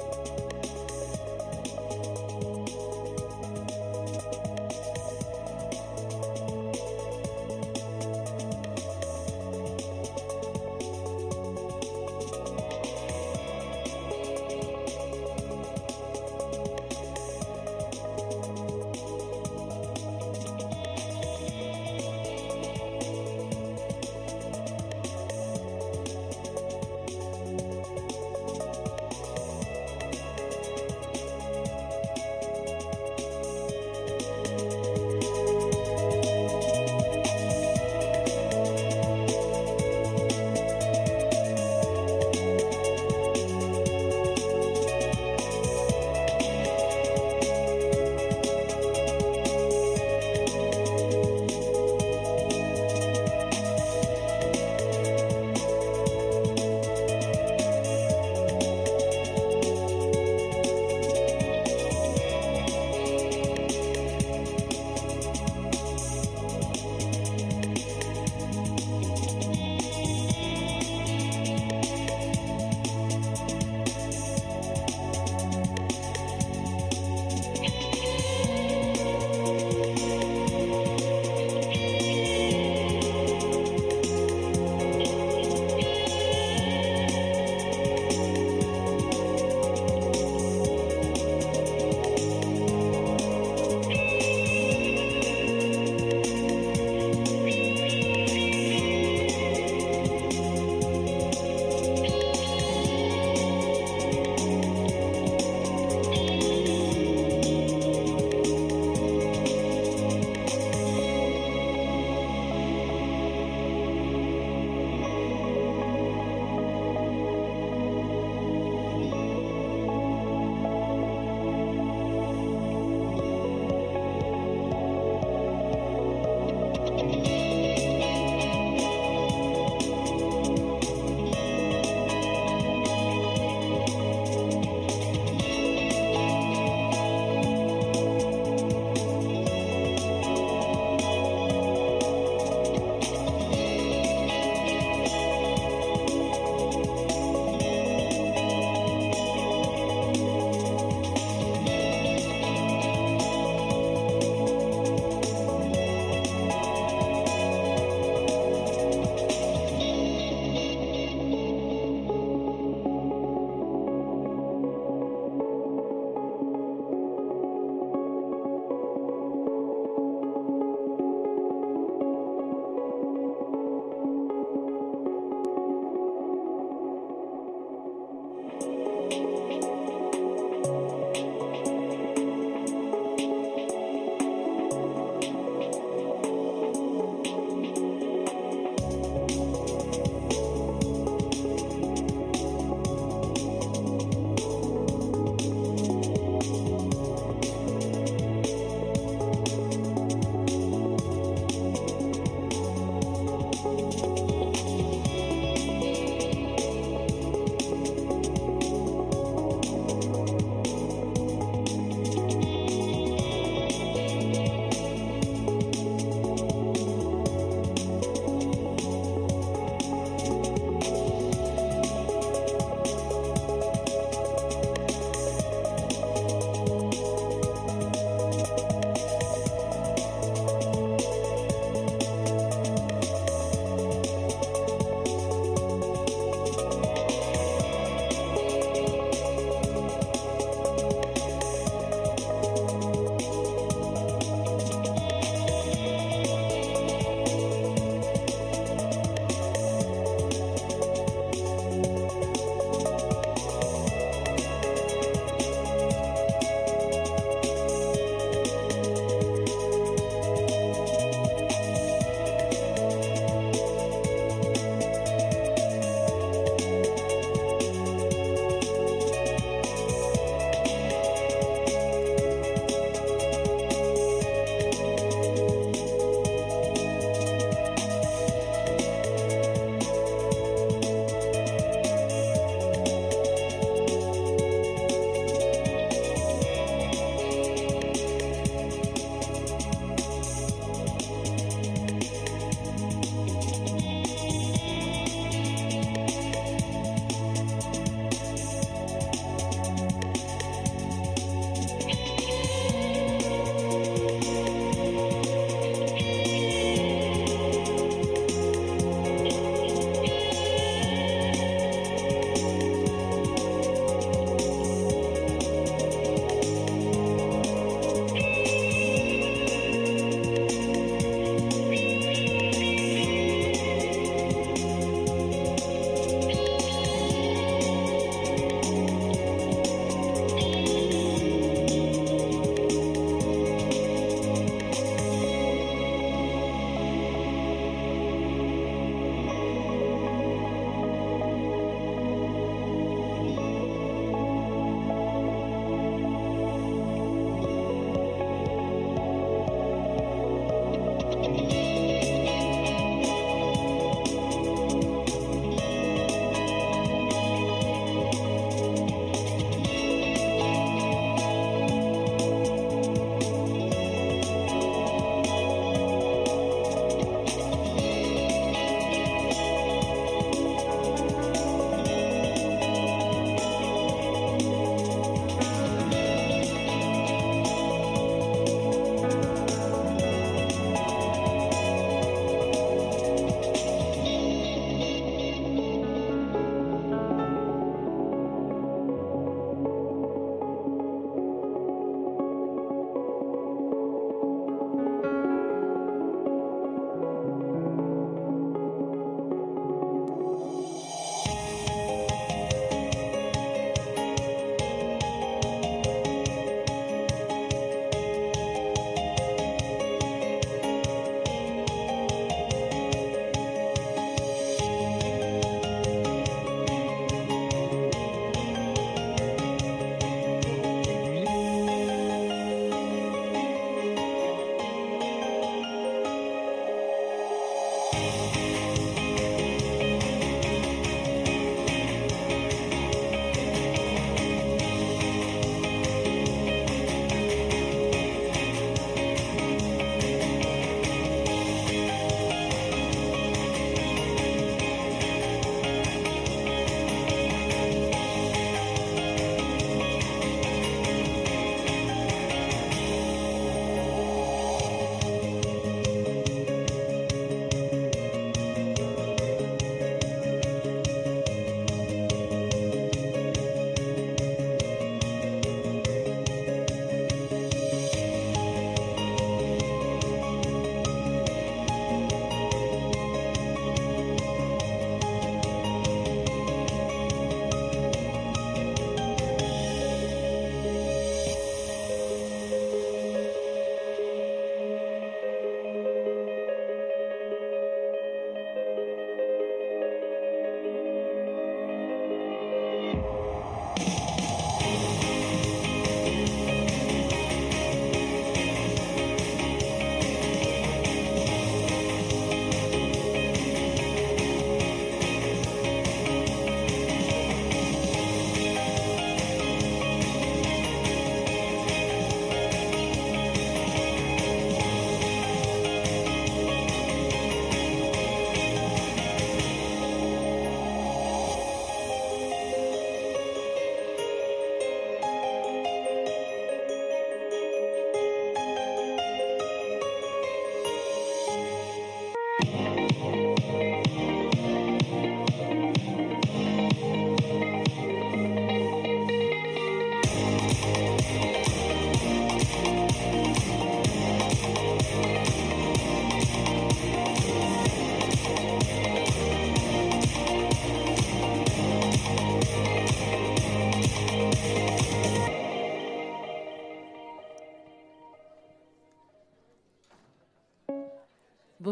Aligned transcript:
Música 0.00 0.53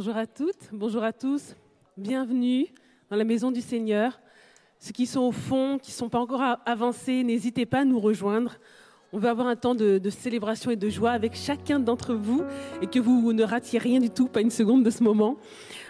Bonjour 0.04 0.16
à 0.16 0.26
toutes, 0.26 0.68
bonjour 0.72 1.04
à 1.04 1.12
tous. 1.12 1.54
Bienvenue 1.96 2.66
dans 3.08 3.14
la 3.14 3.22
maison 3.22 3.52
du 3.52 3.60
Seigneur. 3.60 4.18
Ceux 4.80 4.90
qui 4.90 5.06
sont 5.06 5.20
au 5.20 5.30
fond, 5.30 5.78
qui 5.80 5.92
ne 5.92 5.94
sont 5.94 6.08
pas 6.08 6.18
encore 6.18 6.42
avancés, 6.66 7.22
n'hésitez 7.22 7.66
pas 7.66 7.82
à 7.82 7.84
nous 7.84 8.00
rejoindre. 8.00 8.56
On 9.12 9.18
va 9.18 9.30
avoir 9.30 9.46
un 9.46 9.54
temps 9.54 9.76
de, 9.76 10.00
célébration 10.10 10.72
et 10.72 10.76
de 10.76 10.88
joie 10.88 11.12
avec 11.12 11.36
chacun 11.36 11.78
d'entre 11.78 12.14
vous 12.14 12.42
et 12.82 12.88
que 12.88 12.98
vous 12.98 13.32
ne 13.32 13.44
ratiez 13.44 13.78
rien 13.78 14.00
du 14.00 14.10
tout, 14.10 14.26
pas 14.26 14.40
une 14.40 14.50
seconde 14.50 14.82
de 14.82 14.90
ce 14.90 15.04
moment. 15.04 15.36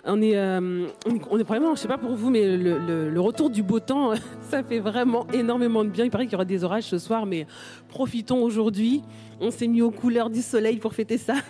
On 0.05 0.21
est, 0.21 0.37
euh, 0.37 0.89
on 1.31 1.39
est 1.39 1.77
sais 1.77 1.89
pas 1.89 1.97
pour 1.97 2.15
vous, 2.15 2.29
mais 2.29 2.59
le, 2.59 3.19
retour 3.19 3.49
du 3.49 3.63
beau 3.63 3.81
temps, 3.81 4.13
ça 4.43 4.63
fait 4.63 4.81
vraiment 4.81 5.27
énormément 5.33 5.85
de 5.85 5.89
bien. 5.89 6.05
Il 6.05 6.11
paraît 6.11 6.25
qu'il 6.25 6.35
y 6.35 6.37
aura 6.37 6.45
des 6.45 6.65
orages 6.65 6.85
ce 6.85 6.99
soir, 6.99 7.25
mais 7.25 7.47
profitons 7.89 8.43
aujourd'hui. 8.43 9.01
On 9.41 9.51
s'est 9.51 9.69
mis 9.69 9.81
aux 9.81 9.91
couleurs 9.91 10.29
du 10.29 10.43
soleil 10.43 10.77
pour 10.77 10.93
fêter 10.93 11.17
ça. 11.17 11.37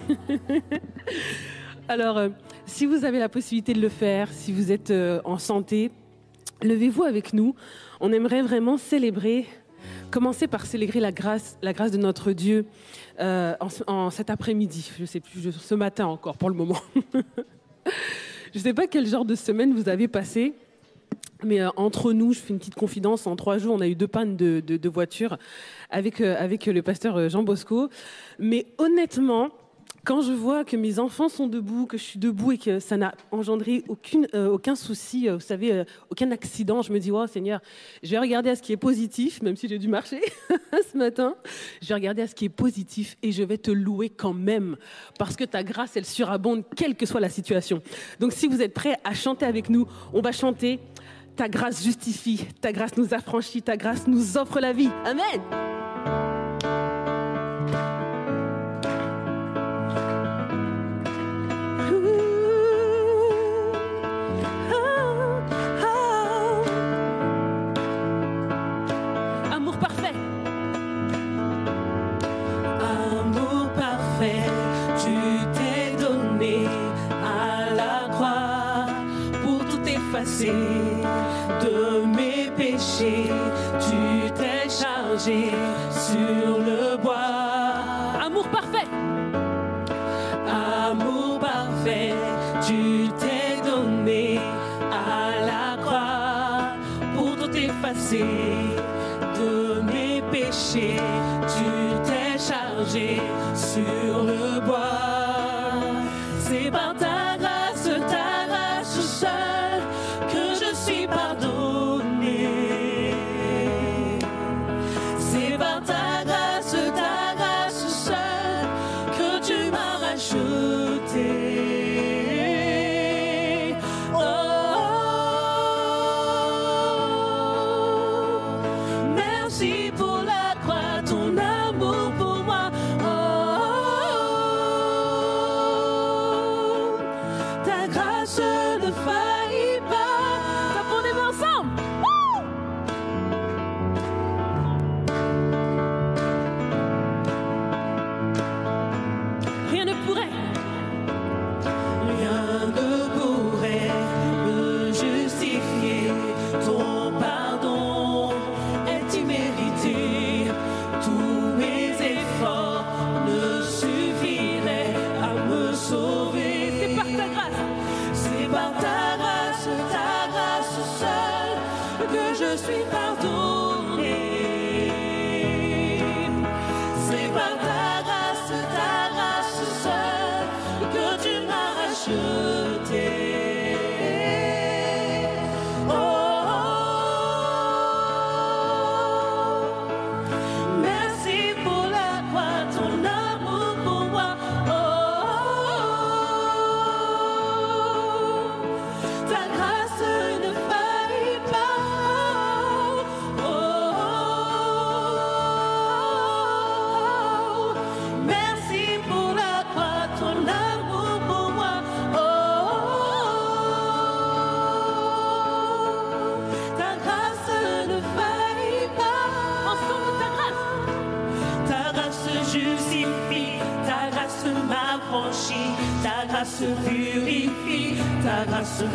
Alors, 1.88 2.16
euh, 2.16 2.28
si 2.66 2.86
vous 2.86 3.04
avez 3.04 3.18
la 3.18 3.28
possibilité 3.28 3.74
de 3.74 3.80
le 3.80 3.88
faire, 3.88 4.32
si 4.32 4.52
vous 4.52 4.72
êtes 4.72 4.90
euh, 4.90 5.20
en 5.24 5.38
santé, 5.38 5.90
levez-vous 6.62 7.02
avec 7.04 7.32
nous. 7.32 7.54
On 8.00 8.12
aimerait 8.12 8.42
vraiment 8.42 8.76
célébrer 8.76 9.46
commencer 10.10 10.46
par 10.46 10.66
célébrer 10.66 11.00
la 11.00 11.10
grâce, 11.10 11.58
la 11.62 11.72
grâce 11.72 11.90
de 11.90 11.96
notre 11.96 12.32
Dieu 12.32 12.66
euh, 13.18 13.54
en, 13.86 14.10
cet 14.10 14.28
après-midi. 14.28 14.92
Je 14.96 15.02
ne 15.02 15.06
sais 15.06 15.20
plus, 15.20 15.50
ce 15.50 15.74
matin 15.74 16.06
encore 16.06 16.36
pour 16.36 16.50
le 16.50 16.54
moment. 16.54 16.78
je 17.84 18.58
ne 18.58 18.62
sais 18.62 18.74
pas 18.74 18.86
quel 18.86 19.06
genre 19.06 19.24
de 19.24 19.34
semaine 19.34 19.72
vous 19.74 19.88
avez 19.88 20.08
passé. 20.08 20.52
Mais 21.42 21.60
euh, 21.60 21.70
entre 21.76 22.12
nous, 22.12 22.34
je 22.34 22.40
fais 22.40 22.52
une 22.52 22.58
petite 22.58 22.74
confidence. 22.74 23.26
En 23.26 23.36
trois 23.36 23.58
jours, 23.58 23.74
on 23.74 23.80
a 23.80 23.88
eu 23.88 23.94
deux 23.94 24.06
pannes 24.06 24.36
de, 24.36 24.88
voitures 24.88 25.38
avec, 25.90 26.20
avec 26.20 26.66
le 26.66 26.82
pasteur 26.82 27.28
Jean 27.28 27.42
Bosco. 27.42 27.88
Mais 28.38 28.66
honnêtement, 28.78 29.48
quand 30.04 30.22
je 30.22 30.32
vois 30.32 30.64
que 30.64 30.76
mes 30.76 30.98
enfants 30.98 31.28
sont 31.28 31.46
debout, 31.46 31.86
que 31.86 31.96
je 31.96 32.02
suis 32.02 32.18
debout 32.18 32.52
et 32.52 32.58
que 32.58 32.80
ça 32.80 32.96
n'a 32.96 33.14
engendré 33.30 33.84
euh, 34.34 34.48
aucun 34.48 34.74
souci, 34.74 35.28
euh, 35.28 35.34
vous 35.34 35.40
savez, 35.40 35.72
euh, 35.72 35.84
aucun 36.10 36.30
accident, 36.32 36.82
je 36.82 36.92
me 36.92 36.98
dis, 36.98 37.12
oh 37.12 37.26
Seigneur, 37.26 37.60
je 38.02 38.10
vais 38.10 38.18
regarder 38.18 38.50
à 38.50 38.56
ce 38.56 38.62
qui 38.62 38.72
est 38.72 38.76
positif, 38.76 39.42
même 39.42 39.56
si 39.56 39.68
j'ai 39.68 39.78
dû 39.78 39.88
marcher 39.88 40.20
ce 40.92 40.98
matin. 40.98 41.36
Je 41.80 41.88
vais 41.88 41.94
regarder 41.94 42.22
à 42.22 42.26
ce 42.26 42.34
qui 42.34 42.46
est 42.46 42.50
positif 42.50 43.16
et 43.22 43.30
je 43.30 43.42
vais 43.44 43.58
te 43.58 43.70
louer 43.70 44.10
quand 44.10 44.34
même, 44.34 44.76
parce 45.18 45.36
que 45.36 45.44
ta 45.44 45.62
grâce, 45.62 45.96
elle 45.96 46.06
surabonde, 46.06 46.64
quelle 46.76 46.96
que 46.96 47.06
soit 47.06 47.20
la 47.20 47.30
situation. 47.30 47.80
Donc 48.18 48.32
si 48.32 48.48
vous 48.48 48.60
êtes 48.60 48.74
prêts 48.74 48.96
à 49.04 49.14
chanter 49.14 49.46
avec 49.46 49.70
nous, 49.70 49.86
on 50.12 50.20
va 50.20 50.32
chanter. 50.32 50.80
Ta 51.36 51.48
grâce 51.48 51.82
justifie, 51.82 52.46
ta 52.60 52.72
grâce 52.72 52.96
nous 52.98 53.14
affranchit, 53.14 53.62
ta 53.62 53.78
grâce 53.78 54.06
nous 54.06 54.36
offre 54.36 54.60
la 54.60 54.74
vie. 54.74 54.90
Amen. 55.06 56.41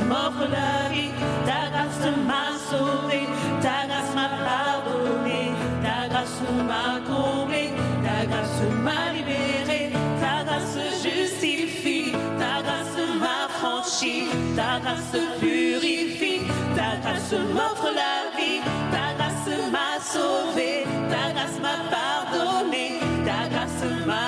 M'offre 0.08 0.48
la 0.52 0.90
vie, 0.94 1.12
ta 1.46 1.70
grâce 1.72 2.08
m'a 2.28 2.48
sauvé, 2.70 3.28
ta 3.62 3.88
grâce 3.88 4.14
m'a 4.16 4.30
pardonné, 4.48 5.52
ta 5.84 6.08
grâce 6.10 6.42
m'a 6.70 7.00
comblé, 7.08 7.72
ta 8.04 8.26
grâce 8.26 8.62
m'a 8.84 9.14
libéré, 9.14 9.92
ta 10.22 10.44
grâce 10.44 10.78
justifie, 11.04 12.12
ta 12.40 12.62
grâce 12.66 12.98
m'affranchit, 13.22 14.30
ta 14.56 14.80
grâce 14.84 15.18
purifie, 15.40 16.42
ta 16.76 16.98
grâce 17.02 17.34
m'offre 17.54 17.92
la 18.02 18.38
vie, 18.38 18.62
ta 18.92 19.14
grâce 19.18 19.58
m'a 19.72 20.00
sauvé, 20.02 20.86
ta 21.10 21.34
grâce 21.34 21.60
m'a 21.62 21.78
pardonné, 21.96 23.00
ta 23.26 23.48
grâce 23.50 23.84
m'a 24.06 24.27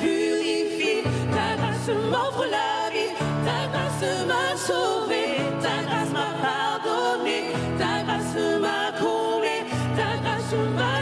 purifie, 0.00 1.02
ta 1.30 1.56
grâce 1.60 1.90
m'offre 2.10 2.44
la 2.56 2.90
vie, 2.92 3.12
ta 3.46 3.58
grâce 3.72 4.26
m'a 4.30 4.56
sauvé, 4.56 5.24
ta 5.62 5.76
grâce 5.86 6.12
m'a 6.18 6.30
pardonné, 6.46 7.52
ta 7.78 8.02
grâce 8.06 8.60
m'a 8.60 8.92
comblé, 9.00 9.56
ta 9.96 10.10
grâce 10.22 10.54
m'a 10.76 10.95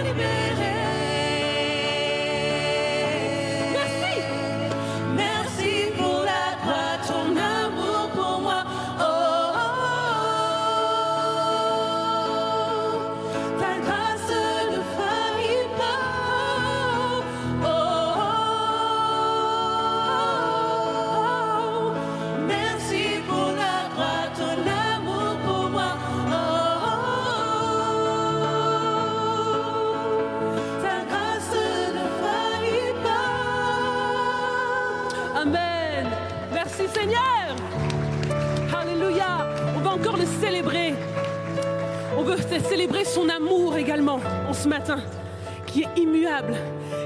qui 45.66 45.82
est 45.82 45.98
immuable, 46.00 46.54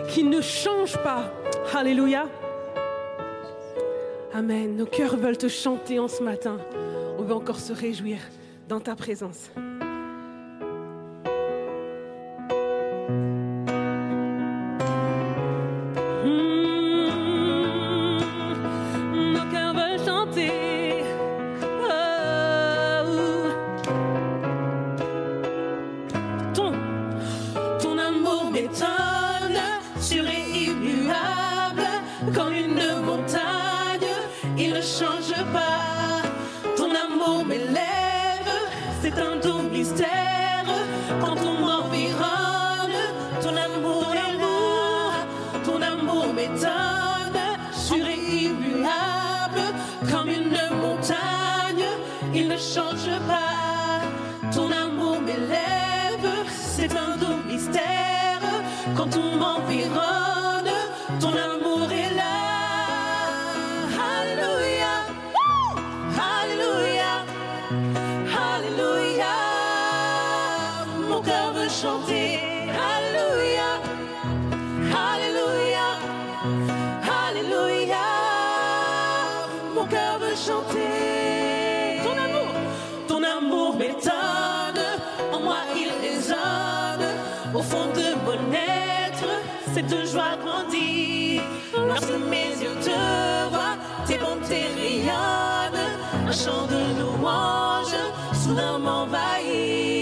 qui 0.09 0.25
ne 0.25 0.41
change 0.41 0.97
pas. 1.03 1.33
Alléluia. 1.75 2.27
Amen. 4.35 4.77
Nos 4.77 4.87
cœurs 4.87 5.17
veulent 5.17 5.39
te 5.39 5.49
chanter 5.49 5.99
en 5.99 6.09
ce 6.09 6.23
matin. 6.23 6.59
On 7.19 7.23
veut 7.23 7.35
encore 7.35 7.61
se 7.61 7.73
réjouir 7.73 8.19
dans 8.69 8.81
ta 8.81 8.95
présence. 8.95 9.51
Chanter. 80.47 82.00
Ton 82.04 82.16
amour, 82.26 82.52
ton 83.09 83.23
amour 83.23 83.76
m'étonne. 83.76 84.85
En 85.33 85.40
moi 85.40 85.61
il 85.75 85.90
résonne. 86.04 87.07
Au 87.54 87.62
fond 87.62 87.87
de 87.99 88.14
mon 88.25 88.52
être, 88.52 89.30
cette 89.75 89.97
joie 90.07 90.37
grandit. 90.45 91.40
Lorsque 91.75 92.18
mes 92.30 92.50
yeux 92.62 92.76
te 92.80 92.99
voient, 93.50 93.78
tes 94.07 94.18
bontés 94.18 94.68
rayonnent. 94.76 95.87
Un 96.28 96.33
chant 96.33 96.66
de 96.66 96.80
louange 97.00 97.97
soudain 98.33 98.78
m'envahit. 98.78 99.98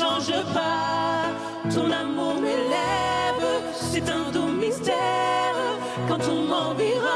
Change 0.00 0.32
pas. 0.54 1.28
Ton 1.74 1.90
amour 1.90 2.34
m'élève, 2.40 3.44
c'est 3.74 4.08
un 4.08 4.30
doux 4.32 4.52
mystère. 4.62 5.58
Quand 6.08 6.22
on 6.28 6.42
m'environne, 6.52 7.09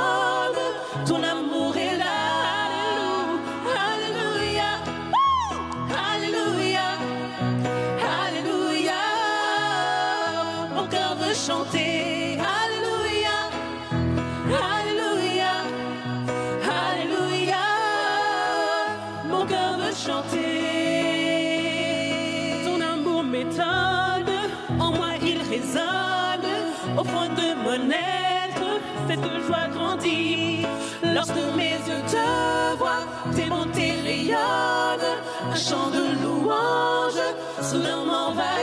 Lorsque 31.27 31.57
mes 31.57 31.79
yeux 31.89 32.03
te 32.07 32.77
voient, 32.77 33.07
tes 33.35 33.49
bontés 33.49 33.95
rayonnent, 34.05 35.23
un 35.51 35.57
chant 35.57 35.89
de 35.89 36.23
louange 36.23 37.23
soudain 37.63 38.05
m'envahit. 38.05 38.54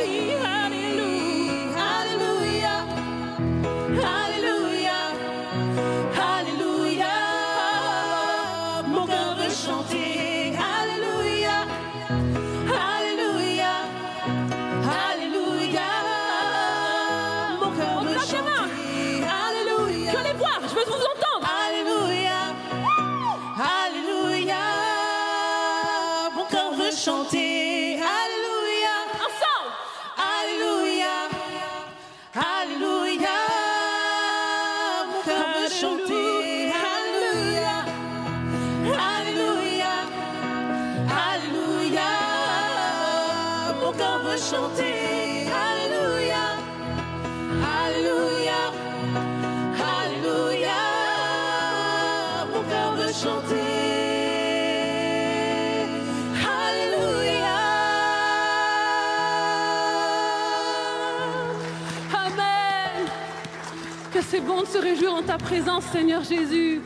Se 64.72 64.78
réjouir 64.78 65.14
en 65.14 65.22
ta 65.22 65.38
présence, 65.38 65.84
Seigneur 65.84 66.24
Jésus. 66.24 66.80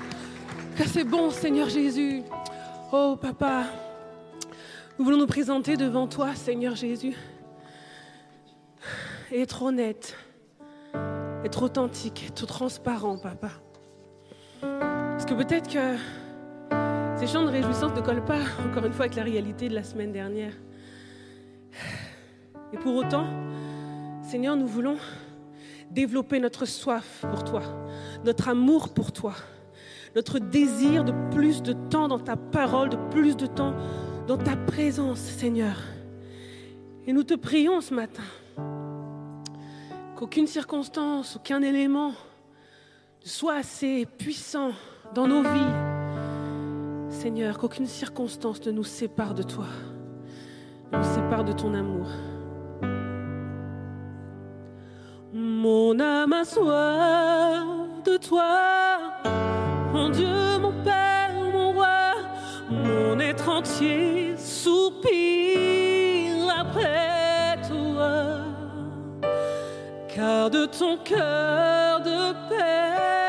Que 0.76 0.88
c'est 0.88 1.04
bon, 1.04 1.30
Seigneur 1.30 1.69
Jésus. 1.69 2.24
Oh, 2.91 3.15
papa, 3.15 3.65
nous 4.98 5.06
voulons 5.06 5.19
nous 5.19 5.28
présenter 5.28 5.78
devant 5.78 6.08
toi, 6.08 6.34
Seigneur 6.34 6.76
Jésus. 6.76 7.15
Et 9.32 9.39
être 9.41 9.62
honnête, 9.62 10.17
être 11.43 11.62
authentique, 11.62 12.26
être 12.30 12.48
transparent, 12.48 13.19
papa. 13.19 13.50
Parce 14.62 15.26
que 15.26 15.36
peut-être 15.36 15.71
que 15.71 15.98
ces 17.19 17.28
chants 17.28 17.43
de 17.43 17.52
réjouissance 17.52 17.93
ne 17.95 18.02
collent 18.02 18.26
pas, 18.26 18.41
encore 18.67 18.86
une 18.86 18.93
fois, 18.93 19.06
avec 19.06 19.15
la 19.15 19.24
réalité 19.24 19.69
de 19.69 19.76
la 19.76 19.84
semaine 19.84 20.12
dernière. 20.12 20.54
Et 22.74 22.78
pour 22.78 22.95
autant, 22.95 23.28
Seigneur, 24.24 24.56
nous 24.56 24.65
voulons 24.65 24.98
développer 25.91 26.39
notre 26.39 26.65
soif 26.65 27.26
pour 27.32 27.43
toi, 27.43 27.62
notre 28.24 28.50
amour 28.50 28.93
pour 28.93 29.12
toi, 29.12 29.34
notre 30.15 30.39
désir 30.39 31.04
de 31.04 31.13
plus 31.32 31.62
de 31.62 31.74
temps 31.74 32.08
dans 32.08 32.19
ta 32.19 32.36
parole, 32.36 32.89
de 32.89 32.98
plus 33.12 33.36
de 33.36 33.45
temps 33.45 33.74
dans 34.28 34.38
ta 34.38 34.56
présence, 34.56 35.19
Seigneur. 35.19 35.78
Et 37.08 37.13
nous 37.13 37.24
te 37.24 37.36
prions 37.36 37.82
ce 37.82 37.93
matin 37.93 38.24
qu'aucune 40.15 40.48
circonstance, 40.48 41.36
aucun 41.36 41.62
élément 41.62 42.10
ne 42.10 43.28
soit 43.28 43.56
assez 43.56 44.06
puissant 44.06 44.71
dans 45.13 45.28
nos 45.28 45.41
vies. 45.41 47.10
Seigneur, 47.10 47.58
qu'aucune 47.58 47.86
circonstance 47.86 48.65
ne 48.65 48.71
nous 48.71 48.84
sépare 48.84 49.34
de 49.34 49.43
toi, 49.43 49.65
ne 50.91 50.98
nous 50.98 51.04
sépare 51.04 51.43
de 51.43 51.52
ton 51.52 51.74
amour. 51.74 52.08
Mon 55.65 55.99
âme 55.99 56.32
a 56.32 56.43
de 58.06 58.17
toi, 58.17 58.99
mon 59.91 60.10
Dieu, 60.10 60.60
mon 60.62 60.71
Père, 60.84 61.32
mon 61.51 61.71
roi, 61.71 62.13
mon 62.69 63.19
être 63.19 63.49
entier 63.49 64.36
soupire 64.38 65.56
après 66.56 67.58
toi, 67.67 68.41
car 70.08 70.51
de 70.51 70.67
ton 70.67 70.97
cœur 71.04 71.99
de 72.01 72.34
Père, 72.47 73.25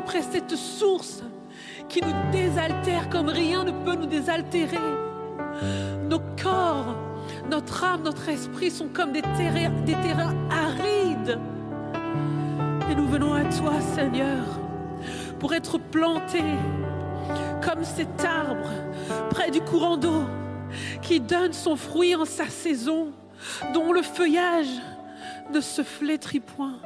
après 0.00 0.22
cette 0.22 0.56
source 0.56 1.22
qui 1.90 2.00
nous 2.00 2.32
désaltère 2.32 3.10
comme 3.10 3.28
rien 3.28 3.64
ne 3.64 3.72
peut 3.84 3.94
nous 3.94 4.06
désaltérer. 4.06 4.78
Nos 6.08 6.20
corps, 6.42 6.96
notre 7.50 7.84
âme, 7.84 8.02
notre 8.02 8.26
esprit 8.30 8.70
sont 8.70 8.88
comme 8.88 9.12
des 9.12 9.20
terrains, 9.20 9.68
des 9.84 9.92
terrains 10.06 10.34
arides. 10.50 11.38
Et 12.90 12.94
nous 12.94 13.08
venons 13.08 13.34
à 13.34 13.44
toi, 13.44 13.74
Seigneur. 13.94 14.42
pour 15.38 15.52
être 15.52 15.78
planté 15.78 16.42
comme 17.62 17.84
cet 17.84 18.24
arbre 18.24 18.70
près 19.28 19.50
du 19.50 19.60
courant 19.60 19.98
d'eau 19.98 20.22
qui 21.02 21.20
donne 21.20 21.52
son 21.52 21.76
fruit 21.76 22.14
en 22.14 22.24
sa 22.24 22.48
saison, 22.48 23.12
dont 23.74 23.92
le 23.92 24.02
feuillage 24.02 24.80
ne 25.52 25.60
se 25.60 25.82
flétrit 25.82 26.40
point. 26.40 26.78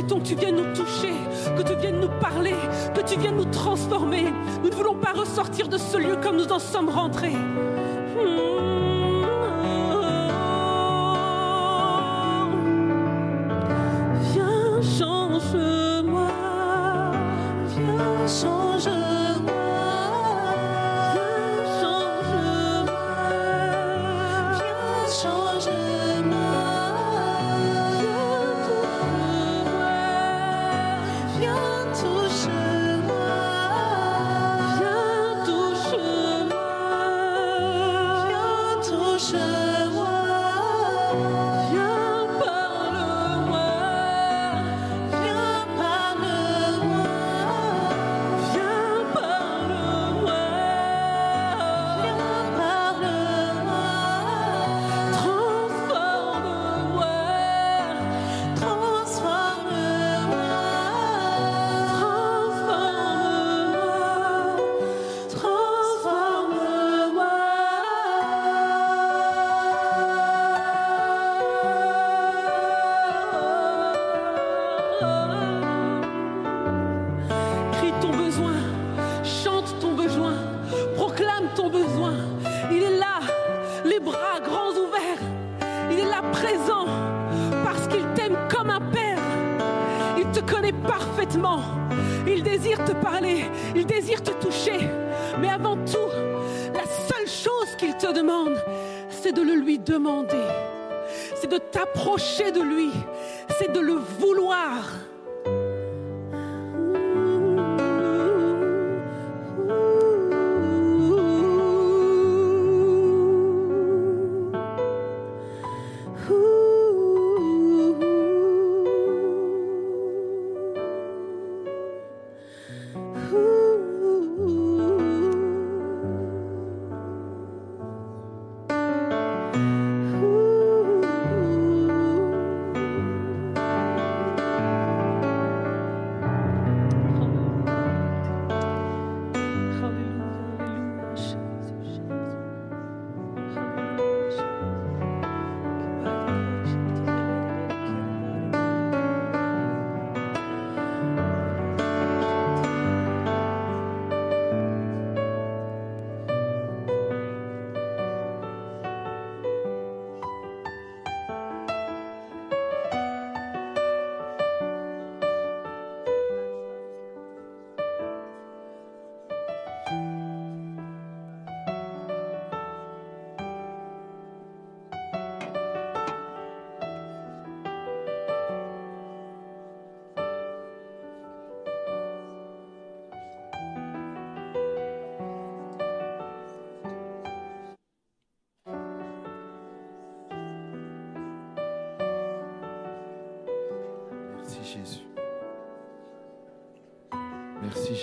Souhaitons 0.00 0.20
que 0.20 0.28
tu 0.28 0.34
viennes 0.34 0.56
nous 0.56 0.74
toucher, 0.74 1.12
que 1.56 1.62
tu 1.62 1.76
viennes 1.76 2.00
nous 2.00 2.20
parler, 2.20 2.54
que 2.94 3.00
tu 3.02 3.18
viennes 3.18 3.36
nous 3.36 3.44
transformer. 3.46 4.32
Nous 4.62 4.70
ne 4.70 4.74
voulons 4.74 4.94
pas 4.94 5.12
ressortir 5.12 5.68
de 5.68 5.76
ce 5.76 5.98
lieu 5.98 6.16
comme 6.22 6.36
nous 6.36 6.50
en 6.52 6.58
sommes 6.58 6.88
rentrés. 6.88 7.36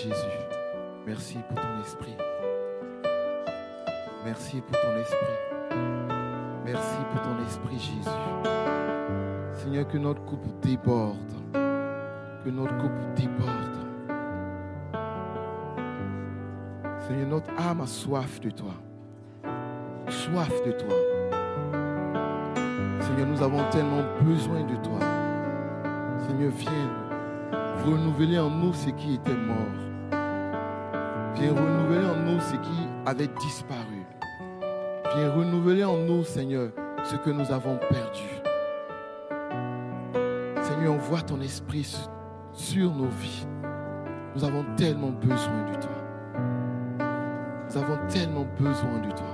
Jésus. 0.04 0.14
Merci 1.08 1.38
pour 1.50 1.60
ton 1.60 1.82
esprit. 1.82 2.16
Merci 4.24 4.62
pour 4.62 4.80
ton 4.80 4.96
esprit. 4.98 5.38
Merci 6.66 6.98
pour 7.12 7.22
ton 7.22 7.44
esprit 7.44 7.80
Jésus. 7.80 8.10
Seigneur, 9.54 9.88
que 9.88 9.98
notre 9.98 10.24
coupe 10.26 10.60
déborde. 10.62 11.34
Que 12.44 12.50
notre 12.50 12.78
coupe 12.78 13.14
déborde. 13.16 13.78
Seigneur, 17.08 17.28
notre 17.28 17.52
âme 17.60 17.82
a 17.82 17.88
soif 17.88 18.40
de 18.40 18.52
toi. 18.52 18.74
Soif 20.10 20.64
de 20.64 20.74
toi. 20.74 20.96
Seigneur, 23.02 23.28
nous 23.28 23.42
avons 23.42 23.68
tellement 23.72 24.04
besoin 24.22 24.62
de 24.62 24.76
toi. 24.76 25.00
Seigneur, 26.28 26.52
viens 26.52 27.07
renouveler 27.92 28.40
en 28.40 28.50
nous 28.50 28.74
ce 28.74 28.90
qui 28.92 29.16
était 29.16 29.34
mort. 29.34 29.56
Viens 31.36 31.52
renouveler 31.54 32.06
en 32.06 32.16
nous 32.26 32.40
ce 32.40 32.56
qui 32.56 32.88
avait 33.06 33.28
disparu. 33.40 34.06
Viens 35.16 35.32
renouveler 35.32 35.84
en 35.84 35.98
nous, 35.98 36.24
Seigneur, 36.24 36.70
ce 37.04 37.16
que 37.16 37.30
nous 37.30 37.52
avons 37.52 37.78
perdu. 37.90 38.28
Seigneur, 40.62 40.94
envoie 40.94 41.22
ton 41.22 41.40
esprit 41.42 41.84
sur- 42.54 42.94
nos 42.94 43.08
vies. 43.08 43.48
Nous 44.36 44.44
avons 44.44 44.66
tellement 44.76 45.10
besoin 45.12 45.64
de 45.72 45.80
toi. 45.80 47.06
Nous 47.70 47.78
avons 47.78 47.98
tellement 48.08 48.46
besoin 48.60 49.00
de 49.00 49.12
toi. 49.12 49.28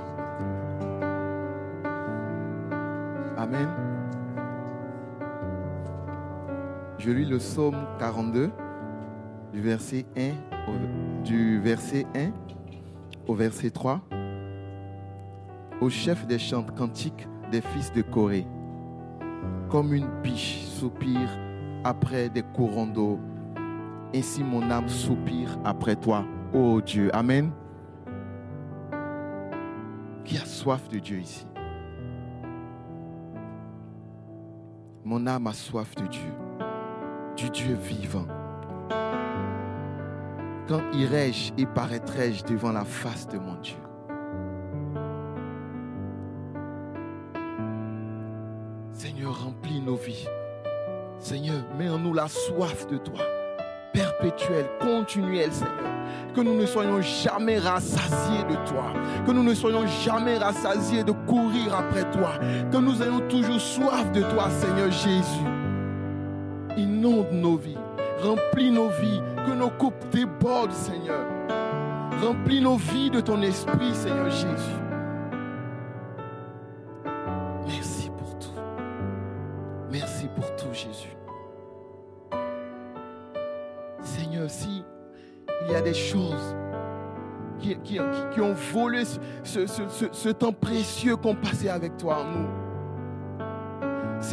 Amen. 3.37 3.67
Je 7.05 7.11
lis 7.11 7.25
le 7.25 7.37
psaume 7.37 7.85
42, 7.99 8.49
du 9.51 9.59
verset 9.59 10.05
1 10.15 10.29
au, 10.69 11.25
du 11.25 11.59
verset 11.59 12.05
1 12.15 12.31
au 13.27 13.35
verset 13.35 13.71
3. 13.71 13.99
Au 15.81 15.89
chef 15.89 16.25
des 16.25 16.39
chants 16.39 16.63
cantiques 16.63 17.27
des 17.51 17.59
fils 17.59 17.91
de 17.91 18.03
Corée, 18.03 18.47
comme 19.69 19.93
une 19.93 20.07
biche 20.21 20.61
soupire 20.63 21.29
après 21.83 22.29
des 22.29 22.41
courants 22.41 22.87
d'eau, 22.87 23.19
ainsi 24.15 24.41
mon 24.41 24.71
âme 24.71 24.87
soupire 24.87 25.59
après 25.65 25.97
toi, 25.97 26.23
ô 26.53 26.79
Dieu. 26.79 27.13
Amen. 27.13 27.51
Qui 30.23 30.37
a 30.37 30.45
soif 30.45 30.87
de 30.87 30.99
Dieu 30.99 31.19
ici? 31.19 31.45
Mon 35.03 35.27
âme 35.27 35.47
a 35.47 35.53
soif 35.53 35.95
de 35.95 36.07
Dieu 36.07 36.31
du 37.43 37.49
Dieu 37.49 37.75
vivant. 37.75 38.25
Quand 40.67 40.81
irai-je 40.93 41.51
et 41.57 41.65
paraîtrai-je 41.65 42.45
devant 42.45 42.71
la 42.71 42.85
face 42.85 43.27
de 43.27 43.37
mon 43.37 43.55
Dieu? 43.55 43.75
Seigneur, 48.93 49.43
remplis 49.43 49.81
nos 49.81 49.95
vies. 49.95 50.27
Seigneur, 51.19 51.61
mets 51.77 51.89
en 51.89 51.99
nous 51.99 52.13
la 52.13 52.27
soif 52.29 52.87
de 52.87 52.97
toi, 52.97 53.19
perpétuelle, 53.91 54.69
continuelle, 54.79 55.51
Seigneur. 55.51 55.91
Que 56.33 56.41
nous 56.41 56.55
ne 56.55 56.65
soyons 56.65 57.01
jamais 57.01 57.59
rassasiés 57.59 58.43
de 58.49 58.55
toi. 58.69 58.93
Que 59.25 59.31
nous 59.31 59.43
ne 59.43 59.53
soyons 59.53 59.85
jamais 59.85 60.37
rassasiés 60.37 61.03
de 61.03 61.11
courir 61.11 61.75
après 61.75 62.09
toi. 62.11 62.39
Que 62.71 62.77
nous 62.77 63.03
ayons 63.03 63.27
toujours 63.27 63.59
soif 63.59 64.11
de 64.13 64.21
toi, 64.21 64.49
Seigneur 64.49 64.91
Jésus. 64.91 65.52
Nos 67.33 67.57
vies. 67.57 67.77
Remplis 68.21 68.71
nos 68.71 68.89
vies. 68.89 69.21
Que 69.45 69.53
nos 69.53 69.69
coupes 69.71 70.09
débordent, 70.11 70.71
Seigneur. 70.71 71.25
Remplis 72.23 72.61
nos 72.61 72.77
vies 72.77 73.09
de 73.09 73.19
ton 73.19 73.41
esprit, 73.41 73.93
Seigneur 73.93 74.29
Jésus. 74.29 74.79
Merci 77.67 78.09
pour 78.17 78.37
tout. 78.39 78.59
Merci 79.91 80.27
pour 80.35 80.55
tout, 80.55 80.71
Jésus. 80.73 81.09
Seigneur, 84.01 84.49
si 84.49 84.83
il 85.65 85.71
y 85.71 85.75
a 85.75 85.81
des 85.81 85.93
choses 85.93 86.55
qui, 87.59 87.99
ont 88.41 88.53
volé 88.73 89.03
ce, 89.43 89.65
ce- 89.65 90.29
temps 90.29 90.51
précieux 90.51 91.15
qu'on 91.15 91.35
passait 91.35 91.69
avec 91.69 91.95
toi 91.97 92.17
nous. 92.25 92.72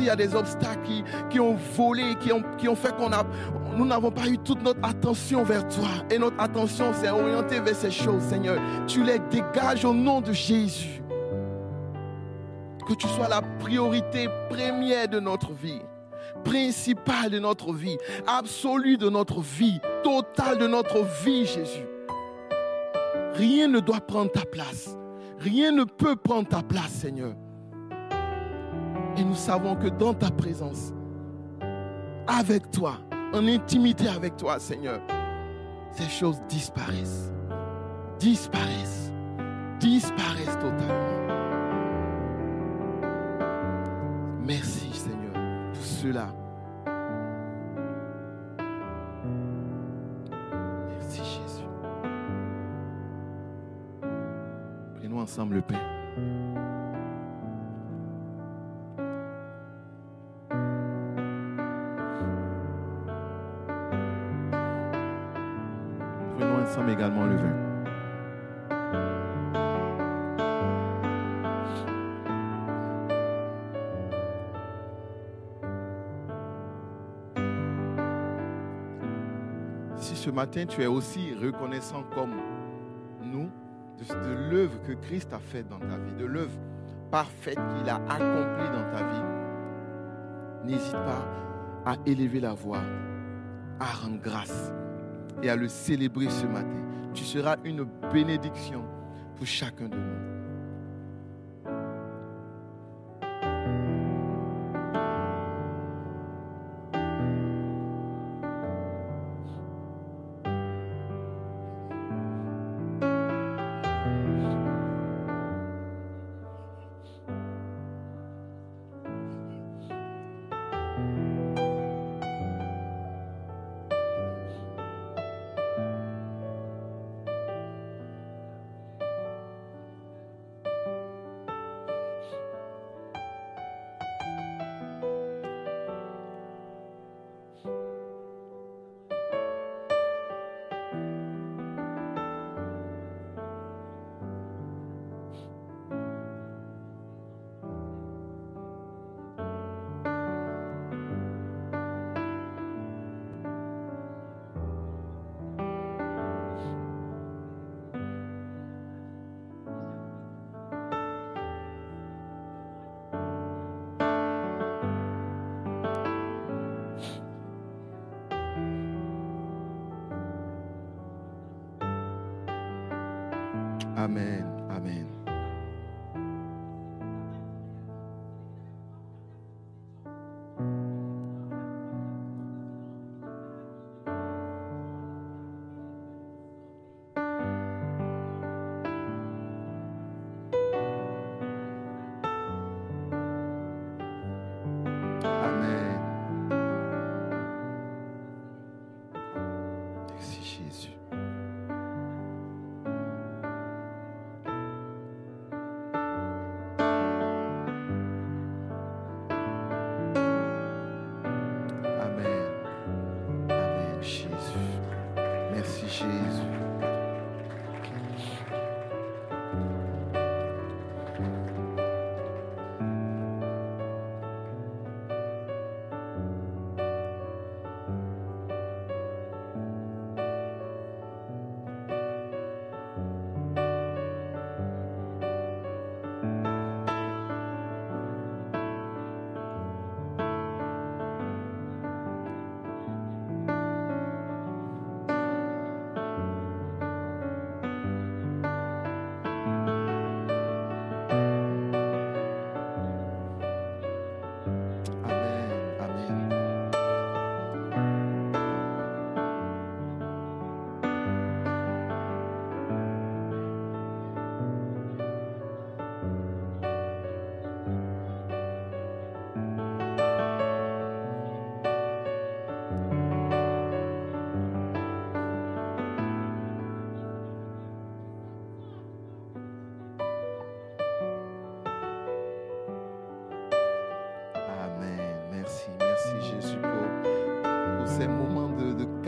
S'il 0.01 0.07
y 0.07 0.11
a 0.11 0.16
des 0.16 0.34
obstacles 0.34 0.80
qui, 0.86 1.05
qui 1.28 1.40
ont 1.40 1.55
volé, 1.76 2.14
qui 2.22 2.32
ont, 2.32 2.42
qui 2.57 2.68
ont 2.70 2.74
fait 2.74 2.96
qu'on 2.96 3.12
a, 3.12 3.22
nous 3.76 3.84
n'avons 3.84 4.11
pas 4.11 4.26
eu 4.28 4.38
toute 4.38 4.62
notre 4.62 4.80
attention 4.82 5.44
vers 5.44 5.68
toi. 5.68 5.88
Et 6.11 6.18
notre 6.18 6.40
attention 6.40 6.94
s'est 6.94 7.11
orientée 7.11 7.61
vers 7.61 7.76
ces 7.76 7.90
choses, 7.90 8.22
Seigneur. 8.22 8.59
Tu 8.86 9.05
les 9.05 9.18
dégages 9.30 9.84
au 9.84 9.92
nom 9.92 10.22
de 10.22 10.32
Jésus. 10.32 11.03
Que 12.88 12.94
tu 12.94 13.07
sois 13.09 13.28
la 13.28 13.42
priorité 13.59 14.26
première 14.48 15.07
de 15.07 15.20
notre 15.20 15.53
vie, 15.53 15.82
principale 16.44 17.28
de 17.28 17.38
notre 17.38 17.74
vie, 17.74 17.98
absolue 18.26 18.96
de 18.96 19.11
notre 19.11 19.42
vie, 19.42 19.80
totale 20.03 20.57
de 20.57 20.66
notre 20.66 21.05
vie, 21.22 21.44
Jésus. 21.44 21.84
Rien 23.34 23.68
ne 23.68 23.80
doit 23.80 24.01
prendre 24.01 24.32
ta 24.32 24.46
place. 24.46 24.96
Rien 25.40 25.72
ne 25.72 25.84
peut 25.84 26.16
prendre 26.16 26.48
ta 26.48 26.62
place, 26.62 26.90
Seigneur. 26.90 27.34
Et 29.17 29.25
nous 29.25 29.35
savons 29.35 29.77
que 29.77 29.89
dans 29.89 30.15
ta 30.15 30.31
présence, 30.31 30.93
avec 32.27 32.71
toi, 32.71 32.99
en 33.33 33.47
intimité 33.47 34.09
avec 34.09 34.37
toi, 34.37 34.59
Seigneur, 34.59 35.01
ces 35.93 36.09
choses 36.09 36.41
disparaissent. 36.49 37.33
Disparaissent. 38.19 39.13
Disparaissent 39.79 40.59
totalement. 40.59 41.21
Merci, 44.47 44.91
Seigneur, 44.93 45.33
pour 45.73 45.83
cela. 45.83 46.35
Merci, 50.89 51.19
Jésus. 51.19 51.65
Prenons 55.01 55.21
ensemble 55.21 55.57
le 55.57 55.63
pain. 55.63 56.49
Ensemble 66.71 66.91
également 66.91 67.27
le 67.27 67.37
vin. 67.37 67.57
Si 79.97 80.14
ce 80.14 80.31
matin 80.31 80.64
tu 80.66 80.83
es 80.83 80.87
aussi 80.87 81.35
reconnaissant 81.35 82.05
comme 82.14 82.35
nous 83.25 83.51
de, 83.99 84.05
de 84.05 84.51
l'œuvre 84.51 84.81
que 84.83 84.93
Christ 84.93 85.33
a 85.33 85.41
faite 85.41 85.68
dans 85.68 85.81
ta 85.81 85.97
vie, 85.97 86.14
de 86.18 86.25
l'œuvre 86.25 86.57
parfaite 87.11 87.59
qu'il 87.75 87.89
a 87.89 87.97
accomplie 87.97 88.71
dans 88.73 88.89
ta 88.93 89.05
vie, 89.09 90.66
n'hésite 90.66 90.93
pas 90.93 91.27
à 91.85 91.97
élever 92.07 92.39
la 92.39 92.55
voix, 92.55 92.83
à 93.81 93.87
rendre 93.87 94.21
grâce 94.23 94.73
et 95.43 95.51
à 95.51 95.57
le 95.57 95.68
célébrer 95.68 96.28
ce 96.31 96.47
matin. 96.47 96.68
Tu 97.14 97.24
seras 97.24 97.57
une 97.64 97.87
bénédiction 98.12 98.85
pour 99.37 99.47
chacun 99.47 99.89
de 99.89 99.97
nous. 99.97 100.20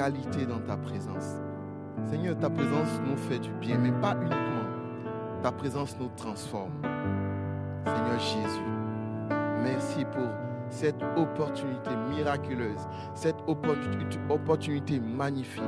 Qualité 0.02 0.46
dans 0.46 0.58
ta 0.58 0.76
présence. 0.76 1.36
Seigneur, 2.10 2.36
ta 2.36 2.50
présence 2.50 3.00
nous 3.06 3.16
fait 3.16 3.38
du 3.38 3.52
bien, 3.60 3.78
mais 3.78 3.92
pas 4.00 4.16
uniquement. 4.16 4.66
Ta 5.44 5.52
présence 5.52 5.96
nous 6.00 6.10
transforme. 6.16 6.72
Seigneur 7.84 8.18
Jésus, 8.18 8.72
merci 9.62 10.04
pour 10.06 10.26
cette 10.70 11.00
opportunité 11.16 11.90
miraculeuse, 12.10 12.80
cette 13.14 13.36
opportunité 13.46 14.98
magnifique 14.98 15.62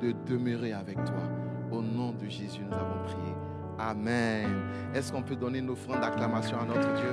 de 0.00 0.14
demeurer 0.26 0.72
avec 0.72 1.04
toi. 1.04 1.24
Au 1.72 1.82
nom 1.82 2.12
de 2.12 2.28
Jésus, 2.28 2.62
nous 2.70 2.76
avons 2.76 3.02
prié. 3.04 3.34
Amen. 3.80 4.60
Est-ce 4.94 5.10
qu'on 5.10 5.22
peut 5.22 5.34
donner 5.34 5.58
une 5.58 5.70
offrande 5.70 6.02
d'acclamation 6.02 6.56
à 6.60 6.64
notre 6.66 6.94
Dieu? 6.94 7.10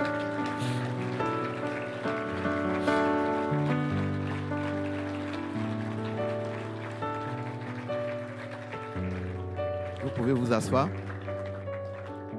Pouvez 10.23 10.39
vous 10.39 10.53
asseoir. 10.53 10.87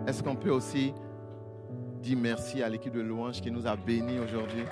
Est-ce 0.07 0.23
qu'on 0.23 0.37
peut 0.37 0.49
aussi 0.49 0.95
dire 2.01 2.17
merci 2.17 2.63
à 2.63 2.69
l'équipe 2.71 2.95
de 2.95 3.03
louange 3.03 3.43
qui 3.43 3.51
nous 3.51 3.67
a 3.67 3.77
bénis 3.77 4.19
aujourd'hui? 4.21 4.65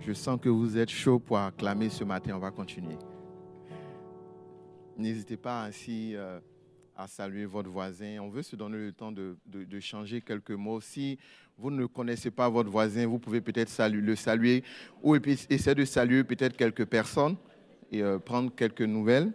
Je 0.00 0.12
sens 0.14 0.40
que 0.40 0.48
vous 0.48 0.78
êtes 0.78 0.88
chaud 0.88 1.18
pour 1.18 1.36
acclamer 1.36 1.90
ce 1.90 2.02
matin. 2.02 2.32
On 2.34 2.38
va 2.38 2.50
continuer. 2.50 2.96
N'hésitez 4.96 5.36
pas 5.36 5.64
ainsi 5.64 6.16
euh, 6.16 6.40
à 6.96 7.08
saluer 7.08 7.44
votre 7.44 7.68
voisin. 7.68 8.20
On 8.22 8.30
veut 8.30 8.42
se 8.42 8.56
donner 8.56 8.78
le 8.78 8.92
temps 8.92 9.12
de, 9.12 9.36
changer 9.80 10.22
quelques 10.22 10.52
mots. 10.52 10.80
Si 10.80 11.18
vous 11.62 11.70
ne 11.70 11.86
connaissez 11.86 12.32
pas 12.32 12.48
votre 12.48 12.68
voisin, 12.68 13.06
vous 13.06 13.20
pouvez 13.20 13.40
peut-être 13.40 13.70
le 13.88 14.16
saluer 14.16 14.64
ou 15.00 15.14
essayer 15.14 15.74
de 15.76 15.84
saluer 15.84 16.24
peut-être 16.24 16.56
quelques 16.56 16.86
personnes 16.86 17.36
et 17.92 18.02
euh, 18.02 18.18
prendre 18.18 18.52
quelques 18.52 18.82
nouvelles. 18.82 19.32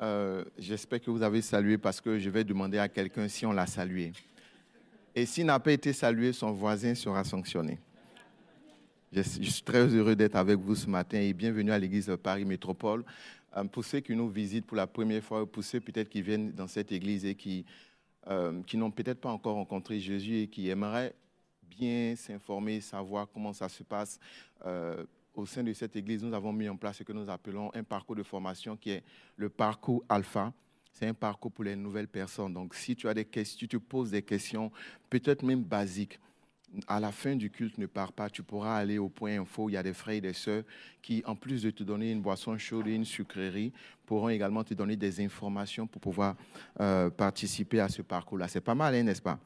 Euh, 0.00 0.44
j'espère 0.56 1.00
que 1.00 1.10
vous 1.10 1.22
avez 1.22 1.42
salué 1.42 1.76
parce 1.76 2.00
que 2.00 2.20
je 2.20 2.30
vais 2.30 2.44
demander 2.44 2.78
à 2.78 2.88
quelqu'un 2.88 3.26
si 3.26 3.44
on 3.46 3.52
l'a 3.52 3.66
salué. 3.66 4.12
Et 5.12 5.26
s'il 5.26 5.46
n'a 5.46 5.58
pas 5.58 5.72
été 5.72 5.92
salué, 5.92 6.32
son 6.32 6.52
voisin 6.52 6.94
sera 6.94 7.24
sanctionné. 7.24 7.80
Je 9.14 9.20
suis 9.20 9.62
très 9.62 9.88
heureux 9.88 10.16
d'être 10.16 10.36
avec 10.36 10.58
vous 10.58 10.74
ce 10.74 10.88
matin 10.88 11.20
et 11.20 11.34
bienvenue 11.34 11.70
à 11.70 11.78
l'église 11.78 12.06
de 12.06 12.16
Paris 12.16 12.46
Métropole. 12.46 13.04
Euh, 13.54 13.64
pour 13.64 13.84
ceux 13.84 14.00
qui 14.00 14.16
nous 14.16 14.30
visitent 14.30 14.64
pour 14.64 14.78
la 14.78 14.86
première 14.86 15.22
fois, 15.22 15.44
pour 15.44 15.62
ceux 15.62 15.80
peut-être 15.80 16.08
qui 16.08 16.22
viennent 16.22 16.50
dans 16.52 16.66
cette 16.66 16.90
église 16.92 17.26
et 17.26 17.34
qui, 17.34 17.66
euh, 18.28 18.62
qui 18.62 18.78
n'ont 18.78 18.90
peut-être 18.90 19.20
pas 19.20 19.28
encore 19.28 19.56
rencontré 19.56 20.00
Jésus 20.00 20.38
et 20.38 20.46
qui 20.46 20.70
aimeraient 20.70 21.14
bien 21.62 22.16
s'informer, 22.16 22.80
savoir 22.80 23.28
comment 23.30 23.52
ça 23.52 23.68
se 23.68 23.82
passe, 23.82 24.18
au 25.34 25.44
sein 25.44 25.62
de 25.62 25.74
cette 25.74 25.94
église, 25.94 26.22
nous 26.22 26.32
avons 26.32 26.52
mis 26.52 26.68
en 26.70 26.76
place 26.76 26.96
ce 26.96 27.02
que 27.02 27.12
nous 27.12 27.28
appelons 27.28 27.70
un 27.74 27.82
parcours 27.82 28.16
de 28.16 28.22
formation 28.22 28.78
qui 28.78 28.92
est 28.92 29.02
le 29.36 29.50
parcours 29.50 30.02
alpha. 30.08 30.54
C'est 30.90 31.06
un 31.06 31.14
parcours 31.14 31.52
pour 31.52 31.64
les 31.64 31.76
nouvelles 31.76 32.08
personnes. 32.08 32.54
Donc, 32.54 32.74
si 32.74 32.96
tu 32.96 33.08
as 33.08 33.14
des 33.14 33.26
questions, 33.26 33.58
tu 33.58 33.68
te 33.68 33.76
poses 33.76 34.10
des 34.10 34.22
questions, 34.22 34.72
peut-être 35.10 35.42
même 35.42 35.62
basiques, 35.62 36.18
à 36.86 37.00
la 37.00 37.12
fin 37.12 37.36
du 37.36 37.50
culte, 37.50 37.78
ne 37.78 37.86
pars 37.86 38.12
pas. 38.12 38.30
Tu 38.30 38.42
pourras 38.42 38.76
aller 38.76 38.98
au 38.98 39.08
point 39.08 39.40
info. 39.40 39.68
Il 39.68 39.72
y 39.72 39.76
a 39.76 39.82
des 39.82 39.92
frères 39.92 40.16
et 40.16 40.20
des 40.20 40.32
sœurs 40.32 40.64
qui, 41.00 41.22
en 41.26 41.36
plus 41.36 41.62
de 41.62 41.70
te 41.70 41.82
donner 41.82 42.12
une 42.12 42.20
boisson 42.20 42.56
chaude 42.58 42.88
et 42.88 42.94
une 42.94 43.04
sucrerie, 43.04 43.72
pourront 44.06 44.28
également 44.28 44.64
te 44.64 44.74
donner 44.74 44.96
des 44.96 45.24
informations 45.24 45.86
pour 45.86 46.00
pouvoir 46.00 46.36
euh, 46.80 47.10
participer 47.10 47.80
à 47.80 47.88
ce 47.88 48.02
parcours-là. 48.02 48.48
C'est 48.48 48.60
pas 48.60 48.74
mal, 48.74 48.94
hein, 48.94 49.02
n'est-ce 49.02 49.22
pas? 49.22 49.38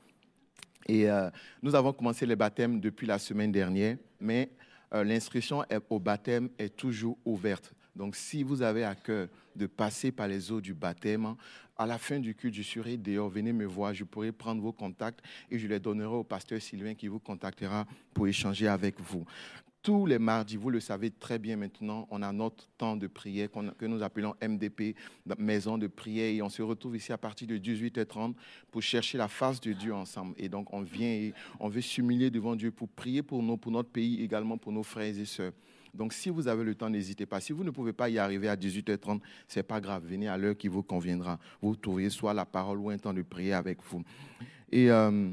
Et 0.88 1.10
euh, 1.10 1.30
nous 1.62 1.74
avons 1.74 1.92
commencé 1.92 2.26
les 2.26 2.36
baptêmes 2.36 2.80
depuis 2.80 3.06
la 3.06 3.18
semaine 3.18 3.50
dernière, 3.50 3.96
mais 4.20 4.50
euh, 4.94 5.02
l'inscription 5.02 5.64
au 5.90 5.98
baptême 5.98 6.48
est 6.58 6.76
toujours 6.76 7.18
ouverte. 7.24 7.72
Donc, 7.96 8.14
si 8.14 8.42
vous 8.42 8.62
avez 8.62 8.84
à 8.84 8.94
cœur 8.94 9.28
de 9.54 9.66
passer 9.66 10.12
par 10.12 10.28
les 10.28 10.52
eaux 10.52 10.60
du 10.60 10.74
baptême, 10.74 11.34
à 11.78 11.86
la 11.86 11.98
fin 11.98 12.18
du 12.18 12.34
culte, 12.34 12.54
je 12.54 12.62
serai 12.62 12.96
dehors. 12.96 13.28
Venez 13.28 13.52
me 13.52 13.66
voir. 13.66 13.92
Je 13.92 14.04
pourrai 14.04 14.32
prendre 14.32 14.62
vos 14.62 14.72
contacts 14.72 15.20
et 15.50 15.58
je 15.58 15.66
les 15.66 15.80
donnerai 15.80 16.14
au 16.14 16.24
pasteur 16.24 16.60
Sylvain 16.60 16.94
qui 16.94 17.08
vous 17.08 17.18
contactera 17.18 17.86
pour 18.14 18.28
échanger 18.28 18.68
avec 18.68 19.00
vous 19.00 19.24
tous 19.86 20.04
les 20.04 20.18
mardis, 20.18 20.56
vous 20.56 20.70
le 20.70 20.80
savez 20.80 21.12
très 21.12 21.38
bien 21.38 21.56
maintenant, 21.56 22.08
on 22.10 22.20
a 22.20 22.32
notre 22.32 22.66
temps 22.76 22.96
de 22.96 23.06
prière 23.06 23.48
que 23.78 23.86
nous 23.86 24.02
appelons 24.02 24.34
MDP, 24.42 24.96
maison 25.38 25.78
de 25.78 25.86
prière, 25.86 26.28
et 26.28 26.42
on 26.42 26.48
se 26.48 26.60
retrouve 26.60 26.96
ici 26.96 27.12
à 27.12 27.18
partir 27.18 27.46
de 27.46 27.56
18h30 27.56 28.34
pour 28.72 28.82
chercher 28.82 29.16
la 29.16 29.28
face 29.28 29.60
de 29.60 29.72
Dieu 29.72 29.94
ensemble. 29.94 30.34
Et 30.38 30.48
donc 30.48 30.72
on 30.72 30.82
vient 30.82 31.06
et 31.06 31.32
on 31.60 31.68
veut 31.68 31.80
s'humilier 31.80 32.30
devant 32.30 32.56
Dieu 32.56 32.72
pour 32.72 32.88
prier 32.88 33.22
pour 33.22 33.44
nous, 33.44 33.56
pour 33.56 33.70
notre 33.70 33.90
pays, 33.90 34.24
également 34.24 34.58
pour 34.58 34.72
nos 34.72 34.82
frères 34.82 35.16
et 35.16 35.24
sœurs. 35.24 35.52
Donc, 35.96 36.12
si 36.12 36.30
vous 36.30 36.46
avez 36.48 36.64
le 36.64 36.74
temps, 36.74 36.90
n'hésitez 36.90 37.26
pas. 37.26 37.40
Si 37.40 37.52
vous 37.52 37.64
ne 37.64 37.70
pouvez 37.70 37.92
pas 37.92 38.08
y 38.08 38.18
arriver 38.18 38.48
à 38.48 38.56
18h30, 38.56 39.20
ce 39.48 39.58
n'est 39.58 39.62
pas 39.62 39.80
grave. 39.80 40.04
Venez 40.06 40.28
à 40.28 40.36
l'heure 40.36 40.56
qui 40.56 40.68
vous 40.68 40.82
conviendra. 40.82 41.38
Vous 41.60 41.74
trouverez 41.76 42.10
soit 42.10 42.34
la 42.34 42.44
parole 42.44 42.78
ou 42.78 42.90
un 42.90 42.98
temps 42.98 43.14
de 43.14 43.22
prière 43.22 43.58
avec 43.58 43.78
vous. 43.90 44.02
Et 44.70 44.90
euh, 44.90 45.30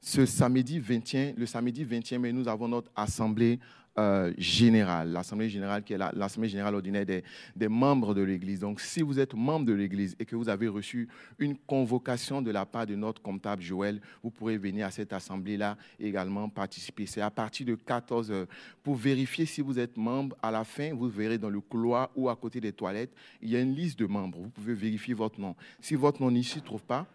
ce 0.00 0.26
samedi 0.26 0.78
20 0.78 1.36
le 1.36 1.46
samedi 1.46 1.84
20 1.84 2.12
mai, 2.18 2.32
nous 2.32 2.48
avons 2.48 2.68
notre 2.68 2.90
assemblée 2.96 3.58
euh, 3.98 4.32
générale, 4.38 5.10
l'assemblée 5.10 5.48
générale 5.48 5.82
qui 5.82 5.94
est 5.94 5.98
l'assemblée 5.98 6.48
générale 6.48 6.76
ordinaire 6.76 7.04
des, 7.04 7.68
membres 7.68 8.14
de 8.14 8.22
l'Église. 8.22 8.60
Donc, 8.60 8.80
si 8.80 9.02
vous 9.02 9.18
êtes 9.18 9.34
membre 9.34 9.66
de 9.66 9.72
l'Église 9.72 10.14
et 10.20 10.24
que 10.24 10.36
vous 10.36 10.48
avez 10.48 10.68
reçu 10.68 11.08
une 11.40 11.56
convocation 11.58 12.40
de 12.40 12.52
la 12.52 12.64
part 12.64 12.86
de 12.86 12.94
notre 12.94 13.20
comptable 13.20 13.62
Joël, 13.62 14.00
vous 14.22 14.30
pourrez 14.30 14.58
venir 14.58 14.86
à 14.86 14.92
cette 14.92 15.12
assemblée-là 15.12 15.76
également 15.98 16.48
participer. 16.48 17.06
C'est 17.06 17.20
à 17.20 17.30
partir 17.30 17.66
de 17.66 17.74
14 17.74 18.30
heures. 18.30 18.46
Pour 18.82 18.94
vérifier 18.94 19.44
si 19.44 19.60
vous 19.60 19.78
êtes 19.78 19.96
membre, 19.96 20.36
à 20.40 20.52
la 20.52 20.62
fin, 20.62 20.94
vous 20.94 21.08
verrez 21.08 21.38
dans 21.38 21.50
le 21.50 21.60
couloir 21.60 22.10
ou 22.14 22.28
à 22.28 22.36
côté 22.36 22.60
des 22.60 22.72
toilettes, 22.72 23.12
il 23.42 23.50
y 23.50 23.56
a 23.56 23.60
une 23.60 23.74
liste 23.74 23.98
de 23.98 24.06
membres. 24.06 24.38
Vous 24.38 24.50
pouvez 24.50 24.74
vérifier 24.74 25.14
votre 25.14 25.40
nom. 25.40 25.56
Si 25.80 25.96
votre 25.96 26.22
nom 26.22 26.30
ne 26.30 26.42
se 26.42 26.60
trouve 26.60 26.84
pas, 26.84 27.06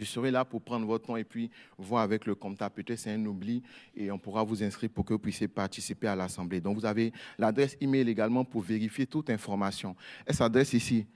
je 0.00 0.06
serai 0.06 0.30
là 0.30 0.46
pour 0.46 0.62
prendre 0.62 0.86
votre 0.86 1.10
nom 1.10 1.16
et 1.16 1.24
puis 1.24 1.50
voir 1.76 2.02
avec 2.02 2.24
le 2.24 2.34
comptable. 2.34 2.74
Peut-être 2.76 2.98
c'est 2.98 3.12
un 3.12 3.24
oubli 3.26 3.62
et 3.94 4.10
on 4.10 4.18
pourra 4.18 4.42
vous 4.42 4.62
inscrire 4.62 4.88
pour 4.88 5.04
que 5.04 5.12
vous 5.12 5.18
puissiez 5.18 5.46
participer 5.46 6.08
à 6.08 6.16
l'Assemblée. 6.16 6.60
Donc 6.60 6.78
vous 6.78 6.86
avez 6.86 7.12
l'adresse 7.38 7.76
email 7.80 8.08
également 8.08 8.44
pour 8.44 8.62
vérifier 8.62 9.06
toute 9.06 9.28
information. 9.28 9.94
Elle 10.24 10.34
s'adresse 10.34 10.72
ici. 10.72 11.06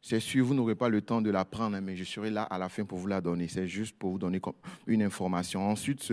C'est 0.00 0.20
sûr, 0.20 0.46
vous 0.46 0.54
n'aurez 0.54 0.76
pas 0.76 0.88
le 0.88 1.02
temps 1.02 1.20
de 1.20 1.30
la 1.30 1.44
prendre, 1.44 1.80
mais 1.80 1.96
je 1.96 2.04
serai 2.04 2.30
là 2.30 2.44
à 2.44 2.56
la 2.56 2.68
fin 2.68 2.84
pour 2.84 2.98
vous 2.98 3.08
la 3.08 3.20
donner. 3.20 3.48
C'est 3.48 3.66
juste 3.66 3.98
pour 3.98 4.12
vous 4.12 4.18
donner 4.18 4.40
une 4.86 5.02
information. 5.02 5.68
Ensuite, 5.68 6.12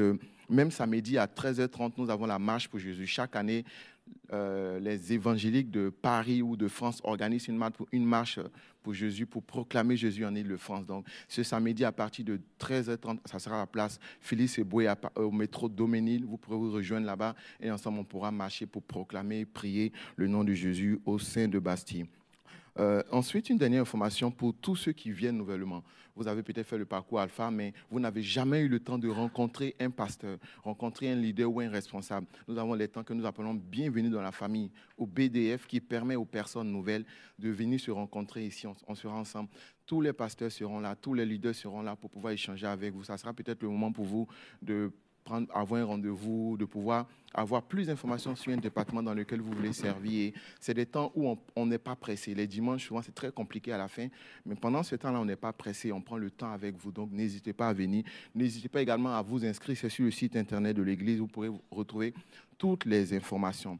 même 0.49 0.71
samedi 0.71 1.19
à 1.19 1.27
13h30, 1.27 1.93
nous 1.97 2.09
avons 2.09 2.25
la 2.25 2.39
marche 2.39 2.67
pour 2.67 2.79
Jésus. 2.79 3.05
Chaque 3.05 3.35
année, 3.35 3.63
euh, 4.33 4.79
les 4.79 5.13
évangéliques 5.13 5.69
de 5.69 5.89
Paris 5.89 6.41
ou 6.41 6.57
de 6.57 6.67
France 6.67 6.99
organisent 7.03 7.47
une 7.47 7.57
marche, 7.57 7.75
une 7.91 8.05
marche 8.05 8.39
pour 8.85 8.93
Jésus, 8.93 9.25
pour 9.25 9.41
proclamer 9.41 9.97
Jésus 9.97 10.23
en 10.23 10.35
Ile-de-France. 10.35 10.85
Donc, 10.85 11.07
ce 11.27 11.41
samedi, 11.41 11.83
à 11.83 11.91
partir 11.91 12.23
de 12.23 12.39
13h30, 12.59 13.17
ça 13.25 13.39
sera 13.39 13.57
la 13.57 13.65
place 13.65 13.99
Félix 14.21 14.59
Eboué 14.59 14.87
au 15.15 15.31
métro 15.31 15.67
Doménil. 15.67 16.23
Vous 16.23 16.37
pourrez 16.37 16.55
vous 16.55 16.71
rejoindre 16.71 17.07
là-bas 17.07 17.33
et 17.59 17.71
ensemble, 17.71 17.97
on 17.97 18.03
pourra 18.03 18.31
marcher 18.31 18.67
pour 18.67 18.83
proclamer, 18.83 19.43
prier 19.43 19.91
le 20.17 20.27
nom 20.27 20.43
de 20.43 20.53
Jésus 20.53 20.99
au 21.03 21.17
sein 21.17 21.47
de 21.47 21.57
Bastille. 21.57 22.05
Euh, 22.77 23.01
ensuite, 23.09 23.49
une 23.49 23.57
dernière 23.57 23.81
information 23.81 24.29
pour 24.29 24.53
tous 24.53 24.75
ceux 24.75 24.91
qui 24.91 25.09
viennent 25.09 25.37
nouvellement. 25.37 25.83
Vous 26.15 26.27
avez 26.27 26.43
peut-être 26.43 26.67
fait 26.67 26.77
le 26.77 26.85
parcours 26.85 27.19
alpha, 27.19 27.51
mais 27.51 27.73
vous 27.89 27.99
n'avez 27.99 28.21
jamais 28.21 28.61
eu 28.61 28.69
le 28.69 28.79
temps 28.79 28.97
de 28.97 29.09
rencontrer 29.09 29.75
un 29.79 29.89
pasteur, 29.89 30.37
rencontrer 30.63 31.11
un 31.11 31.15
leader 31.15 31.51
ou 31.51 31.59
un 31.59 31.69
responsable. 31.69 32.27
Nous 32.47 32.57
avons 32.57 32.73
les 32.73 32.87
temps 32.87 33.03
que 33.03 33.13
nous 33.13 33.25
appelons 33.25 33.53
bienvenue 33.53 34.09
dans 34.09 34.21
la 34.21 34.31
famille, 34.31 34.71
au 34.97 35.05
BDF, 35.05 35.67
qui 35.67 35.81
permet 35.81 36.15
aux 36.15 36.25
personnes 36.25 36.71
nouvelles 36.71 37.05
de 37.37 37.49
venir 37.49 37.79
se 37.79 37.91
rencontrer 37.91 38.45
ici. 38.45 38.65
On, 38.87 38.95
sera 38.95 39.15
ensemble. 39.15 39.49
Tous 39.85 39.99
les 39.99 40.13
pasteurs 40.13 40.51
seront 40.51 40.79
là, 40.79 40.95
tous 40.95 41.13
les 41.13 41.25
leaders 41.25 41.53
seront 41.53 41.81
là 41.81 41.95
pour 41.95 42.09
pouvoir 42.09 42.33
échanger 42.33 42.65
avec 42.65 42.93
vous. 42.93 43.03
Ça 43.03 43.17
sera 43.17 43.33
peut-être 43.33 43.61
le 43.61 43.69
moment 43.69 43.91
pour 43.91 44.05
vous 44.05 44.27
de 44.61 44.91
avoir 45.53 45.81
un 45.81 45.85
rendez-vous, 45.85 46.55
de 46.57 46.65
pouvoir 46.65 47.07
avoir 47.33 47.63
plus 47.63 47.87
d'informations 47.87 48.35
sur 48.35 48.53
un 48.53 48.57
département 48.57 49.03
dans 49.03 49.13
lequel 49.13 49.41
vous 49.41 49.51
voulez 49.51 49.73
servir. 49.73 50.33
C'est 50.59 50.73
des 50.73 50.85
temps 50.85 51.11
où 51.15 51.35
on 51.55 51.65
n'est 51.65 51.77
pas 51.77 51.95
pressé. 51.95 52.33
Les 52.33 52.47
dimanches, 52.47 52.85
souvent, 52.87 53.01
c'est 53.01 53.13
très 53.13 53.31
compliqué 53.31 53.73
à 53.73 53.77
la 53.77 53.87
fin. 53.87 54.07
Mais 54.45 54.55
pendant 54.55 54.83
ce 54.83 54.95
temps-là, 54.95 55.19
on 55.19 55.25
n'est 55.25 55.35
pas 55.35 55.51
pressé. 55.51 55.91
On 55.91 56.01
prend 56.01 56.17
le 56.17 56.31
temps 56.31 56.51
avec 56.51 56.77
vous. 56.77 56.91
Donc, 56.91 57.11
n'hésitez 57.11 57.53
pas 57.53 57.69
à 57.69 57.73
venir. 57.73 58.03
N'hésitez 58.33 58.69
pas 58.69 58.81
également 58.81 59.15
à 59.15 59.21
vous 59.21 59.45
inscrire. 59.45 59.75
C'est 59.77 59.89
sur 59.89 60.05
le 60.05 60.11
site 60.11 60.35
internet 60.35 60.75
de 60.75 60.81
l'Église. 60.81 61.19
Vous 61.19 61.27
pourrez 61.27 61.51
retrouver 61.69 62.13
toutes 62.57 62.85
les 62.85 63.13
informations. 63.13 63.77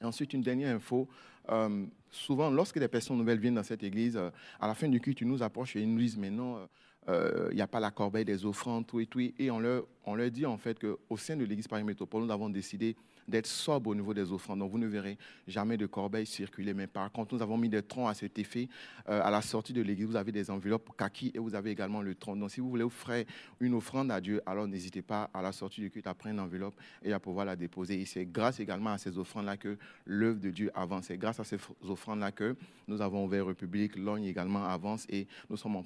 Et 0.00 0.04
ensuite, 0.04 0.32
une 0.32 0.42
dernière 0.42 0.74
info. 0.74 1.06
Euh, 1.50 1.84
souvent, 2.10 2.50
lorsque 2.50 2.78
des 2.78 2.88
personnes 2.88 3.18
nouvelles 3.18 3.40
viennent 3.40 3.54
dans 3.54 3.62
cette 3.62 3.82
église, 3.82 4.16
euh, 4.16 4.30
à 4.58 4.66
la 4.66 4.74
fin 4.74 4.88
du 4.88 5.00
culte, 5.00 5.20
ils 5.20 5.28
nous 5.28 5.42
approchent 5.42 5.76
et 5.76 5.82
ils 5.82 5.92
nous 5.92 5.98
disent, 5.98 6.16
mais 6.16 6.30
non, 6.30 6.66
il 7.06 7.12
euh, 7.12 7.52
n'y 7.52 7.62
a 7.62 7.66
pas 7.66 7.80
la 7.80 7.90
corbeille 7.90 8.24
des 8.24 8.44
offrandes, 8.44 8.86
tout 8.86 9.00
et 9.00 9.06
tout. 9.06 9.20
Et 9.20 9.50
on 9.50 9.58
leur 9.58 9.86
on 10.04 10.14
leur 10.14 10.30
dit 10.30 10.46
en 10.46 10.58
fait 10.58 10.78
qu'au 10.78 11.16
sein 11.16 11.36
de 11.36 11.44
l'Église 11.44 11.68
Paris 11.68 11.84
Métropole, 11.84 12.24
nous 12.24 12.32
avons 12.32 12.50
décidé 12.50 12.96
d'être 13.30 13.46
sobre 13.46 13.90
au 13.90 13.94
niveau 13.94 14.12
des 14.14 14.32
offrandes. 14.32 14.58
Donc 14.58 14.70
vous 14.70 14.78
ne 14.78 14.86
verrez 14.86 15.16
jamais 15.46 15.76
de 15.76 15.86
corbeilles 15.86 16.26
circuler. 16.26 16.74
Mais 16.74 16.86
par 16.86 17.10
contre, 17.10 17.34
nous 17.34 17.42
avons 17.42 17.56
mis 17.56 17.68
des 17.68 17.82
troncs 17.82 18.10
à 18.10 18.14
cet 18.14 18.38
effet. 18.38 18.68
Euh, 19.08 19.20
à 19.22 19.30
la 19.30 19.42
sortie 19.42 19.72
de 19.72 19.82
l'église, 19.82 20.06
vous 20.06 20.16
avez 20.16 20.32
des 20.32 20.50
enveloppes 20.50 20.90
kaki 20.96 21.32
et 21.34 21.38
vous 21.38 21.54
avez 21.54 21.70
également 21.70 22.02
le 22.02 22.14
tronc. 22.14 22.36
Donc 22.36 22.50
si 22.50 22.60
vous 22.60 22.68
voulez 22.68 22.84
offrir 22.84 23.24
une 23.60 23.74
offrande 23.74 24.10
à 24.10 24.20
Dieu, 24.20 24.42
alors 24.46 24.66
n'hésitez 24.66 25.02
pas 25.02 25.30
à 25.32 25.42
la 25.42 25.52
sortie 25.52 25.80
du 25.80 25.90
culte 25.90 26.06
à 26.06 26.14
prendre 26.14 26.34
une 26.34 26.40
enveloppe 26.40 26.74
et 27.02 27.12
à 27.12 27.20
pouvoir 27.20 27.46
la 27.46 27.56
déposer. 27.56 28.00
Et 28.00 28.04
c'est 28.04 28.26
grâce 28.26 28.60
également 28.60 28.90
à 28.90 28.98
ces 28.98 29.16
offrandes-là 29.18 29.56
que 29.56 29.78
l'œuvre 30.04 30.40
de 30.40 30.50
Dieu 30.50 30.70
avance. 30.74 31.06
C'est 31.06 31.18
grâce 31.18 31.40
à 31.40 31.44
ces 31.44 31.58
offrandes-là 31.82 32.32
que 32.32 32.56
nous 32.86 33.00
avons 33.00 33.24
ouvert 33.24 33.46
République, 33.46 33.96
Logne 33.96 34.24
également 34.24 34.64
avance 34.64 35.06
et 35.08 35.26
nous 35.48 35.56
sommes 35.56 35.76
en 35.76 35.84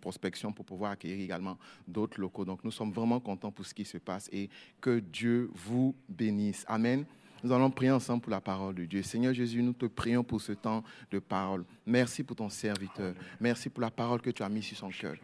prospection 0.00 0.52
pour 0.52 0.64
pouvoir 0.64 0.92
accueillir 0.92 1.20
également 1.20 1.58
d'autres 1.86 2.20
locaux. 2.20 2.44
Donc 2.44 2.62
nous 2.64 2.70
sommes 2.70 2.92
vraiment 2.92 3.20
contents 3.20 3.50
pour 3.50 3.66
ce 3.66 3.74
qui 3.74 3.84
se 3.84 3.98
passe 3.98 4.28
et 4.32 4.48
que 4.80 5.00
Dieu 5.00 5.50
vous 5.54 5.94
bénisse. 6.08 6.64
Nous 6.78 7.52
allons 7.52 7.70
prier 7.70 7.90
ensemble 7.90 8.22
pour 8.22 8.30
la 8.30 8.40
parole 8.40 8.74
de 8.74 8.84
Dieu. 8.84 9.02
Seigneur 9.02 9.32
Jésus, 9.32 9.62
nous 9.62 9.72
te 9.72 9.86
prions 9.86 10.24
pour 10.24 10.40
ce 10.40 10.52
temps 10.52 10.82
de 11.10 11.18
parole. 11.18 11.64
Merci 11.84 12.22
pour 12.22 12.36
ton 12.36 12.48
serviteur. 12.48 13.14
Merci 13.40 13.68
pour 13.68 13.82
la 13.82 13.90
parole 13.90 14.20
que 14.20 14.30
tu 14.30 14.42
as 14.42 14.48
mise 14.48 14.64
sur 14.64 14.76
son 14.76 14.90
cœur. 14.90 15.14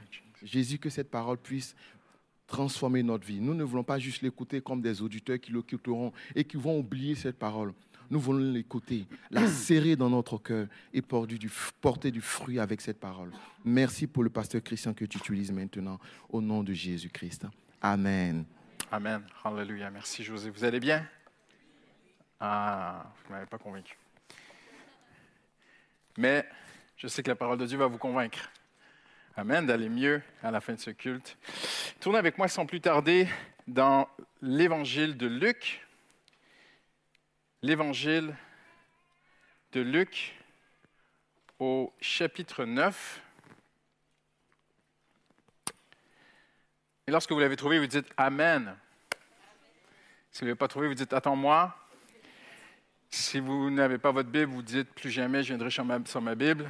Jésus, 0.43 0.79
que 0.79 0.91
cette 0.91 1.11
parole 1.11 1.39
puisse 1.39 1.75
transformer 2.47 3.03
notre 3.03 3.27
vie. 3.27 3.41
Nous 3.41 3.55
ne 3.55 3.65
voulons 3.65 3.85
pas 3.85 3.99
juste 3.99 4.23
l'écouter 4.23 4.61
comme 4.61 4.83
des 4.83 5.01
auditeurs 5.01 5.41
qui 5.41 5.53
l'écouteront 5.53 6.13
et 6.35 6.45
qui 6.45 6.57
vont 6.57 6.79
oublier 6.79 7.15
cette 7.15 7.39
parole. 7.39 7.73
Nous 8.11 8.21
voulons 8.21 8.53
l'écouter, 8.53 9.07
la 9.31 9.47
serrer 9.47 9.97
dans 9.97 10.11
notre 10.11 10.37
cœur 10.37 10.67
et 10.93 11.01
porter 11.01 11.39
du, 11.39 11.51
porter 11.81 12.11
du 12.11 12.21
fruit 12.21 12.59
avec 12.59 12.83
cette 12.83 13.01
parole. 13.01 13.31
Merci 13.65 14.07
pour 14.07 14.23
le 14.23 14.29
pasteur 14.29 14.63
Christian 14.63 14.93
que 14.93 15.07
tu 15.07 15.17
utilises 15.17 15.51
maintenant 15.51 15.99
au 16.29 16.43
nom 16.43 16.63
de 16.63 16.75
Jésus-Christ. 16.75 17.47
Amen. 17.81 18.45
Amen. 18.91 19.23
Hallelujah. 19.43 19.91
Merci, 19.91 20.23
José. 20.23 20.51
Vous 20.51 20.63
allez 20.63 20.81
bien? 20.81 21.07
Ah, 22.45 23.05
vous 23.23 23.29
ne 23.29 23.35
m'avez 23.37 23.47
pas 23.47 23.57
convaincu. 23.57 23.97
Mais 26.17 26.45
je 26.97 27.07
sais 27.07 27.23
que 27.23 27.29
la 27.29 27.37
parole 27.37 27.57
de 27.57 27.65
Dieu 27.67 27.79
va 27.79 27.87
vous 27.87 27.99
convaincre. 27.99 28.51
Amen, 29.37 29.65
d'aller 29.65 29.89
mieux 29.89 30.21
à 30.43 30.51
la 30.51 30.61
fin 30.61 30.73
de 30.73 30.81
ce 30.81 30.91
culte. 30.91 31.39
Tournez 32.01 32.19
avec 32.19 32.39
moi 32.39 32.49
sans 32.49 32.67
plus 32.67 32.81
tarder 32.81 33.29
dans 33.69 34.09
l'évangile 34.41 35.17
de 35.17 35.29
Luc. 35.29 35.87
L'évangile 37.63 38.35
de 39.71 39.81
Luc 39.81 40.37
au 41.61 41.95
chapitre 42.01 42.65
9. 42.65 43.23
Et 47.07 47.13
lorsque 47.13 47.31
vous 47.31 47.39
l'avez 47.39 47.55
trouvé, 47.55 47.79
vous 47.79 47.87
dites 47.87 48.13
Amen. 48.17 48.77
Si 50.33 50.41
vous 50.41 50.47
ne 50.47 50.51
l'avez 50.51 50.59
pas 50.59 50.67
trouvé, 50.67 50.89
vous 50.89 50.95
dites 50.95 51.13
Attends-moi. 51.13 51.79
Si 53.15 53.41
vous 53.41 53.69
n'avez 53.69 53.99
pas 53.99 54.11
votre 54.11 54.31
Bible, 54.31 54.51
vous 54.51 54.63
dites 54.63 54.89
Plus 54.95 55.11
jamais 55.11 55.43
je 55.43 55.49
viendrai 55.49 55.69
sur 55.71 55.85
ma, 55.85 56.35
Bible. 56.35 56.67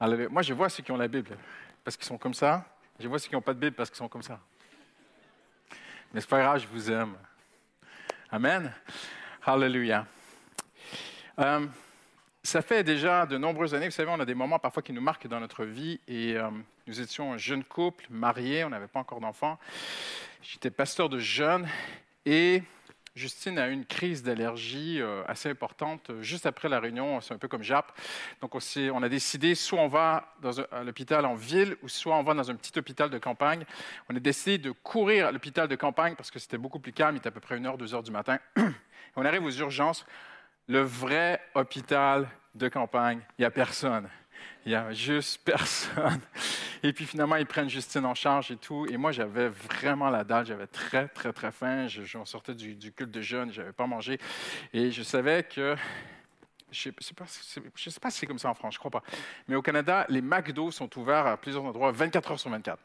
Moi, 0.00 0.42
je 0.42 0.52
vois 0.52 0.68
ceux 0.68 0.82
qui 0.82 0.90
ont 0.90 0.96
la 0.96 1.06
Bible 1.06 1.38
parce 1.84 1.96
qu'ils 1.96 2.06
sont 2.06 2.18
comme 2.18 2.34
ça. 2.34 2.66
Je 2.98 3.06
vois 3.06 3.20
ceux 3.20 3.28
qui 3.28 3.36
n'ont 3.36 3.40
pas 3.40 3.54
de 3.54 3.60
Bible 3.60 3.76
parce 3.76 3.90
qu'ils 3.90 3.98
sont 3.98 4.08
comme 4.08 4.24
ça. 4.24 4.40
Mais 6.12 6.20
c'est 6.20 6.28
pas 6.28 6.40
grave, 6.40 6.60
je 6.60 6.66
vous 6.66 6.90
aime. 6.90 7.16
Amen. 8.32 8.74
Hallelujah. 9.46 10.04
Euh, 11.38 11.64
ça 12.42 12.60
fait 12.60 12.82
déjà 12.82 13.24
de 13.24 13.38
nombreuses 13.38 13.72
années, 13.72 13.86
vous 13.86 13.92
savez, 13.92 14.10
on 14.10 14.18
a 14.18 14.26
des 14.26 14.34
moments 14.34 14.58
parfois 14.58 14.82
qui 14.82 14.92
nous 14.92 15.00
marquent 15.00 15.28
dans 15.28 15.38
notre 15.38 15.64
vie 15.64 16.00
et 16.08 16.36
euh, 16.36 16.50
nous 16.88 17.00
étions 17.00 17.34
un 17.34 17.38
jeune 17.38 17.62
couple, 17.62 18.06
mariés, 18.10 18.64
on 18.64 18.70
n'avait 18.70 18.88
pas 18.88 18.98
encore 18.98 19.20
d'enfants. 19.20 19.60
J'étais 20.42 20.72
pasteur 20.72 21.08
de 21.08 21.20
jeunes 21.20 21.68
et 22.26 22.64
Justine 23.14 23.58
a 23.58 23.68
eu 23.68 23.72
une 23.72 23.84
crise 23.84 24.22
d'allergie 24.22 25.00
euh, 25.00 25.22
assez 25.26 25.50
importante 25.50 26.08
euh, 26.08 26.22
juste 26.22 26.46
après 26.46 26.70
la 26.70 26.80
réunion, 26.80 27.20
c'est 27.20 27.34
un 27.34 27.38
peu 27.38 27.46
comme 27.46 27.62
Jap. 27.62 27.92
Donc 28.40 28.54
on, 28.54 29.02
a 29.02 29.08
décidé, 29.10 29.54
soit 29.54 29.80
on 29.80 29.88
va 29.88 30.34
dans 30.40 30.52
à 30.70 30.82
l'hôpital 30.82 31.26
en 31.26 31.34
ville, 31.34 31.76
ou 31.82 31.88
soit 31.88 32.16
on 32.16 32.22
va 32.22 32.32
dans 32.32 32.50
un 32.50 32.54
petit 32.54 32.78
hôpital 32.78 33.10
de 33.10 33.18
campagne. 33.18 33.64
On 34.08 34.16
a 34.16 34.20
décidé 34.20 34.56
de 34.56 34.70
courir 34.70 35.26
à 35.26 35.32
l'hôpital 35.32 35.68
de 35.68 35.76
campagne 35.76 36.14
parce 36.14 36.30
que 36.30 36.38
c'était 36.38 36.56
beaucoup 36.56 36.78
plus 36.78 36.92
calme, 36.92 37.16
il 37.16 37.18
était 37.18 37.28
à 37.28 37.32
peu 37.32 37.40
près 37.40 37.58
1h, 37.58 37.78
2h 37.78 38.02
du 38.02 38.10
matin. 38.10 38.38
on 39.16 39.24
arrive 39.26 39.44
aux 39.44 39.50
urgences, 39.50 40.06
le 40.68 40.80
vrai 40.80 41.40
hôpital 41.54 42.28
de 42.54 42.68
campagne, 42.68 43.20
il 43.38 43.42
n'y 43.42 43.46
a 43.46 43.50
personne. 43.50 44.08
Il 44.64 44.70
n'y 44.70 44.74
a 44.74 44.92
juste 44.92 45.40
personne. 45.44 46.20
Et 46.84 46.92
puis 46.92 47.04
finalement, 47.04 47.36
ils 47.36 47.46
prennent 47.46 47.68
Justine 47.68 48.04
en 48.04 48.14
charge 48.14 48.50
et 48.50 48.56
tout. 48.56 48.86
Et 48.90 48.96
moi, 48.96 49.12
j'avais 49.12 49.48
vraiment 49.48 50.08
la 50.08 50.24
dalle. 50.24 50.46
J'avais 50.46 50.66
très, 50.66 51.08
très, 51.08 51.32
très 51.32 51.50
faim. 51.50 51.86
Je, 51.88 52.02
sortais 52.24 52.54
du, 52.54 52.92
culte 52.92 53.10
de 53.10 53.20
jeûne. 53.20 53.52
Je 53.52 53.60
n'avais 53.60 53.72
pas 53.72 53.86
mangé. 53.86 54.18
Et 54.72 54.90
je 54.90 55.02
savais 55.02 55.44
que 55.44 55.74
je 56.70 56.88
ne 56.88 56.94
sais, 57.00 57.12
pas, 57.12 57.26
si 58.10 58.18
c'est 58.18 58.26
comme 58.26 58.38
ça 58.38 58.48
en 58.48 58.54
France, 58.54 58.74
je 58.74 58.78
crois 58.78 58.90
pas. 58.90 59.02
Mais 59.46 59.56
au 59.56 59.62
Canada, 59.62 60.06
les 60.08 60.22
McDo 60.22 60.70
sont 60.70 60.98
ouverts 60.98 61.26
à 61.26 61.36
plusieurs 61.36 61.64
endroits 61.64 61.92
24 61.92 62.30
heures 62.30 62.40
sur 62.40 62.50
24. 62.50 62.78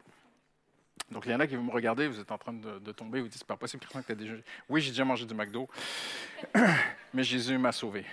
Donc, 1.10 1.26
il 1.26 1.32
y 1.32 1.36
en 1.36 1.40
a 1.40 1.48
qui 1.48 1.56
vont 1.56 1.64
me 1.64 1.72
regarder, 1.72 2.08
vous 2.08 2.20
êtes 2.20 2.32
en 2.32 2.38
train 2.38 2.52
de, 2.52 2.92
tomber, 2.92 3.22
vous 3.22 3.30
dites, 3.30 3.38
c'est 3.38 3.48
pas 3.48 3.56
possible, 3.56 3.86
que 3.86 3.88
tu 3.88 4.12
as 4.12 4.16
déjà... 4.16 4.34
Oui, 4.68 4.82
j'ai 4.82 4.92
déjà 4.92 5.06
mangé 5.06 5.26
du 5.26 5.34
McDo, 5.34 5.70
mais 7.14 7.24
Jésus 7.24 7.58
m'a 7.58 7.72
sauvé. 7.72 8.04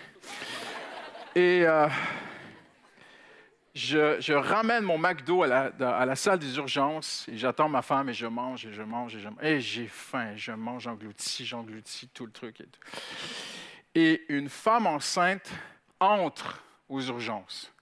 Et 1.34 1.64
euh, 1.66 1.88
je, 3.75 4.33
ramène 4.33 4.85
mon 4.85 4.99
McDo 4.99 5.43
à 5.43 5.70
la, 6.07 6.16
salle 6.16 6.39
des 6.39 6.57
urgences 6.57 7.27
et 7.29 7.37
j'attends 7.37 7.68
ma 7.68 7.83
femme 7.83 8.09
et 8.09 8.14
je 8.14 8.27
mange 8.27 8.64
et 8.66 8.72
je 8.72 8.83
mange 8.83 9.16
et 9.16 9.20
je 9.20 9.29
mange. 9.29 9.43
Et 9.43 9.61
j'ai 9.61 9.89
faim, 9.89 10.37
je 10.37 10.53
mange, 10.53 10.85
j'engloutis, 10.85 11.45
j'engloutis 11.45 12.09
tout 12.09 12.25
le 12.25 12.33
truc. 12.33 12.61
Et, 13.95 14.12
et 14.12 14.33
une 14.33 14.49
femme 14.49 14.87
enceinte 14.87 15.51
entre 15.99 16.62
aux 16.89 17.01
urgences. 17.01 17.72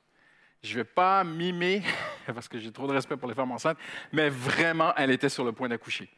Je 0.62 0.70
ne 0.72 0.76
vais 0.76 0.84
pas 0.84 1.24
mimer, 1.24 1.82
parce 2.26 2.48
que 2.48 2.58
j'ai 2.58 2.72
trop 2.72 2.86
de 2.86 2.92
respect 2.92 3.16
pour 3.16 3.28
les 3.28 3.34
femmes 3.34 3.52
enceintes, 3.52 3.78
mais 4.12 4.30
vraiment, 4.30 4.94
elle 4.96 5.10
était 5.10 5.28
sur 5.28 5.44
le 5.44 5.52
point 5.52 5.68
d'accoucher. 5.68 6.08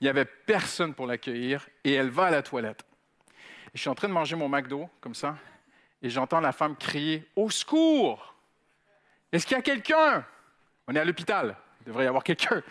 Il 0.00 0.04
n'y 0.04 0.08
avait 0.08 0.26
personne 0.26 0.94
pour 0.94 1.06
l'accueillir 1.06 1.66
et 1.82 1.94
elle 1.94 2.10
va 2.10 2.26
à 2.26 2.30
la 2.30 2.42
toilette. 2.42 2.84
Et 3.68 3.76
je 3.76 3.80
suis 3.80 3.88
en 3.88 3.94
train 3.94 4.08
de 4.08 4.12
manger 4.12 4.36
mon 4.36 4.48
McDo, 4.48 4.88
comme 5.00 5.14
ça, 5.14 5.36
et 6.00 6.10
j'entends 6.10 6.40
la 6.40 6.52
femme 6.52 6.76
crier 6.76 7.26
Au 7.34 7.50
secours 7.50 8.35
est-ce 9.36 9.46
qu'il 9.46 9.56
y 9.56 9.60
a 9.60 9.62
quelqu'un? 9.62 10.24
On 10.86 10.94
est 10.94 10.98
à 10.98 11.04
l'hôpital. 11.04 11.56
Il 11.80 11.86
devrait 11.88 12.04
y 12.04 12.08
avoir 12.08 12.24
quelqu'un. 12.24 12.62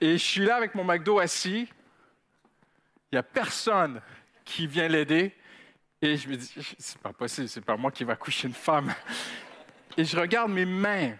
Et 0.00 0.12
je 0.12 0.24
suis 0.24 0.44
là 0.44 0.56
avec 0.56 0.74
mon 0.74 0.84
McDo 0.84 1.18
assis. 1.18 1.68
Il 3.10 3.14
n'y 3.14 3.18
a 3.18 3.22
personne 3.22 4.00
qui 4.44 4.66
vient 4.66 4.88
l'aider. 4.88 5.34
Et 6.02 6.16
je 6.16 6.28
me 6.28 6.36
dis, 6.36 6.52
c'est 6.78 6.98
pas 6.98 7.12
possible, 7.12 7.48
c'est 7.48 7.64
pas 7.64 7.76
moi 7.76 7.90
qui 7.90 8.04
va 8.04 8.14
coucher 8.14 8.48
une 8.48 8.54
femme. 8.54 8.94
Et 9.96 10.04
je 10.04 10.18
regarde 10.18 10.50
mes 10.50 10.66
mains 10.66 11.16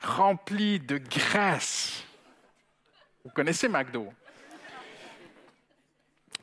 remplies 0.00 0.78
de 0.78 0.98
graisse. 0.98 2.04
Vous 3.24 3.30
connaissez 3.30 3.68
McDo? 3.68 4.12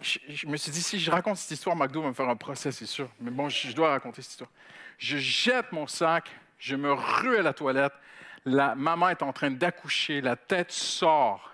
Je, 0.01 0.47
me 0.47 0.55
suis 0.57 0.71
dit, 0.71 0.81
si 0.81 0.99
je 0.99 1.11
raconte 1.11 1.37
cette 1.37 1.51
histoire, 1.51 1.75
McDo 1.75 2.01
va 2.01 2.09
me 2.09 2.13
faire 2.13 2.29
un 2.29 2.35
procès, 2.35 2.71
c'est 2.71 2.85
sûr. 2.85 3.09
Mais 3.19 3.31
bon, 3.31 3.49
je 3.49 3.73
dois 3.73 3.91
raconter 3.91 4.21
cette 4.21 4.31
histoire. 4.31 4.49
Je 4.97 5.17
jette 5.17 5.71
mon 5.71 5.87
sac, 5.87 6.29
je 6.59 6.75
me 6.75 6.91
rue 6.91 7.37
à 7.37 7.41
la 7.41 7.53
toilette. 7.53 7.93
La 8.45 8.75
maman 8.75 9.09
est 9.09 9.23
en 9.23 9.33
train 9.33 9.49
d'accoucher, 9.49 10.21
la 10.21 10.35
tête 10.35 10.71
sort. 10.71 11.53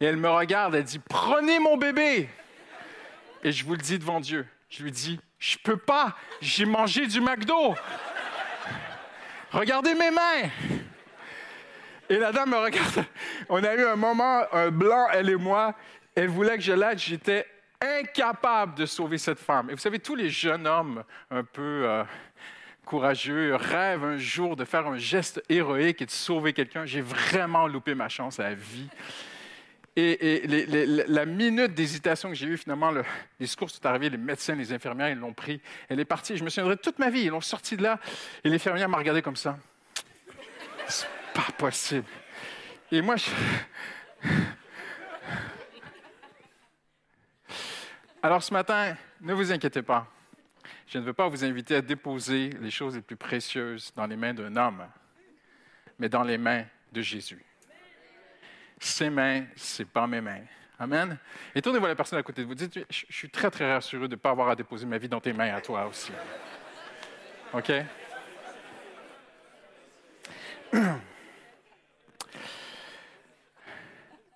Et 0.00 0.04
elle 0.04 0.16
me 0.16 0.30
regarde, 0.30 0.74
elle 0.74 0.84
dit 0.84 0.98
Prenez 0.98 1.58
mon 1.58 1.76
bébé 1.76 2.28
Et 3.42 3.52
je 3.52 3.64
vous 3.64 3.72
le 3.72 3.80
dis 3.80 3.98
devant 3.98 4.20
Dieu. 4.20 4.46
Je 4.68 4.82
lui 4.82 4.92
dis 4.92 5.18
Je 5.38 5.56
peux 5.58 5.76
pas, 5.76 6.16
j'ai 6.40 6.64
mangé 6.64 7.06
du 7.06 7.20
McDo. 7.20 7.74
Regardez 9.50 9.94
mes 9.94 10.10
mains. 10.10 10.48
Et 12.08 12.18
la 12.18 12.32
dame 12.32 12.50
me 12.50 12.56
regarde. 12.56 13.04
On 13.48 13.62
a 13.62 13.74
eu 13.74 13.84
un 13.84 13.96
moment, 13.96 14.42
un 14.52 14.70
blanc, 14.70 15.06
elle 15.12 15.30
et 15.30 15.36
moi. 15.36 15.74
Elle 16.14 16.28
voulait 16.28 16.56
que 16.56 16.62
je 16.62 16.72
l'aide. 16.72 16.98
J'étais 16.98 17.46
incapable 17.80 18.74
de 18.74 18.86
sauver 18.86 19.18
cette 19.18 19.38
femme. 19.38 19.70
Et 19.70 19.74
vous 19.74 19.80
savez, 19.80 19.98
tous 19.98 20.14
les 20.14 20.30
jeunes 20.30 20.66
hommes 20.66 21.04
un 21.30 21.44
peu. 21.44 21.84
Euh, 21.86 22.04
courageux, 22.84 23.54
rêve 23.54 24.04
un 24.04 24.16
jour 24.18 24.56
de 24.56 24.64
faire 24.64 24.86
un 24.86 24.96
geste 24.96 25.42
héroïque 25.48 26.02
et 26.02 26.06
de 26.06 26.10
sauver 26.10 26.52
quelqu'un. 26.52 26.84
J'ai 26.84 27.00
vraiment 27.00 27.66
loupé 27.66 27.94
ma 27.94 28.08
chance 28.08 28.40
à 28.40 28.44
la 28.44 28.54
vie. 28.54 28.88
Et, 29.94 30.42
la 31.06 31.26
minute 31.26 31.74
d'hésitation 31.74 32.30
que 32.30 32.34
j'ai 32.34 32.46
eue, 32.46 32.56
finalement, 32.56 32.90
le, 32.90 33.04
les 33.38 33.46
secours 33.46 33.70
sont 33.70 33.84
arrivés, 33.84 34.08
les 34.08 34.16
médecins, 34.16 34.54
les 34.54 34.72
infirmières, 34.72 35.10
ils 35.10 35.18
l'ont 35.18 35.34
pris. 35.34 35.60
Elle 35.88 36.00
est 36.00 36.06
partie. 36.06 36.36
Je 36.36 36.44
me 36.44 36.48
souviendrai 36.48 36.78
toute 36.78 36.98
ma 36.98 37.10
vie. 37.10 37.24
Ils 37.24 37.28
l'ont 37.28 37.42
sortie 37.42 37.76
de 37.76 37.82
là. 37.82 37.98
Et 38.42 38.48
l'infirmière 38.48 38.88
m'a 38.88 38.96
regardé 38.96 39.20
comme 39.20 39.36
ça. 39.36 39.58
C'est 40.88 41.08
pas 41.34 41.52
possible. 41.58 42.08
Et 42.90 43.02
moi, 43.02 43.16
je... 43.16 43.26
Alors 48.22 48.42
ce 48.42 48.52
matin, 48.52 48.96
ne 49.20 49.34
vous 49.34 49.50
inquiétez 49.50 49.82
pas. 49.82 50.06
Je 50.92 50.98
ne 50.98 51.04
veux 51.04 51.14
pas 51.14 51.26
vous 51.26 51.42
inviter 51.42 51.76
à 51.76 51.80
déposer 51.80 52.50
les 52.60 52.70
choses 52.70 52.96
les 52.96 53.00
plus 53.00 53.16
précieuses 53.16 53.94
dans 53.96 54.06
les 54.06 54.14
mains 54.14 54.34
d'un 54.34 54.54
homme, 54.56 54.86
mais 55.98 56.10
dans 56.10 56.22
les 56.22 56.36
mains 56.36 56.66
de 56.92 57.00
Jésus. 57.00 57.42
Ses 58.78 59.08
mains, 59.08 59.46
c'est 59.56 59.86
pas 59.86 60.06
mes 60.06 60.20
mains. 60.20 60.42
Amen. 60.78 61.16
Et 61.54 61.62
tournez-vous 61.62 61.86
la 61.86 61.94
personne 61.94 62.18
à 62.18 62.22
côté 62.22 62.42
de 62.42 62.46
vous. 62.46 62.54
Dites, 62.54 62.78
je 62.90 63.06
suis 63.08 63.30
très, 63.30 63.50
très 63.50 63.72
rassuré 63.72 64.06
de 64.06 64.14
ne 64.14 64.20
pas 64.20 64.28
avoir 64.28 64.50
à 64.50 64.54
déposer 64.54 64.84
ma 64.84 64.98
vie 64.98 65.08
dans 65.08 65.20
tes 65.20 65.32
mains 65.32 65.54
à 65.54 65.62
toi 65.62 65.86
aussi. 65.86 66.12
OK? 67.54 67.72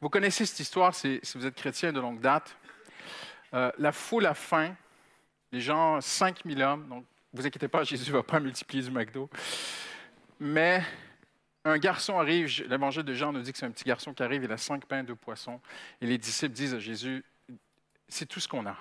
Vous 0.00 0.08
connaissez 0.08 0.46
cette 0.46 0.60
histoire 0.60 0.94
si 0.94 1.20
si 1.22 1.36
vous 1.36 1.44
êtes 1.44 1.54
chrétien 1.54 1.92
de 1.92 2.00
longue 2.00 2.20
date. 2.20 2.56
Euh, 3.52 3.70
la 3.76 3.92
foule 3.92 4.24
a 4.24 4.32
faim. 4.32 4.74
Les 5.56 5.62
gens, 5.62 6.02
5000 6.02 6.62
hommes. 6.62 6.86
Donc, 6.86 7.06
vous 7.32 7.46
inquiétez 7.46 7.66
pas, 7.66 7.82
Jésus 7.82 8.10
ne 8.10 8.16
va 8.18 8.22
pas 8.22 8.38
multiplier 8.38 8.82
du 8.84 8.90
McDo. 8.90 9.30
Mais 10.38 10.84
un 11.64 11.78
garçon 11.78 12.18
arrive. 12.18 12.62
L'évangile 12.68 13.04
de 13.04 13.14
Jean 13.14 13.32
nous 13.32 13.40
dit 13.40 13.52
que 13.52 13.58
c'est 13.58 13.64
un 13.64 13.70
petit 13.70 13.84
garçon 13.84 14.12
qui 14.12 14.22
arrive. 14.22 14.44
Il 14.44 14.52
a 14.52 14.58
cinq 14.58 14.84
pains, 14.84 15.02
deux 15.02 15.14
poissons. 15.14 15.58
Et 16.02 16.06
les 16.06 16.18
disciples 16.18 16.52
disent 16.52 16.74
à 16.74 16.78
Jésus 16.78 17.24
C'est 18.06 18.26
tout 18.26 18.38
ce 18.38 18.46
qu'on 18.46 18.66
a. 18.66 18.76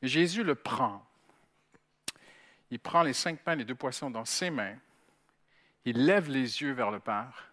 Et 0.00 0.06
Jésus 0.06 0.44
le 0.44 0.54
prend. 0.54 1.04
Il 2.70 2.78
prend 2.78 3.02
les 3.02 3.12
cinq 3.12 3.40
pains, 3.40 3.56
les 3.56 3.64
deux 3.64 3.74
poissons 3.74 4.10
dans 4.10 4.24
ses 4.24 4.50
mains. 4.50 4.76
Il 5.84 6.06
lève 6.06 6.30
les 6.30 6.62
yeux 6.62 6.70
vers 6.70 6.92
le 6.92 7.00
Père. 7.00 7.50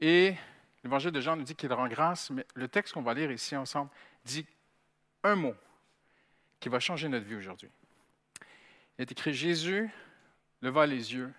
Et 0.00 0.34
l'évangile 0.82 1.12
de 1.12 1.20
Jean 1.20 1.36
nous 1.36 1.44
dit 1.44 1.54
qu'il 1.54 1.72
rend 1.72 1.86
grâce, 1.86 2.30
mais 2.30 2.44
le 2.56 2.66
texte 2.66 2.92
qu'on 2.92 3.02
va 3.02 3.14
lire 3.14 3.30
ici 3.30 3.54
ensemble 3.54 3.90
dit 4.24 4.44
un 5.22 5.36
mot 5.36 5.54
qui 6.64 6.70
va 6.70 6.80
changer 6.80 7.10
notre 7.10 7.26
vie 7.26 7.34
aujourd'hui. 7.34 7.68
Il 8.96 9.02
est 9.02 9.12
écrit 9.12 9.34
Jésus 9.34 9.90
leva 10.62 10.86
les 10.86 11.12
yeux 11.12 11.30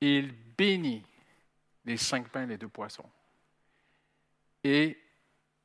et 0.00 0.18
il 0.18 0.32
bénit 0.56 1.04
les 1.84 1.96
cinq 1.96 2.28
pains 2.28 2.44
et 2.44 2.46
les 2.46 2.56
deux 2.56 2.68
poissons. 2.68 3.10
Et 4.62 4.96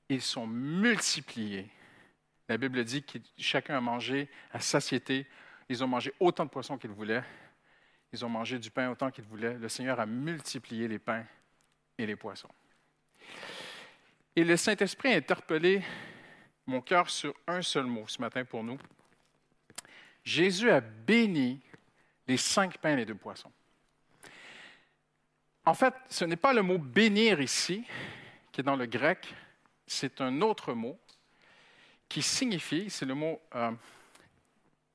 ils 0.09 0.23
sont 0.23 0.47
multipliés. 0.47 1.69
La 2.49 2.57
Bible 2.57 2.83
dit 2.83 3.03
que 3.03 3.19
chacun 3.37 3.77
a 3.77 3.81
mangé 3.81 4.27
à 4.51 4.59
satiété. 4.59 5.27
Ils 5.69 5.83
ont 5.83 5.87
mangé 5.87 6.11
autant 6.19 6.45
de 6.45 6.49
poissons 6.49 6.79
qu'ils 6.79 6.89
voulaient. 6.89 7.23
Ils 8.11 8.25
ont 8.25 8.29
mangé 8.29 8.57
du 8.57 8.71
pain 8.71 8.89
autant 8.89 9.11
qu'ils 9.11 9.25
voulaient. 9.25 9.59
Le 9.59 9.69
Seigneur 9.69 9.99
a 9.99 10.07
multiplié 10.07 10.87
les 10.87 10.97
pains 10.97 11.23
et 11.99 12.07
les 12.07 12.15
poissons. 12.15 12.49
Et 14.35 14.43
le 14.43 14.57
Saint-Esprit 14.57 15.13
a 15.13 15.17
interpellé 15.17 15.83
mon 16.67 16.81
cœur 16.81 17.09
sur 17.09 17.33
un 17.47 17.61
seul 17.61 17.85
mot 17.85 18.07
ce 18.07 18.21
matin 18.21 18.45
pour 18.45 18.63
nous. 18.63 18.77
Jésus 20.23 20.69
a 20.69 20.81
béni 20.81 21.59
les 22.27 22.37
cinq 22.37 22.77
pains 22.77 22.93
et 22.93 22.97
les 22.97 23.05
deux 23.05 23.15
poissons. 23.15 23.51
En 25.65 25.73
fait, 25.73 25.93
ce 26.09 26.25
n'est 26.25 26.35
pas 26.35 26.53
le 26.53 26.61
mot 26.61 26.77
bénir 26.77 27.41
ici, 27.41 27.83
qui 28.51 28.61
est 28.61 28.63
dans 28.63 28.75
le 28.75 28.85
grec, 28.85 29.33
c'est 29.85 30.21
un 30.21 30.41
autre 30.41 30.73
mot 30.73 30.97
qui 32.09 32.21
signifie, 32.21 32.89
c'est 32.89 33.05
le 33.05 33.13
mot, 33.13 33.39
euh, 33.55 33.71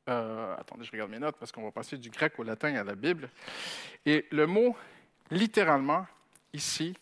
euh, 0.08 0.56
attendez, 0.56 0.84
je 0.84 0.92
regarde 0.92 1.10
mes 1.10 1.18
notes 1.18 1.36
parce 1.38 1.52
qu'on 1.52 1.62
va 1.62 1.70
passer 1.70 1.96
du 1.96 2.10
grec 2.10 2.38
au 2.38 2.42
latin 2.42 2.74
à 2.74 2.84
la 2.84 2.94
Bible. 2.94 3.30
Et 4.04 4.26
le 4.30 4.46
mot, 4.46 4.76
littéralement, 5.30 6.06
ici, 6.52 6.94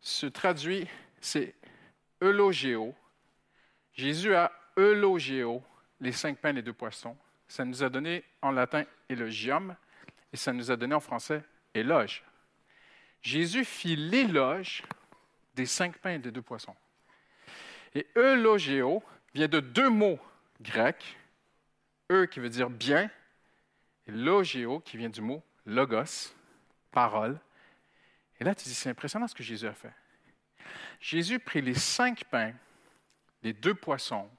se 0.00 0.26
traduit, 0.26 0.86
c'est 1.20 1.54
eulogéo. 2.20 2.94
Jésus 3.94 4.34
a 4.34 4.52
eulogéo 4.76 5.62
les 6.00 6.12
cinq 6.12 6.38
pains 6.38 6.56
et 6.56 6.62
deux 6.62 6.72
poissons. 6.72 7.16
Ça 7.48 7.64
nous 7.64 7.82
a 7.82 7.88
donné 7.88 8.24
en 8.40 8.50
latin 8.50 8.84
élogium 9.08 9.76
et 10.32 10.36
ça 10.36 10.52
nous 10.52 10.70
a 10.70 10.76
donné 10.76 10.94
en 10.94 11.00
français 11.00 11.42
éloge. 11.74 12.24
Jésus 13.20 13.64
fit 13.64 13.96
l'éloge 13.96 14.82
des 15.54 15.66
cinq 15.66 15.98
pains 15.98 16.14
et 16.14 16.18
des 16.18 16.30
deux 16.30 16.42
poissons. 16.42 16.74
Et 17.94 18.06
eulogéo 18.16 19.02
vient 19.34 19.48
de 19.48 19.60
deux 19.60 19.90
mots 19.90 20.18
grecs, 20.60 21.16
e 22.10 22.26
qui 22.26 22.40
veut 22.40 22.48
dire 22.48 22.70
bien, 22.70 23.10
et 24.06 24.12
logéo 24.12 24.80
qui 24.80 24.96
vient 24.96 25.10
du 25.10 25.20
mot 25.20 25.42
logos, 25.66 26.34
parole. 26.90 27.38
Et 28.40 28.44
là, 28.44 28.54
tu 28.54 28.64
dis, 28.64 28.74
c'est 28.74 28.90
impressionnant 28.90 29.28
ce 29.28 29.34
que 29.34 29.42
Jésus 29.42 29.66
a 29.66 29.72
fait. 29.72 29.92
Jésus 31.00 31.38
prit 31.38 31.62
les 31.62 31.74
cinq 31.74 32.24
pains, 32.24 32.52
les 33.42 33.52
deux 33.52 33.74
poissons, 33.74 34.30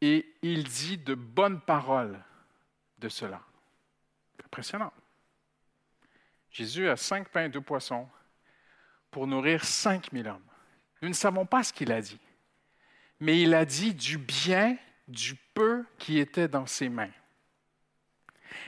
et 0.00 0.34
il 0.42 0.64
dit 0.64 0.98
de 0.98 1.14
bonnes 1.14 1.60
paroles 1.60 2.22
de 2.98 3.08
cela. 3.08 3.42
Impressionnant. 4.44 4.92
Jésus 6.50 6.88
a 6.88 6.96
cinq 6.96 7.28
pains 7.28 7.44
et 7.44 7.48
deux 7.48 7.60
poissons 7.60 8.08
pour 9.10 9.26
nourrir 9.26 9.64
cinq 9.64 10.12
mille 10.12 10.28
hommes. 10.28 10.44
Nous 11.02 11.08
ne 11.08 11.14
savons 11.14 11.46
pas 11.46 11.62
ce 11.62 11.72
qu'il 11.72 11.92
a 11.92 12.00
dit, 12.00 12.18
mais 13.20 13.40
il 13.40 13.54
a 13.54 13.64
dit 13.64 13.94
du 13.94 14.18
bien 14.18 14.76
du 15.08 15.34
peu 15.54 15.84
qui 15.98 16.18
était 16.18 16.48
dans 16.48 16.66
ses 16.66 16.88
mains. 16.88 17.10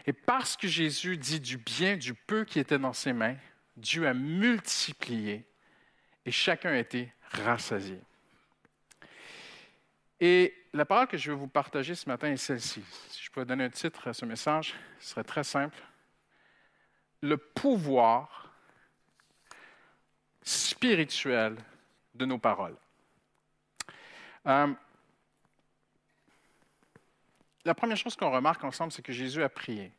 Et 0.07 0.13
parce 0.13 0.57
que 0.57 0.69
Jésus 0.69 1.17
dit 1.17 1.41
du 1.41 1.57
bien 1.57 1.97
du 1.97 2.15
peu 2.15 2.45
qui 2.45 2.59
était 2.59 2.79
dans 2.79 2.93
ses 2.93 3.13
mains, 3.13 3.37
Dieu 3.77 4.07
a 4.07 4.15
multiplié 4.15 5.45
et 6.25 6.31
chacun 6.31 6.71
a 6.71 6.79
été 6.79 7.13
rassasié. 7.31 8.01
Et 10.25 10.55
la 10.73 10.85
parole 10.85 11.09
que 11.09 11.17
je 11.17 11.33
veux 11.33 11.37
vous 11.37 11.49
partager 11.49 11.97
ce 11.97 12.09
matin 12.09 12.31
est 12.31 12.37
celle-ci. 12.37 12.81
Si 13.09 13.25
je 13.25 13.31
peux 13.33 13.45
donner 13.45 13.65
un 13.65 13.71
titre 13.71 14.07
à 14.07 14.13
ce 14.13 14.25
message, 14.25 14.73
ce 15.01 15.09
serait 15.09 15.25
très 15.25 15.43
simple. 15.43 15.77
Le 17.23 17.37
pouvoir 17.37 18.55
spirituel 20.41 21.57
de 22.15 22.25
nos 22.25 22.39
paroles. 22.39 22.77
Euh, 24.47 24.73
la 27.65 27.75
première 27.75 27.97
chose 27.97 28.15
qu'on 28.15 28.31
remarque 28.31 28.63
ensemble, 28.63 28.93
c'est 28.93 29.03
que 29.03 29.13
Jésus 29.13 29.43
a 29.43 29.49
prié. 29.49 29.91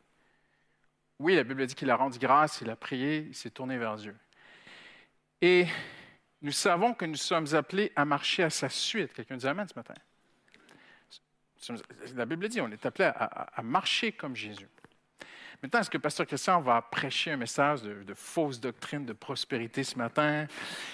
Oui, 1.19 1.35
la 1.35 1.43
Bible 1.43 1.67
dit 1.67 1.75
qu'il 1.75 1.89
a 1.89 1.97
rendu 1.97 2.17
grâce, 2.17 2.61
il 2.61 2.69
a 2.69 2.77
prié, 2.77 3.25
il 3.27 3.35
s'est 3.35 3.51
tourné 3.51 3.77
vers 3.77 3.97
Dieu. 3.97 4.15
Et 5.41 5.67
nous 6.41 6.53
savons 6.53 6.93
que 6.93 7.03
nous 7.03 7.17
sommes 7.17 7.53
appelés 7.55 7.91
à 7.97 8.05
marcher 8.05 8.43
à 8.43 8.49
sa 8.49 8.69
suite. 8.69 9.11
Quelqu'un 9.11 9.35
dit 9.35 9.47
Amen 9.47 9.67
ce 9.67 9.75
matin. 9.75 9.95
La 12.15 12.25
Bible 12.25 12.47
dit, 12.49 12.61
on 12.61 12.71
est 12.71 12.85
appelé 12.85 13.05
à, 13.05 13.61
marcher 13.61 14.11
comme 14.11 14.35
Jésus. 14.35 14.67
Maintenant, 15.61 15.79
est-ce 15.79 15.89
que 15.89 15.97
Pasteur 15.97 16.27
Christian 16.27 16.59
va 16.59 16.81
prêcher 16.81 17.31
un 17.31 17.37
message 17.37 17.83
de, 17.83 18.13
fausse 18.13 18.59
doctrine 18.59 19.05
de 19.05 19.13
prospérité 19.13 19.83
ce 19.83 19.97
matin? 19.97 20.45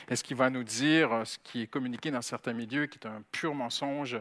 Est-ce 0.08 0.24
qu'il 0.24 0.38
va 0.38 0.50
nous 0.52 0.64
dire 0.64 1.12
euh, 1.12 1.26
ce 1.26 1.40
qui 1.40 1.64
est 1.64 1.68
communiqué 1.68 2.12
dans 2.12 2.22
certains 2.22 2.54
milieux, 2.54 2.86
qui 2.86 3.00
est 3.00 3.08
un 3.08 3.24
pur 3.32 3.56
mensonge, 3.56 4.20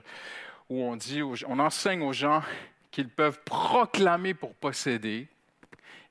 où 0.70 0.82
on 0.82 0.96
dit, 0.96 1.22
on 1.22 1.58
enseigne 1.58 2.02
aux 2.02 2.14
gens 2.14 2.42
qu'ils 2.90 3.10
peuvent 3.10 3.40
proclamer 3.44 4.32
pour 4.32 4.54
posséder? 4.54 5.28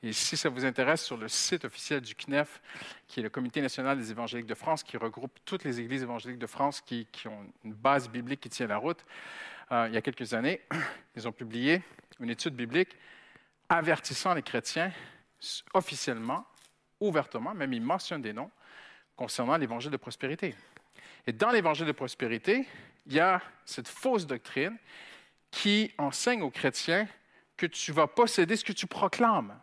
Et 0.03 0.13
si 0.13 0.37
ça 0.37 0.49
vous 0.49 0.63
intéresse, 0.63 1.03
sur 1.03 1.17
le 1.17 1.27
site 1.27 1.65
officiel 1.65 2.01
du 2.01 2.13
CNEF, 2.13 2.61
qui 3.07 3.19
est 3.19 3.23
le 3.23 3.29
Comité 3.29 3.61
national 3.61 3.97
des 3.97 4.11
évangéliques 4.11 4.45
de 4.45 4.53
France, 4.53 4.83
qui 4.83 4.95
regroupe 4.95 5.39
toutes 5.43 5.63
les 5.63 5.79
églises 5.79 6.03
évangéliques 6.03 6.37
de 6.37 6.47
France 6.47 6.81
qui, 6.81 7.07
ont 7.25 7.45
une 7.65 7.73
base 7.73 8.07
biblique 8.07 8.41
qui 8.41 8.49
tient 8.49 8.67
la 8.67 8.77
route, 8.77 9.03
il 9.71 9.93
y 9.93 9.97
a 9.97 10.01
quelques 10.01 10.33
années, 10.33 10.61
ils 11.15 11.27
ont 11.27 11.31
publié 11.31 11.81
une 12.19 12.29
étude 12.29 12.55
biblique 12.55 12.95
avertissant 13.69 14.33
les 14.33 14.41
chrétiens 14.41 14.91
officiellement, 15.73 16.45
ouvertement, 16.99 17.53
même 17.53 17.73
ils 17.73 17.81
mentionnent 17.81 18.21
des 18.21 18.33
noms, 18.33 18.49
concernant 19.15 19.57
l'évangile 19.57 19.91
de 19.91 19.97
prospérité. 19.97 20.55
Et 21.25 21.33
dans 21.33 21.51
l'évangile 21.51 21.85
de 21.85 21.91
prospérité, 21.91 22.67
il 23.05 23.13
y 23.13 23.19
a 23.19 23.41
cette 23.65 23.87
fausse 23.87 24.25
doctrine 24.25 24.77
qui 25.51 25.91
enseigne 25.97 26.41
aux 26.41 26.49
chrétiens 26.49 27.07
que 27.55 27.65
tu 27.65 27.91
vas 27.91 28.07
posséder 28.07 28.55
ce 28.55 28.63
que 28.63 28.73
tu 28.73 28.87
proclames. 28.87 29.59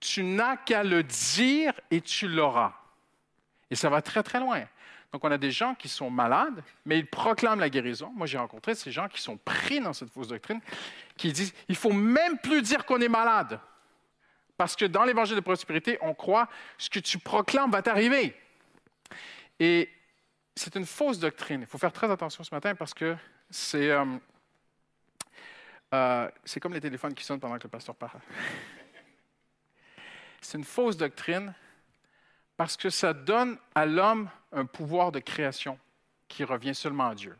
Tu 0.00 0.22
n'as 0.22 0.56
qu'à 0.56 0.84
le 0.84 1.02
dire 1.02 1.72
et 1.90 2.00
tu 2.00 2.28
l'auras. 2.28 2.74
Et 3.70 3.74
ça 3.74 3.88
va 3.88 4.02
très, 4.02 4.22
très 4.22 4.38
loin. 4.38 4.64
Donc, 5.14 5.22
on 5.22 5.30
a 5.30 5.38
des 5.38 5.52
gens 5.52 5.76
qui 5.76 5.88
sont 5.88 6.10
malades, 6.10 6.60
mais 6.84 6.98
ils 6.98 7.06
proclament 7.06 7.60
la 7.60 7.70
guérison. 7.70 8.10
Moi, 8.16 8.26
j'ai 8.26 8.36
rencontré 8.36 8.74
ces 8.74 8.90
gens 8.90 9.06
qui 9.06 9.22
sont 9.22 9.36
pris 9.36 9.78
dans 9.78 9.92
cette 9.92 10.10
fausse 10.10 10.26
doctrine, 10.26 10.60
qui 11.16 11.32
disent 11.32 11.54
il 11.68 11.76
faut 11.76 11.92
même 11.92 12.36
plus 12.38 12.62
dire 12.62 12.84
qu'on 12.84 13.00
est 13.00 13.08
malade. 13.08 13.60
Parce 14.56 14.74
que 14.74 14.86
dans 14.86 15.04
l'évangile 15.04 15.36
de 15.36 15.40
prospérité, 15.40 15.98
on 16.00 16.14
croit 16.14 16.48
ce 16.78 16.90
que 16.90 16.98
tu 16.98 17.20
proclames 17.20 17.70
va 17.70 17.80
t'arriver. 17.80 18.34
Et 19.60 19.88
c'est 20.56 20.74
une 20.74 20.84
fausse 20.84 21.20
doctrine. 21.20 21.60
Il 21.60 21.68
faut 21.68 21.78
faire 21.78 21.92
très 21.92 22.10
attention 22.10 22.42
ce 22.42 22.52
matin 22.52 22.74
parce 22.74 22.92
que 22.92 23.16
c'est 23.50 23.92
euh, 23.92 24.04
euh, 25.94 26.28
comme 26.60 26.74
les 26.74 26.80
téléphones 26.80 27.14
qui 27.14 27.22
sonnent 27.22 27.38
pendant 27.38 27.58
que 27.58 27.62
le 27.62 27.70
pasteur 27.70 27.94
parle. 27.94 28.18
C'est 30.40 30.58
une 30.58 30.64
fausse 30.64 30.96
doctrine 30.96 31.54
parce 32.56 32.76
que 32.76 32.90
ça 32.90 33.12
donne 33.12 33.58
à 33.74 33.86
l'homme 33.86 34.28
un 34.52 34.66
pouvoir 34.66 35.12
de 35.12 35.18
création 35.18 35.78
qui 36.28 36.44
revient 36.44 36.74
seulement 36.74 37.08
à 37.08 37.14
Dieu. 37.14 37.36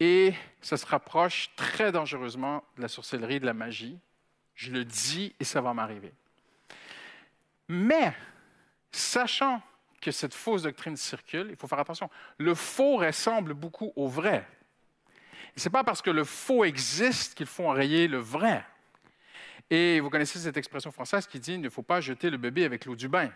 Et 0.00 0.34
ça 0.60 0.76
se 0.76 0.86
rapproche 0.86 1.50
très 1.54 1.92
dangereusement 1.92 2.64
de 2.76 2.82
la 2.82 2.88
sorcellerie, 2.88 3.38
de 3.38 3.46
la 3.46 3.54
magie. 3.54 3.98
Je 4.54 4.72
le 4.72 4.84
dis 4.84 5.34
et 5.38 5.44
ça 5.44 5.60
va 5.60 5.74
m'arriver. 5.74 6.12
Mais, 7.68 8.12
sachant 8.90 9.62
que 10.00 10.10
cette 10.10 10.34
fausse 10.34 10.62
doctrine 10.62 10.96
circule, 10.96 11.48
il 11.50 11.56
faut 11.56 11.68
faire 11.68 11.78
attention. 11.78 12.10
Le 12.38 12.54
faux 12.54 12.96
ressemble 12.96 13.54
beaucoup 13.54 13.92
au 13.94 14.08
vrai. 14.08 14.46
Ce 15.56 15.68
n'est 15.68 15.72
pas 15.72 15.84
parce 15.84 16.02
que 16.02 16.10
le 16.10 16.24
faux 16.24 16.64
existe 16.64 17.34
qu'il 17.34 17.46
faut 17.46 17.66
enrayer 17.66 18.08
le 18.08 18.18
vrai. 18.18 18.64
Et 19.70 20.00
vous 20.00 20.10
connaissez 20.10 20.38
cette 20.38 20.56
expression 20.56 20.90
française 20.90 21.26
qui 21.26 21.38
dit 21.38 21.54
il 21.54 21.60
ne 21.60 21.68
faut 21.68 21.82
pas 21.82 22.00
jeter 22.00 22.28
le 22.28 22.38
bébé 22.38 22.64
avec 22.64 22.84
l'eau 22.84 22.96
du 22.96 23.08
bain. 23.08 23.30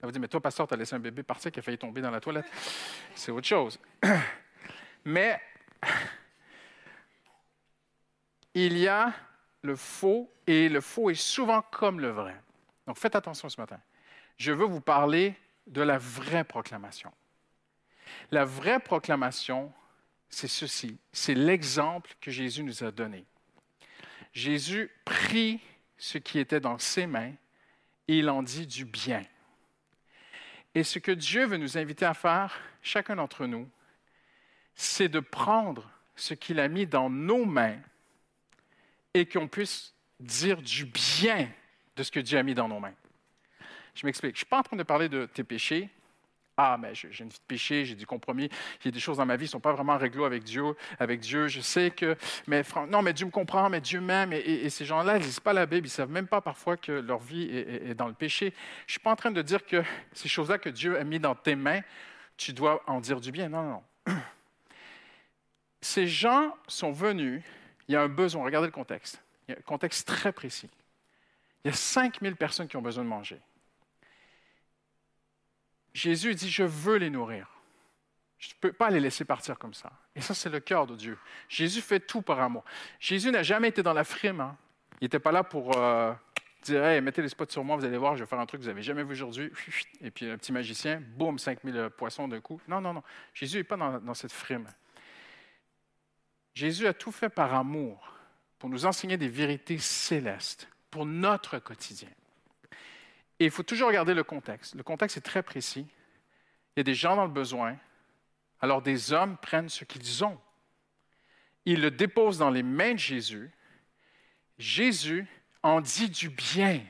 Ça 0.00 0.06
veut 0.06 0.12
dire, 0.12 0.20
mais 0.20 0.28
toi, 0.28 0.40
pasteur, 0.40 0.68
tu 0.68 0.74
as 0.74 0.76
laissé 0.76 0.94
un 0.94 1.00
bébé 1.00 1.22
partir 1.22 1.50
qui 1.50 1.58
a 1.58 1.62
failli 1.62 1.78
tomber 1.78 2.00
dans 2.00 2.10
la 2.10 2.20
toilette. 2.20 2.46
C'est 3.14 3.32
autre 3.32 3.46
chose. 3.46 3.80
Mais 5.04 5.40
il 8.54 8.78
y 8.78 8.86
a 8.86 9.12
le 9.62 9.74
faux 9.74 10.30
et 10.46 10.68
le 10.68 10.80
faux 10.80 11.10
est 11.10 11.14
souvent 11.14 11.62
comme 11.62 12.00
le 12.00 12.10
vrai. 12.10 12.36
Donc 12.86 12.96
faites 12.96 13.16
attention 13.16 13.48
ce 13.48 13.60
matin. 13.60 13.80
Je 14.36 14.52
veux 14.52 14.66
vous 14.66 14.80
parler 14.80 15.34
de 15.66 15.82
la 15.82 15.98
vraie 15.98 16.44
proclamation. 16.44 17.12
La 18.30 18.44
vraie 18.44 18.80
proclamation, 18.80 19.72
c'est 20.28 20.48
ceci. 20.48 20.98
C'est 21.12 21.34
l'exemple 21.34 22.14
que 22.20 22.30
Jésus 22.30 22.62
nous 22.62 22.84
a 22.84 22.90
donné. 22.90 23.24
Jésus 24.32 24.90
prit 25.04 25.60
ce 25.96 26.18
qui 26.18 26.38
était 26.38 26.60
dans 26.60 26.78
ses 26.78 27.06
mains 27.06 27.32
et 28.06 28.18
il 28.18 28.30
en 28.30 28.42
dit 28.42 28.66
du 28.66 28.84
bien. 28.84 29.24
Et 30.74 30.84
ce 30.84 30.98
que 30.98 31.12
Dieu 31.12 31.46
veut 31.46 31.56
nous 31.56 31.78
inviter 31.78 32.04
à 32.04 32.14
faire, 32.14 32.58
chacun 32.82 33.16
d'entre 33.16 33.46
nous, 33.46 33.68
c'est 34.74 35.08
de 35.08 35.20
prendre 35.20 35.90
ce 36.14 36.34
qu'il 36.34 36.60
a 36.60 36.68
mis 36.68 36.86
dans 36.86 37.10
nos 37.10 37.44
mains 37.44 37.78
et 39.14 39.26
qu'on 39.26 39.48
puisse 39.48 39.94
dire 40.20 40.60
du 40.62 40.84
bien 40.84 41.48
de 41.96 42.02
ce 42.02 42.10
que 42.10 42.20
Dieu 42.20 42.38
a 42.38 42.42
mis 42.42 42.54
dans 42.54 42.68
nos 42.68 42.80
mains. 42.80 42.94
Je 43.94 44.06
m'explique. 44.06 44.34
Je 44.34 44.36
ne 44.36 44.38
suis 44.38 44.46
pas 44.46 44.58
en 44.58 44.62
train 44.62 44.76
de 44.76 44.82
parler 44.82 45.08
de 45.08 45.26
tes 45.26 45.42
péchés. 45.42 45.90
Ah, 46.60 46.76
mais 46.76 46.92
j'ai 46.92 47.08
une 47.22 47.28
vie 47.28 47.38
de 47.38 47.46
péché, 47.46 47.84
j'ai 47.84 47.94
du 47.94 48.04
compromis, 48.04 48.50
il 48.80 48.86
y 48.86 48.88
a 48.88 48.90
des 48.90 48.98
choses 48.98 49.18
dans 49.18 49.24
ma 49.24 49.36
vie 49.36 49.44
qui 49.44 49.50
ne 49.50 49.52
sont 49.52 49.60
pas 49.60 49.72
vraiment 49.72 49.96
réglo 49.96 50.24
avec 50.24 50.42
Dieu, 50.42 50.64
avec 50.98 51.20
Dieu. 51.20 51.46
Je 51.46 51.60
sais 51.60 51.92
que, 51.92 52.16
mais 52.48 52.62
non, 52.90 53.00
mais 53.00 53.12
Dieu 53.12 53.26
me 53.26 53.30
comprend, 53.30 53.70
mais 53.70 53.80
Dieu 53.80 54.00
m'aime. 54.00 54.32
Et, 54.32 54.68
ces 54.68 54.84
gens-là, 54.84 55.18
ils 55.18 55.20
ne 55.20 55.24
lisent 55.24 55.38
pas 55.38 55.52
la 55.52 55.66
Bible, 55.66 55.86
ils 55.86 55.90
ne 55.90 55.94
savent 55.94 56.10
même 56.10 56.26
pas 56.26 56.40
parfois 56.40 56.76
que 56.76 56.90
leur 56.90 57.20
vie 57.20 57.44
est, 57.44 57.90
est 57.90 57.94
dans 57.94 58.08
le 58.08 58.12
péché. 58.12 58.52
Je 58.86 58.90
ne 58.90 58.90
suis 58.90 59.00
pas 59.00 59.12
en 59.12 59.16
train 59.16 59.30
de 59.30 59.40
dire 59.40 59.64
que 59.64 59.84
ces 60.12 60.28
choses-là 60.28 60.58
que 60.58 60.68
Dieu 60.68 60.98
a 60.98 61.04
mis 61.04 61.20
dans 61.20 61.36
tes 61.36 61.54
mains, 61.54 61.82
tu 62.36 62.52
dois 62.52 62.82
en 62.88 63.00
dire 63.00 63.20
du 63.20 63.30
bien. 63.30 63.48
Non, 63.48 63.62
non, 63.62 63.82
non. 64.06 64.16
Ces 65.80 66.08
gens 66.08 66.56
sont 66.66 66.90
venus, 66.90 67.40
il 67.86 67.92
y 67.92 67.96
a 67.96 68.02
un 68.02 68.08
besoin, 68.08 68.42
regardez 68.42 68.66
le 68.66 68.72
contexte. 68.72 69.22
Il 69.46 69.52
y 69.52 69.54
a 69.54 69.58
un 69.58 69.62
contexte 69.62 70.08
très 70.08 70.32
précis. 70.32 70.68
Il 71.64 71.68
y 71.68 71.70
a 71.70 71.76
5000 71.76 72.34
personnes 72.34 72.66
qui 72.66 72.76
ont 72.76 72.82
besoin 72.82 73.04
de 73.04 73.08
manger. 73.08 73.40
Jésus 75.98 76.36
dit, 76.36 76.48
je 76.48 76.62
veux 76.62 76.96
les 76.96 77.10
nourrir. 77.10 77.48
Je 78.38 78.50
ne 78.50 78.54
peux 78.60 78.72
pas 78.72 78.88
les 78.88 79.00
laisser 79.00 79.24
partir 79.24 79.58
comme 79.58 79.74
ça. 79.74 79.90
Et 80.14 80.20
ça, 80.20 80.32
c'est 80.32 80.48
le 80.48 80.60
cœur 80.60 80.86
de 80.86 80.94
Dieu. 80.94 81.18
Jésus 81.48 81.80
fait 81.80 81.98
tout 81.98 82.22
par 82.22 82.38
amour. 82.38 82.64
Jésus 83.00 83.32
n'a 83.32 83.42
jamais 83.42 83.68
été 83.68 83.82
dans 83.82 83.92
la 83.92 84.04
frime. 84.04 84.40
Hein. 84.40 84.56
Il 85.00 85.06
n'était 85.06 85.18
pas 85.18 85.32
là 85.32 85.42
pour 85.42 85.76
euh, 85.76 86.14
dire 86.62 86.84
hey, 86.84 87.00
mettez 87.00 87.20
les 87.20 87.28
spots 87.28 87.46
sur 87.48 87.64
moi, 87.64 87.76
vous 87.76 87.84
allez 87.84 87.98
voir, 87.98 88.14
je 88.14 88.22
vais 88.22 88.28
faire 88.28 88.38
un 88.38 88.46
truc 88.46 88.60
que 88.60 88.64
vous 88.64 88.70
n'avez 88.70 88.82
jamais 88.82 89.02
vu 89.02 89.10
aujourd'hui. 89.10 89.50
Et 90.00 90.12
puis 90.12 90.30
un 90.30 90.38
petit 90.38 90.52
magicien, 90.52 91.02
boum, 91.16 91.36
5000 91.36 91.90
poissons 91.96 92.28
d'un 92.28 92.40
coup. 92.40 92.60
Non, 92.68 92.80
non, 92.80 92.94
non. 92.94 93.02
Jésus 93.34 93.56
n'est 93.56 93.64
pas 93.64 93.76
dans, 93.76 93.98
dans 93.98 94.14
cette 94.14 94.32
frime. 94.32 94.68
Jésus 96.54 96.86
a 96.86 96.94
tout 96.94 97.12
fait 97.12 97.28
par 97.28 97.54
amour 97.54 98.12
pour 98.60 98.70
nous 98.70 98.86
enseigner 98.86 99.16
des 99.16 99.28
vérités 99.28 99.78
célestes 99.78 100.68
pour 100.92 101.06
notre 101.06 101.58
quotidien. 101.58 102.08
Et 103.40 103.44
il 103.44 103.50
faut 103.50 103.62
toujours 103.62 103.88
regarder 103.88 104.14
le 104.14 104.24
contexte. 104.24 104.74
Le 104.74 104.82
contexte 104.82 105.16
est 105.16 105.22
très 105.22 105.42
précis. 105.42 105.86
Il 106.74 106.78
y 106.78 106.80
a 106.80 106.84
des 106.84 106.94
gens 106.94 107.16
dans 107.16 107.24
le 107.24 107.30
besoin. 107.30 107.76
Alors 108.60 108.82
des 108.82 109.12
hommes 109.12 109.36
prennent 109.36 109.68
ce 109.68 109.84
qu'ils 109.84 110.24
ont. 110.24 110.38
Ils 111.64 111.80
le 111.80 111.90
déposent 111.90 112.38
dans 112.38 112.50
les 112.50 112.62
mains 112.62 112.94
de 112.94 112.98
Jésus. 112.98 113.50
Jésus 114.58 115.26
en 115.62 115.80
dit 115.80 116.10
du 116.10 116.30
bien. 116.30 116.80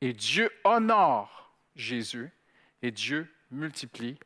Et 0.00 0.12
Dieu 0.12 0.50
honore 0.64 1.52
Jésus. 1.74 2.30
Et 2.82 2.90
Dieu 2.90 3.32
multiplie. 3.50 4.18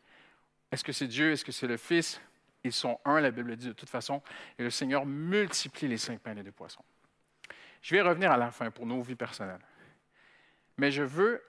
Est-ce 0.72 0.84
que 0.84 0.92
c'est 0.92 1.08
Dieu? 1.08 1.32
Est-ce 1.32 1.44
que 1.44 1.52
c'est 1.52 1.66
le 1.66 1.76
Fils? 1.76 2.20
Ils 2.64 2.72
sont 2.72 3.00
un, 3.04 3.20
la 3.20 3.30
Bible 3.30 3.56
dit 3.56 3.68
de 3.68 3.72
toute 3.72 3.90
façon. 3.90 4.22
Et 4.58 4.62
le 4.62 4.70
Seigneur 4.70 5.04
multiplie 5.04 5.88
les 5.88 5.98
cinq 5.98 6.20
pains 6.20 6.32
et 6.32 6.36
les 6.36 6.42
deux 6.42 6.52
poissons. 6.52 6.84
Je 7.82 7.94
vais 7.94 8.02
revenir 8.02 8.30
à 8.30 8.36
la 8.36 8.50
fin 8.50 8.70
pour 8.70 8.86
nos 8.86 9.02
vies 9.02 9.14
personnelles. 9.14 9.64
Mais 10.80 10.90
je 10.90 11.02
veux 11.02 11.42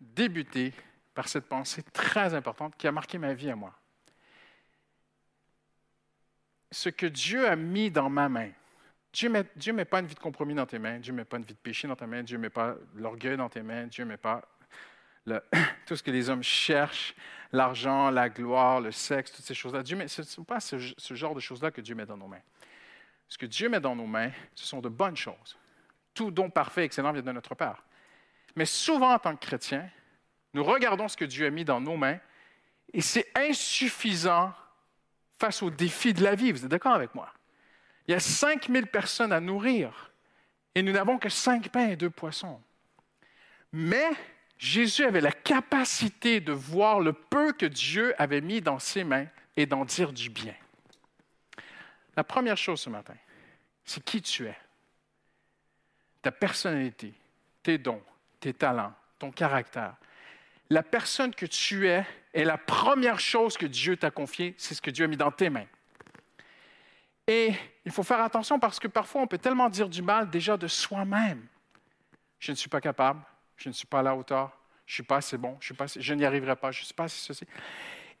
débuter 0.00 0.72
par 1.12 1.26
cette 1.26 1.46
pensée 1.46 1.82
très 1.82 2.34
importante 2.34 2.76
qui 2.76 2.86
a 2.86 2.92
marqué 2.92 3.18
ma 3.18 3.34
vie 3.34 3.50
à 3.50 3.56
moi. 3.56 3.74
Ce 6.70 6.88
que 6.88 7.06
Dieu 7.06 7.48
a 7.48 7.56
mis 7.56 7.90
dans 7.90 8.08
ma 8.08 8.28
main, 8.28 8.50
Dieu 9.12 9.28
ne 9.28 9.72
met, 9.72 9.84
pas 9.84 9.98
une 9.98 10.06
vie 10.06 10.14
de 10.14 10.20
compromis 10.20 10.54
dans 10.54 10.66
tes 10.66 10.78
mains, 10.78 11.00
Dieu 11.00 11.10
ne 11.10 11.16
met 11.16 11.24
pas 11.24 11.38
une 11.38 11.42
vie 11.42 11.54
de 11.54 11.58
péché 11.58 11.88
dans 11.88 11.96
ta 11.96 12.06
main, 12.06 12.22
Dieu 12.22 12.36
ne 12.36 12.42
met 12.42 12.48
pas 12.48 12.76
l'orgueil 12.94 13.36
dans 13.36 13.48
tes 13.48 13.62
mains, 13.62 13.88
Dieu 13.88 14.04
ne 14.04 14.10
met 14.10 14.16
pas 14.16 14.40
tout 15.86 15.96
ce 15.96 16.02
que 16.04 16.12
les 16.12 16.30
hommes 16.30 16.44
cherchent, 16.44 17.16
l'argent, 17.50 18.08
la 18.12 18.28
gloire, 18.28 18.80
le 18.80 18.92
sexe, 18.92 19.32
toutes 19.32 19.46
ces 19.46 19.54
choses-là. 19.54 19.82
Ce 19.84 20.20
n'est 20.20 20.46
pas 20.46 20.60
ce, 20.60 20.76
ce 20.96 21.14
genre 21.14 21.34
de 21.34 21.40
choses-là 21.40 21.72
que 21.72 21.80
Dieu 21.80 21.96
met 21.96 22.06
dans 22.06 22.16
nos 22.16 22.28
mains. 22.28 22.42
Ce 23.26 23.36
que 23.36 23.46
Dieu 23.46 23.68
met 23.68 23.80
dans 23.80 23.96
nos 23.96 24.06
mains, 24.06 24.30
ce 24.54 24.64
sont 24.64 24.80
de 24.80 24.88
bonnes 24.88 25.16
choses. 25.16 25.58
Tout 26.14 26.30
don 26.30 26.50
parfait 26.50 26.82
et 26.82 26.84
excellent 26.84 27.10
vient 27.10 27.20
de 27.20 27.32
notre 27.32 27.56
Père. 27.56 27.82
Mais 28.56 28.64
souvent, 28.64 29.14
en 29.14 29.18
tant 29.18 29.36
que 29.36 29.44
chrétien, 29.44 29.88
nous 30.54 30.64
regardons 30.64 31.08
ce 31.08 31.16
que 31.16 31.24
Dieu 31.24 31.46
a 31.46 31.50
mis 31.50 31.64
dans 31.64 31.80
nos 31.80 31.96
mains 31.96 32.18
et 32.92 33.00
c'est 33.00 33.30
insuffisant 33.36 34.52
face 35.38 35.62
aux 35.62 35.70
défis 35.70 36.12
de 36.12 36.22
la 36.22 36.34
vie. 36.34 36.52
Vous 36.52 36.64
êtes 36.64 36.70
d'accord 36.70 36.94
avec 36.94 37.14
moi? 37.14 37.32
Il 38.06 38.12
y 38.12 38.14
a 38.14 38.20
5000 38.20 38.86
personnes 38.88 39.32
à 39.32 39.40
nourrir 39.40 40.10
et 40.74 40.82
nous 40.82 40.92
n'avons 40.92 41.18
que 41.18 41.28
cinq 41.28 41.68
pains 41.68 41.88
et 41.88 41.96
deux 41.96 42.10
poissons. 42.10 42.60
Mais 43.72 44.10
Jésus 44.58 45.04
avait 45.04 45.20
la 45.20 45.32
capacité 45.32 46.40
de 46.40 46.52
voir 46.52 47.00
le 47.00 47.12
peu 47.12 47.52
que 47.52 47.66
Dieu 47.66 48.14
avait 48.20 48.40
mis 48.40 48.60
dans 48.60 48.78
ses 48.78 49.04
mains 49.04 49.26
et 49.56 49.66
d'en 49.66 49.84
dire 49.84 50.12
du 50.12 50.28
bien. 50.28 50.54
La 52.16 52.24
première 52.24 52.56
chose 52.56 52.80
ce 52.80 52.90
matin, 52.90 53.14
c'est 53.84 54.04
qui 54.04 54.20
tu 54.20 54.46
es. 54.46 54.58
Ta 56.22 56.32
personnalité, 56.32 57.14
tes 57.62 57.78
dons, 57.78 58.02
tes 58.40 58.54
talents, 58.54 58.94
ton 59.18 59.30
caractère. 59.30 59.94
La 60.70 60.82
personne 60.82 61.34
que 61.34 61.46
tu 61.46 61.88
es 61.88 62.04
est 62.32 62.44
la 62.44 62.58
première 62.58 63.20
chose 63.20 63.56
que 63.56 63.66
Dieu 63.66 63.96
t'a 63.96 64.10
confiée, 64.10 64.54
c'est 64.56 64.74
ce 64.74 64.82
que 64.82 64.90
Dieu 64.90 65.04
a 65.04 65.08
mis 65.08 65.16
dans 65.16 65.30
tes 65.30 65.50
mains. 65.50 65.66
Et 67.26 67.52
il 67.84 67.92
faut 67.92 68.02
faire 68.02 68.20
attention 68.20 68.58
parce 68.58 68.80
que 68.80 68.88
parfois 68.88 69.22
on 69.22 69.26
peut 69.26 69.38
tellement 69.38 69.68
dire 69.68 69.88
du 69.88 70.02
mal 70.02 70.30
déjà 70.30 70.56
de 70.56 70.66
soi-même. 70.66 71.46
Je 72.38 72.52
ne 72.52 72.56
suis 72.56 72.68
pas 72.68 72.80
capable, 72.80 73.20
je 73.56 73.68
ne 73.68 73.74
suis 73.74 73.86
pas 73.86 74.00
à 74.00 74.02
la 74.02 74.16
hauteur, 74.16 74.50
je 74.86 74.92
ne 74.92 74.94
suis 74.94 75.02
pas 75.02 75.16
assez 75.16 75.36
bon, 75.36 75.56
je, 75.60 76.14
n'y 76.14 76.24
arriverai 76.24 76.56
pas, 76.56 76.72
je 76.72 76.80
ne 76.80 76.84
suis 76.86 76.94
pas 76.94 77.04
assez 77.04 77.20
ceci. 77.20 77.44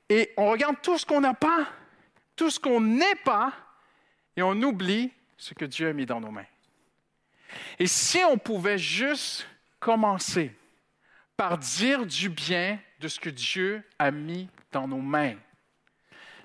Et 0.08 0.32
on 0.36 0.50
regarde 0.50 0.76
tout 0.82 0.98
ce 0.98 1.06
qu'on 1.06 1.20
n'a 1.20 1.34
pas, 1.34 1.66
tout 2.36 2.50
ce 2.50 2.60
qu'on 2.60 2.80
n'est 2.80 3.16
pas, 3.24 3.52
et 4.36 4.42
on 4.42 4.52
oublie 4.62 5.12
ce 5.36 5.54
que 5.54 5.64
Dieu 5.64 5.88
a 5.88 5.92
mis 5.92 6.06
dans 6.06 6.20
nos 6.20 6.30
mains. 6.30 6.46
Et 7.78 7.86
si 7.86 8.18
on 8.24 8.38
pouvait 8.38 8.78
juste 8.78 9.46
commencer 9.80 10.54
par 11.36 11.58
dire 11.58 12.06
du 12.06 12.28
bien 12.28 12.78
de 13.00 13.08
ce 13.08 13.18
que 13.18 13.30
Dieu 13.30 13.82
a 13.98 14.10
mis 14.10 14.48
dans 14.72 14.86
nos 14.86 15.00
mains. 15.00 15.36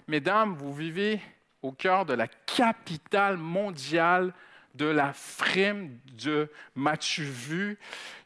Mesdames, 0.07 0.55
vous 0.55 0.73
vivez 0.73 1.21
au 1.61 1.71
cœur 1.71 2.05
de 2.05 2.13
la 2.13 2.27
capitale 2.27 3.37
mondiale 3.37 4.33
de 4.75 4.85
la 4.85 5.13
frime, 5.13 5.99
de 6.13 6.49
m'as-tu 6.75 7.23
vu, 7.23 7.77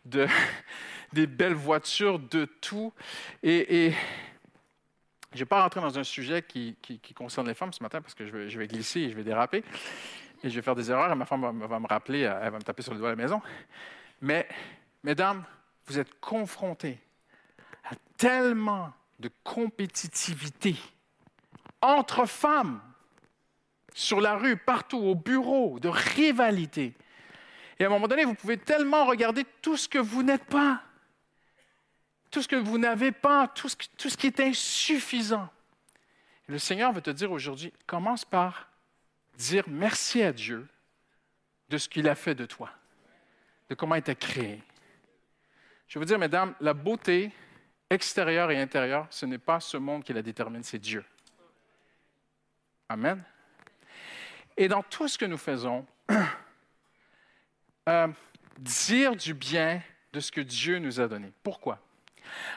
de, 0.05 0.28
des 1.14 1.28
belles 1.28 1.53
voitures, 1.53 2.20
de 2.20 2.45
tout. 2.45 2.93
Et, 3.43 3.93
je 5.32 5.36
ne 5.36 5.39
vais 5.39 5.45
pas 5.45 5.62
rentrer 5.62 5.80
dans 5.80 5.97
un 5.97 6.03
sujet 6.03 6.41
qui, 6.41 6.76
concerne 7.16 7.47
les 7.47 7.53
femmes 7.53 7.72
ce 7.72 7.84
matin 7.84 8.01
parce 8.01 8.16
que 8.16 8.26
je 8.26 8.57
vais, 8.57 8.68
glisser 8.68 9.01
et 9.01 9.10
je 9.12 9.16
vais 9.16 9.24
déraper 9.24 9.64
et 10.43 10.49
je 10.49 10.55
vais 10.55 10.62
faire 10.62 10.76
des 10.76 10.89
erreurs 10.89 11.12
et 11.12 11.16
ma 11.16 11.26
femme 11.26 11.41
va, 11.41 11.68
va 11.68 11.80
me 11.80 11.88
rappeler, 11.88 12.22
elle 12.22 12.51
va 12.51 12.57
me 12.57 12.64
taper 12.64 12.82
sur 12.82 12.93
le 12.93 12.99
doigt 12.99 13.10
à 13.10 13.12
la 13.12 13.16
maison. 13.16 13.41
Mais 14.22 14.47
Mesdames, 15.04 15.43
vous 15.86 16.00
êtes 16.00 16.20
confrontées 16.20 17.00
à 17.84 17.95
tellement 18.18 18.93
de 19.20 19.30
compétitivité 19.43 20.76
entre 21.82 22.26
femmes, 22.26 22.82
sur 23.93 24.22
la 24.22 24.36
rue, 24.36 24.58
partout, 24.58 24.97
au 24.97 25.16
bureau, 25.16 25.80
de 25.80 25.89
rivalité. 25.89 26.93
Et 27.80 27.84
à 27.84 27.88
un 27.88 27.89
moment 27.89 28.08
donné, 28.08 28.26
vous 28.26 28.34
pouvez 28.34 28.58
tellement 28.58 29.06
regarder 29.06 29.45
tout 29.62 29.78
ce 29.78 29.88
que 29.88 29.97
vous 29.97 30.24
n'êtes 30.24 30.43
pas, 30.45 30.82
tout 32.32 32.41
ce 32.41 32.47
que 32.47 32.56
vous 32.56 32.78
n'avez 32.78 33.12
pas, 33.12 33.47
tout 33.47 33.70
ce, 33.70 34.18
qui 34.18 34.28
est 34.28 34.39
insuffisant. 34.39 35.50
Le 36.47 36.60
Seigneur 36.60 36.91
veut 36.91 37.02
te 37.02 37.10
dire 37.10 37.32
aujourd'hui, 37.32 37.74
commence 37.88 38.26
par 38.26 38.70
dire 39.38 39.64
merci 39.68 40.22
à 40.22 40.34
Dieu 40.34 40.68
de 41.70 41.78
ce 41.78 41.88
qu'il 41.88 42.08
a 42.10 42.16
fait 42.16 42.36
de 42.36 42.45
toi, 42.45 42.70
de 43.70 43.76
comment 43.76 43.95
il 43.95 44.02
t'a 44.02 44.16
créé. 44.16 44.62
Je 45.90 45.98
veux 45.98 46.06
dire, 46.06 46.20
mesdames, 46.20 46.54
la 46.62 46.76
beauté 46.76 47.32
extérieur 47.90 48.52
et 48.52 48.62
intérieur, 48.62 49.08
ce 49.10 49.26
n'est 49.26 49.40
pas 49.40 49.60
ce 49.60 49.76
monde 49.76 50.04
qui 50.04 50.14
la 50.14 50.22
détermine, 50.22 50.64
c'est 50.64 50.78
Dieu. 50.78 51.04
Amen. 52.88 53.24
Et 54.56 54.68
dans 54.68 54.84
tout 54.84 55.08
ce 55.08 55.18
que 55.18 55.26
nous 55.26 55.38
faisons, 55.38 55.86
euh, 57.90 58.08
dire 58.60 59.16
du 59.16 59.34
bien 59.34 59.82
de 60.14 60.20
ce 60.20 60.32
que 60.32 60.42
Dieu 60.42 60.78
nous 60.78 61.00
a 61.00 61.08
donné. 61.08 61.34
Pourquoi? 61.42 61.80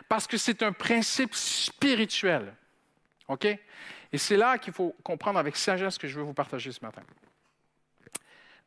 Parce 0.09 0.27
que 0.27 0.37
c'est 0.37 0.63
un 0.63 0.73
principe 0.73 1.35
spirituel. 1.35 2.55
OK? 3.29 3.47
Et 3.47 4.19
c'est 4.19 4.37
là 4.37 4.59
qu'il 4.59 4.75
faut 4.75 4.95
comprendre 5.03 5.39
avec 5.39 5.57
sagesse 5.57 5.95
ce 5.95 5.99
que 5.99 6.09
je 6.09 6.19
veux 6.19 6.25
vous 6.25 6.35
partager 6.35 6.71
ce 6.71 6.85
matin. 6.85 7.03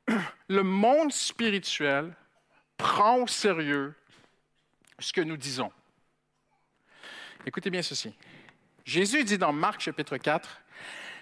Le 0.48 0.64
monde 0.64 1.12
spirituel 1.12 2.16
prend 2.78 3.18
au 3.18 3.28
sérieux 3.28 3.94
ce 5.00 5.14
que 5.14 5.22
nous 5.22 5.38
disons. 5.38 5.72
Écoutez 7.46 7.70
bien 7.70 7.82
ceci. 7.82 8.14
Jésus 8.84 9.24
dit 9.24 9.38
dans 9.38 9.54
Marc 9.54 9.82
chapitre 9.82 10.18
4, 10.18 10.62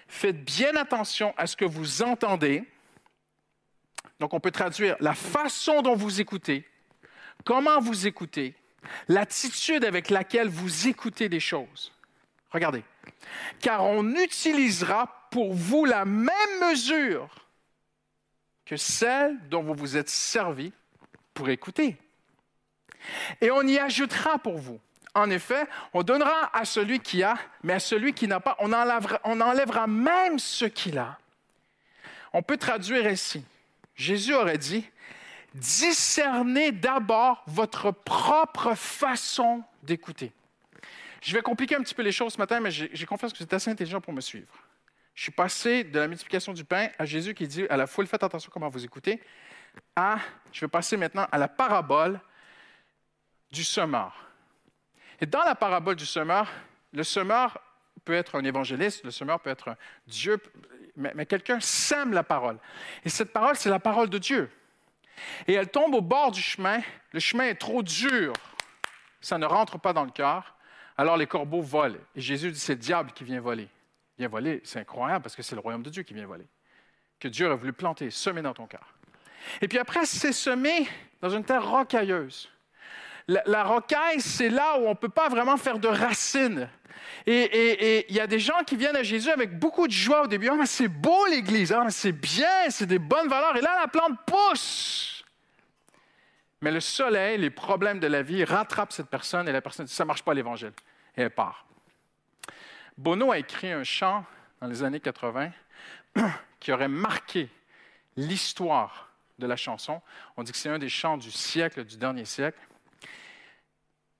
Faites 0.07 0.43
bien 0.43 0.75
attention 0.75 1.33
à 1.37 1.47
ce 1.47 1.55
que 1.55 1.65
vous 1.65 2.03
entendez. 2.03 2.63
Donc 4.19 4.33
on 4.33 4.39
peut 4.39 4.51
traduire 4.51 4.95
la 4.99 5.13
façon 5.13 5.81
dont 5.81 5.95
vous 5.95 6.21
écoutez, 6.21 6.67
comment 7.45 7.79
vous 7.79 8.05
écoutez, 8.05 8.55
l'attitude 9.07 9.83
avec 9.83 10.09
laquelle 10.09 10.49
vous 10.49 10.87
écoutez 10.87 11.29
les 11.29 11.39
choses. 11.39 11.93
Regardez. 12.51 12.83
Car 13.59 13.83
on 13.83 14.15
utilisera 14.15 15.27
pour 15.31 15.53
vous 15.53 15.85
la 15.85 16.05
même 16.05 16.59
mesure 16.61 17.29
que 18.65 18.77
celle 18.77 19.39
dont 19.49 19.63
vous 19.63 19.73
vous 19.73 19.97
êtes 19.97 20.09
servi 20.09 20.71
pour 21.33 21.49
écouter. 21.49 21.97
Et 23.41 23.51
on 23.51 23.61
y 23.61 23.77
ajoutera 23.77 24.37
pour 24.37 24.57
vous. 24.57 24.79
En 25.15 25.29
effet, 25.29 25.67
on 25.93 26.01
donnera 26.01 26.49
à 26.53 26.65
celui 26.65 26.99
qui 26.99 27.21
a, 27.21 27.37
mais 27.61 27.73
à 27.73 27.79
celui 27.79 28.13
qui 28.13 28.27
n'a 28.27 28.39
pas, 28.39 28.57
on 28.59 28.71
enlèvera, 28.73 29.87
même 29.87 30.39
ce 30.39 30.65
qu'il 30.65 30.97
a. 30.97 31.19
On 32.33 32.41
peut 32.41 32.57
traduire 32.57 33.05
ainsi. 33.05 33.45
Jésus 33.95 34.33
aurait 34.33 34.57
dit, 34.57 34.89
discernez 35.53 36.71
d'abord 36.71 37.43
votre 37.45 37.91
propre 37.91 38.73
façon 38.73 39.63
d'écouter. 39.83 40.31
Je 41.21 41.33
vais 41.33 41.43
compliquer 41.43 41.75
un 41.75 41.81
petit 41.81 41.93
peu 41.93 42.01
les 42.01 42.11
choses 42.11 42.33
ce 42.33 42.37
matin, 42.39 42.59
mais 42.59 42.71
j'ai 42.71 43.05
confiance 43.05 43.31
que 43.31 43.43
êtes 43.43 43.53
assez 43.53 43.69
intelligent 43.69 44.01
pour 44.01 44.13
me 44.13 44.21
suivre. 44.21 44.51
Je 45.13 45.21
suis 45.21 45.31
passé 45.31 45.83
de 45.83 45.99
la 45.99 46.07
multiplication 46.07 46.53
du 46.53 46.65
pain 46.65 46.89
à 46.97 47.05
Jésus 47.05 47.35
qui 47.35 47.47
dit 47.47 47.67
à 47.69 47.77
la 47.77 47.85
foule, 47.85 48.07
faites 48.07 48.23
attention 48.23 48.49
comment 48.51 48.67
vous 48.67 48.83
écoutez, 48.83 49.21
à, 49.95 50.17
je 50.51 50.61
vais 50.61 50.67
passer 50.67 50.97
maintenant 50.97 51.27
à 51.31 51.37
la 51.37 51.47
parabole 51.47 52.19
du 53.53 53.63
semeur. 53.63 54.13
Et 55.21 55.25
dans 55.25 55.43
la 55.43 55.55
parabole 55.55 55.95
du 55.95 56.05
semeur, 56.05 56.51
le 56.91 57.03
semeur 57.03 57.57
peut 58.03 58.13
être 58.13 58.35
un 58.35 58.43
évangéliste, 58.43 59.05
le 59.05 59.11
semeur 59.11 59.39
peut 59.39 59.51
être 59.51 59.77
Dieu, 60.07 60.37
mais, 60.97 61.25
quelqu'un 61.25 61.59
sème 61.61 62.11
la 62.11 62.23
parole. 62.23 62.57
Et 63.05 63.09
cette 63.09 63.31
parole, 63.31 63.55
c'est 63.55 63.69
la 63.69 63.79
parole 63.79 64.09
de 64.09 64.17
Dieu. 64.17 64.49
Et 65.47 65.53
elle 65.53 65.69
tombe 65.69 65.93
au 65.93 66.01
bord 66.01 66.31
du 66.31 66.41
chemin. 66.41 66.81
Le 67.11 67.19
chemin 67.19 67.45
est 67.45 67.55
trop 67.55 67.83
dur. 67.83 68.33
Ça 69.21 69.37
ne 69.37 69.45
rentre 69.45 69.79
pas 69.79 69.93
dans 69.93 70.03
le 70.03 70.11
cœur. 70.11 70.55
Alors 70.97 71.15
les 71.15 71.27
corbeaux 71.27 71.61
volent. 71.61 71.99
Et 72.15 72.21
Jésus 72.21 72.51
dit, 72.51 72.59
c'est 72.59 72.73
le 72.73 72.79
diable 72.79 73.11
qui 73.13 73.23
vient 73.23 73.39
voler. 73.39 73.69
Il 74.17 74.21
vient 74.21 74.27
voler, 74.27 74.61
c'est 74.63 74.79
incroyable 74.79 75.23
parce 75.23 75.35
que 75.35 75.43
c'est 75.43 75.55
le 75.55 75.61
royaume 75.61 75.83
de 75.83 75.89
Dieu 75.89 76.03
qui 76.03 76.13
vient 76.13 76.25
voler. 76.25 76.47
Que 77.19 77.27
Dieu 77.27 77.49
a 77.49 77.55
voulu 77.55 77.73
planter, 77.73 78.09
semer 78.09 78.41
dans 78.41 78.53
ton 78.53 78.67
cœur. 78.67 78.93
Et 79.61 79.67
puis 79.67 79.77
après, 79.77 80.05
c'est 80.05 80.33
semé 80.33 80.87
dans 81.21 81.29
une 81.29 81.43
terre 81.43 81.67
rocailleuse. 81.67 82.49
La, 83.27 83.63
rocaille, 83.63 84.19
c'est 84.19 84.49
là 84.49 84.77
où 84.79 84.85
on 84.85 84.89
ne 84.89 84.95
peut 84.95 85.09
pas 85.09 85.29
vraiment 85.29 85.57
faire 85.57 85.79
de 85.79 85.87
racines. 85.87 86.69
Et 87.25 88.05
il 88.09 88.15
y 88.15 88.19
a 88.19 88.27
des 88.27 88.39
gens 88.39 88.63
qui 88.65 88.75
viennent 88.75 88.95
à 88.95 89.03
Jésus 89.03 89.29
avec 89.29 89.57
beaucoup 89.57 89.87
de 89.87 89.93
joie 89.93 90.23
au 90.23 90.27
début. 90.27 90.49
Mais 90.51 90.65
c'est 90.65 90.89
beau 90.89 91.25
l'Église, 91.27 91.71
ah, 91.71 91.85
c'est 91.89 92.11
bien, 92.11 92.69
c'est 92.69 92.85
des 92.85 92.99
bonnes 92.99 93.29
valeurs. 93.29 93.55
Et 93.55 93.61
là, 93.61 93.79
la 93.79 93.87
plante 93.87 94.19
pousse. 94.25 95.23
Mais 96.61 96.71
le 96.71 96.79
soleil, 96.79 97.37
les 97.37 97.49
problèmes 97.49 97.99
de 97.99 98.07
la 98.07 98.21
vie 98.21 98.43
rattrapent 98.43 98.93
cette 98.93 99.09
personne 99.09 99.49
et 99.49 99.51
la 99.51 99.61
personne 99.61 99.85
dit, 99.85 99.93
ça 99.93 100.05
ne 100.05 100.07
marche 100.07 100.23
pas 100.23 100.33
l'Évangile. 100.33 100.71
Et 101.17 101.21
elle 101.21 101.29
part. 101.29 101.65
Bono 102.97 103.31
a 103.31 103.37
écrit 103.37 103.71
un 103.71 103.83
chant 103.83 104.25
dans 104.61 104.67
les 104.67 104.83
années 104.83 104.99
80 104.99 105.51
qui 106.59 106.71
aurait 106.71 106.87
marqué 106.87 107.49
l'histoire 108.15 109.09
de 109.39 109.47
la 109.47 109.55
chanson. 109.55 110.01
On 110.37 110.43
dit 110.43 110.51
que 110.51 110.57
c'est 110.57 110.69
un 110.69 110.79
des 110.79 110.89
chants 110.89 111.17
du 111.17 111.31
siècle, 111.31 111.83
du 111.83 111.97
dernier 111.97 112.25
siècle. 112.25 112.59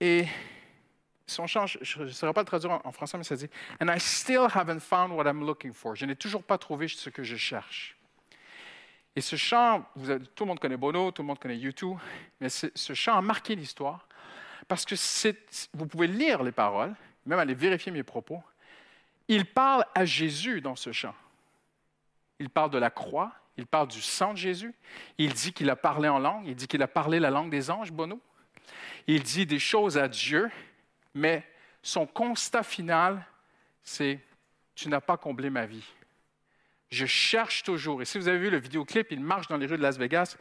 Et 0.04 0.26
son 1.26 1.48
chant, 1.48 1.66
je 1.66 2.02
ne 2.02 2.10
saurais 2.10 2.34
pas 2.34 2.42
le 2.42 2.46
traduire 2.46 2.82
en, 2.84 2.92
français, 2.92 3.18
mais 3.18 3.24
ça 3.24 3.38
dit 3.38 3.48
And 3.80 3.88
I 3.88 3.98
still 4.02 4.48
haven't 4.54 4.82
found 4.82 5.14
what 5.14 5.24
I'm 5.24 5.46
looking 5.46 5.72
for. 5.72 5.96
Je 5.96 6.06
n'ai 6.06 6.18
toujours 6.18 6.44
pas 6.44 6.58
trouvé 6.58 6.90
ce 6.90 7.10
que 7.10 7.24
je 7.24 7.38
cherche. 7.38 7.96
Et 9.16 9.22
ce 9.22 9.38
chant, 9.38 9.86
tout 10.36 10.44
le 10.44 10.48
monde 10.48 10.60
connaît 10.60 10.76
Bono, 10.76 11.12
tout 11.12 11.22
le 11.22 11.28
monde 11.28 11.40
connaît 11.40 11.56
YouTube, 11.56 11.98
mais 12.42 12.50
ce 12.50 12.94
chant 12.94 13.18
a 13.18 13.22
marqué 13.22 13.56
l'histoire 13.56 14.06
parce 14.68 14.84
que 14.84 14.96
vous 15.74 15.88
pouvez 15.88 16.08
lire 16.08 16.44
les 16.44 16.52
paroles, 16.52 16.94
même 17.26 17.40
aller 17.40 17.54
vérifier 17.54 17.94
mes 17.94 18.04
propos. 18.04 18.44
Il 19.30 19.46
parle 19.46 19.86
à 19.96 20.04
Jésus 20.04 20.60
dans 20.60 20.76
ce 20.76 20.92
chant. 20.92 21.16
Il 22.40 22.50
parle 22.50 22.72
de 22.72 22.78
la 22.78 22.90
croix, 22.90 23.32
il 23.56 23.68
parle 23.68 23.88
du 23.88 24.02
sang 24.02 24.34
de 24.34 24.38
Jésus, 24.38 24.76
il 25.18 25.32
dit 25.32 25.54
qu'il 25.54 25.70
a 25.70 25.78
parlé 25.78 26.10
en 26.10 26.20
langue, 26.20 26.46
il 26.46 26.56
dit 26.58 26.68
qu'il 26.68 26.84
a 26.84 26.90
parlé 26.90 27.22
la 27.22 27.30
langue 27.30 27.50
des 27.50 27.72
anges, 27.72 27.94
Bono. 27.94 28.20
Il 29.08 29.24
dit 29.24 29.46
des 29.46 29.60
choses 29.60 29.98
à 29.98 30.08
Dieu, 30.08 30.50
mais 31.14 31.44
son 31.82 32.06
constat 32.06 32.64
final, 32.64 33.26
c'est 33.84 34.20
Tu 34.76 34.90
n'as 34.90 35.02
pas 35.02 35.18
comblé 35.18 35.50
ma 35.50 35.66
vie. 35.66 35.86
Je 36.90 37.08
cherche 37.08 37.64
toujours. 37.64 38.04
Et 38.04 38.06
si 38.06 38.20
vous 38.20 38.28
avez 38.28 38.38
vu 38.38 38.52
le 38.52 38.60
vidéoclip, 38.60 39.08
il 39.12 39.20
marche 39.20 39.48
dans 39.48 39.58
les 39.58 39.66
rues 39.66 39.78
de 39.78 39.82
Las 39.82 39.98
Vegas, 39.98 40.38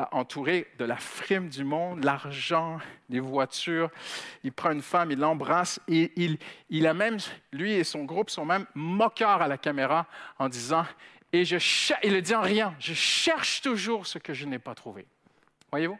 euh, 0.00 0.04
entouré 0.10 0.66
de 0.78 0.84
la 0.84 0.96
frime 0.96 1.48
du 1.48 1.62
monde, 1.62 2.02
l'argent, 2.02 2.80
les 3.08 3.20
voitures. 3.20 3.88
Il 4.42 4.52
prend 4.52 4.72
une 4.72 4.82
femme, 4.82 5.12
il 5.12 5.18
l'embrasse 5.18 5.80
et 5.86 6.12
il, 6.16 6.38
il 6.70 6.88
a 6.88 6.94
même, 6.94 7.18
lui 7.52 7.74
et 7.74 7.84
son 7.84 8.02
groupe 8.02 8.30
sont 8.30 8.44
même 8.44 8.66
moqueurs 8.74 9.42
à 9.42 9.46
la 9.46 9.58
caméra 9.58 10.08
en 10.40 10.48
disant, 10.48 10.84
et 11.32 11.44
je 11.44 11.56
il 12.02 12.12
le 12.12 12.20
dit 12.20 12.34
en 12.34 12.42
riant, 12.42 12.74
je 12.80 12.94
cherche 12.94 13.60
toujours 13.60 14.08
ce 14.08 14.18
que 14.18 14.34
je 14.34 14.44
n'ai 14.44 14.58
pas 14.58 14.74
trouvé. 14.74 15.06
Voyez-vous? 15.70 15.98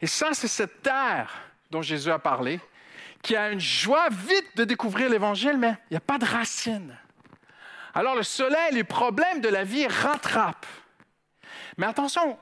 Et 0.00 0.06
ça, 0.06 0.32
c'est 0.32 0.48
cette 0.48 0.82
terre 0.82 1.49
dont 1.70 1.82
Jésus 1.82 2.10
a 2.10 2.18
parlé, 2.18 2.60
qui 3.22 3.36
a 3.36 3.50
une 3.50 3.60
joie 3.60 4.08
vite 4.10 4.56
de 4.56 4.64
découvrir 4.64 5.10
l'Évangile, 5.10 5.56
mais 5.56 5.76
il 5.90 5.92
n'y 5.92 5.96
a 5.96 6.00
pas 6.00 6.18
de 6.18 6.24
racines. 6.24 6.96
Alors 7.94 8.14
le 8.14 8.22
soleil, 8.22 8.72
les 8.72 8.84
problèmes 8.84 9.40
de 9.40 9.48
la 9.48 9.64
vie 9.64 9.86
rattrapent. 9.86 10.66
Mais 11.76 11.86
attention, 11.86 12.38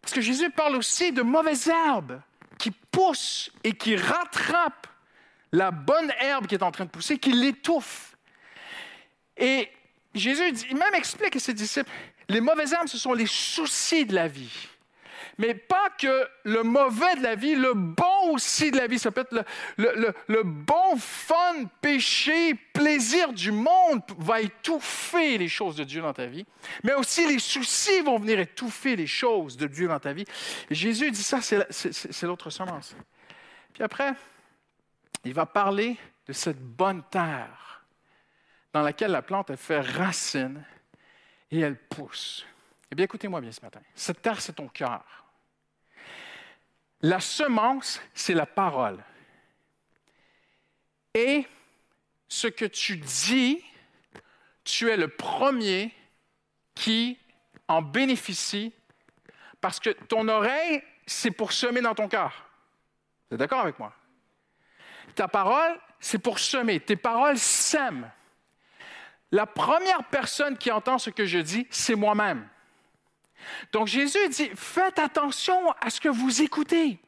parce 0.00 0.14
que 0.14 0.20
Jésus 0.20 0.50
parle 0.50 0.76
aussi 0.76 1.12
de 1.12 1.22
mauvaises 1.22 1.68
herbes 1.68 2.20
qui 2.58 2.70
poussent 2.70 3.50
et 3.64 3.72
qui 3.72 3.96
rattrapent 3.96 4.86
la 5.52 5.70
bonne 5.70 6.12
herbe 6.20 6.46
qui 6.46 6.54
est 6.54 6.62
en 6.62 6.70
train 6.70 6.84
de 6.84 6.90
pousser, 6.90 7.18
qui 7.18 7.32
l'étouffe. 7.32 8.16
Et 9.36 9.70
Jésus 10.14 10.52
dit, 10.52 10.66
il 10.70 10.76
même 10.76 10.94
explique 10.94 11.36
à 11.36 11.40
ses 11.40 11.54
disciples, 11.54 11.90
les 12.28 12.40
mauvaises 12.40 12.72
herbes, 12.72 12.88
ce 12.88 12.98
sont 12.98 13.12
les 13.12 13.26
soucis 13.26 14.06
de 14.06 14.14
la 14.14 14.28
vie 14.28 14.68
mais 15.40 15.54
pas 15.54 15.88
que 15.98 16.28
le 16.44 16.62
mauvais 16.62 17.16
de 17.16 17.22
la 17.22 17.34
vie, 17.34 17.54
le 17.54 17.72
bon 17.72 18.34
aussi 18.34 18.70
de 18.70 18.76
la 18.76 18.86
vie. 18.86 18.98
Ça 18.98 19.10
peut 19.10 19.22
être 19.22 19.44
le, 19.78 20.42
bon 20.42 20.96
fun, 20.98 21.64
péché, 21.80 22.54
plaisir 22.54 23.32
du 23.32 23.50
monde 23.50 24.02
va 24.18 24.42
étouffer 24.42 25.38
les 25.38 25.48
choses 25.48 25.76
de 25.76 25.84
Dieu 25.84 26.02
dans 26.02 26.12
ta 26.12 26.26
vie, 26.26 26.44
mais 26.84 26.92
aussi 26.92 27.26
les 27.26 27.38
soucis 27.38 28.02
vont 28.02 28.18
venir 28.18 28.38
étouffer 28.38 28.96
les 28.96 29.06
choses 29.06 29.56
de 29.56 29.66
Dieu 29.66 29.88
dans 29.88 29.98
ta 29.98 30.12
vie. 30.12 30.26
Et 30.68 30.74
Jésus 30.74 31.10
dit 31.10 31.22
ça, 31.22 31.40
c'est 31.40 32.22
l'autre 32.22 32.50
semence. 32.50 32.94
Puis 33.72 33.82
après, 33.82 34.12
il 35.24 35.32
va 35.32 35.46
parler 35.46 35.96
de 36.26 36.34
cette 36.34 36.60
bonne 36.60 37.02
terre 37.10 37.82
dans 38.74 38.82
laquelle 38.82 39.10
la 39.10 39.22
plante, 39.22 39.48
elle 39.48 39.56
fait 39.56 39.80
racine 39.80 40.62
et 41.50 41.60
elle 41.60 41.76
pousse. 41.76 42.44
Eh 42.92 42.94
bien, 42.94 43.04
écoutez-moi 43.04 43.40
bien 43.40 43.52
ce 43.52 43.62
matin. 43.62 43.80
Cette 43.94 44.20
terre, 44.20 44.40
c'est 44.40 44.52
ton 44.52 44.68
cœur. 44.68 45.20
La 47.02 47.20
semence, 47.20 48.00
c'est 48.14 48.34
la 48.34 48.46
parole. 48.46 49.02
Et 51.14 51.46
ce 52.28 52.46
que 52.46 52.64
tu 52.64 52.96
dis, 52.98 53.64
tu 54.64 54.90
es 54.90 54.96
le 54.96 55.08
premier 55.08 55.94
qui 56.74 57.18
en 57.68 57.82
bénéficie 57.82 58.72
parce 59.60 59.80
que 59.80 59.90
ton 59.90 60.28
oreille, 60.28 60.82
c'est 61.06 61.30
pour 61.30 61.52
semer 61.52 61.80
dans 61.80 61.94
ton 61.94 62.08
cœur. 62.08 62.48
Vous 63.28 63.34
êtes 63.34 63.40
d'accord 63.40 63.60
avec 63.60 63.78
moi? 63.78 63.92
Ta 65.14 65.26
parole, 65.26 65.78
c'est 65.98 66.18
pour 66.18 66.38
semer. 66.38 66.80
Tes 66.80 66.96
paroles 66.96 67.38
sèment. 67.38 68.10
La 69.32 69.46
première 69.46 70.04
personne 70.04 70.56
qui 70.56 70.70
entend 70.70 70.98
ce 70.98 71.10
que 71.10 71.24
je 71.24 71.38
dis, 71.38 71.66
c'est 71.70 71.94
moi-même. 71.94 72.48
Donc 73.72 73.86
Jésus 73.86 74.28
dit, 74.30 74.50
faites 74.54 74.98
attention 74.98 75.70
à 75.80 75.90
ce 75.90 76.00
que 76.00 76.08
vous 76.08 76.42
écoutez. 76.42 76.98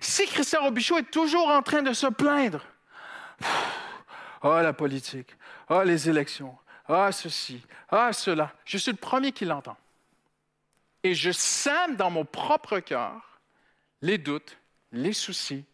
Si 0.00 0.26
Christian 0.26 0.62
Robichaud 0.62 0.98
est 0.98 1.10
toujours 1.10 1.48
en 1.48 1.62
train 1.62 1.82
de 1.82 1.92
se 1.92 2.06
plaindre 2.06 2.64
Oh, 4.42 4.60
la 4.60 4.72
politique. 4.72 5.36
Oh, 5.68 5.82
les 5.82 6.08
élections. 6.08 6.56
Ah, 6.88 7.12
ceci. 7.12 7.62
Ah, 7.88 8.12
cela. 8.12 8.52
Je 8.64 8.76
suis 8.76 8.90
le 8.90 8.96
premier 8.96 9.32
qui 9.32 9.44
l'entend. 9.44 9.76
Et 11.04 11.14
je 11.14 11.30
sème 11.30 11.96
dans 11.96 12.10
mon 12.10 12.24
propre 12.24 12.80
cœur 12.80 13.40
les 14.02 14.18
doutes, 14.18 14.58
les 14.90 15.12
soucis, 15.12 15.64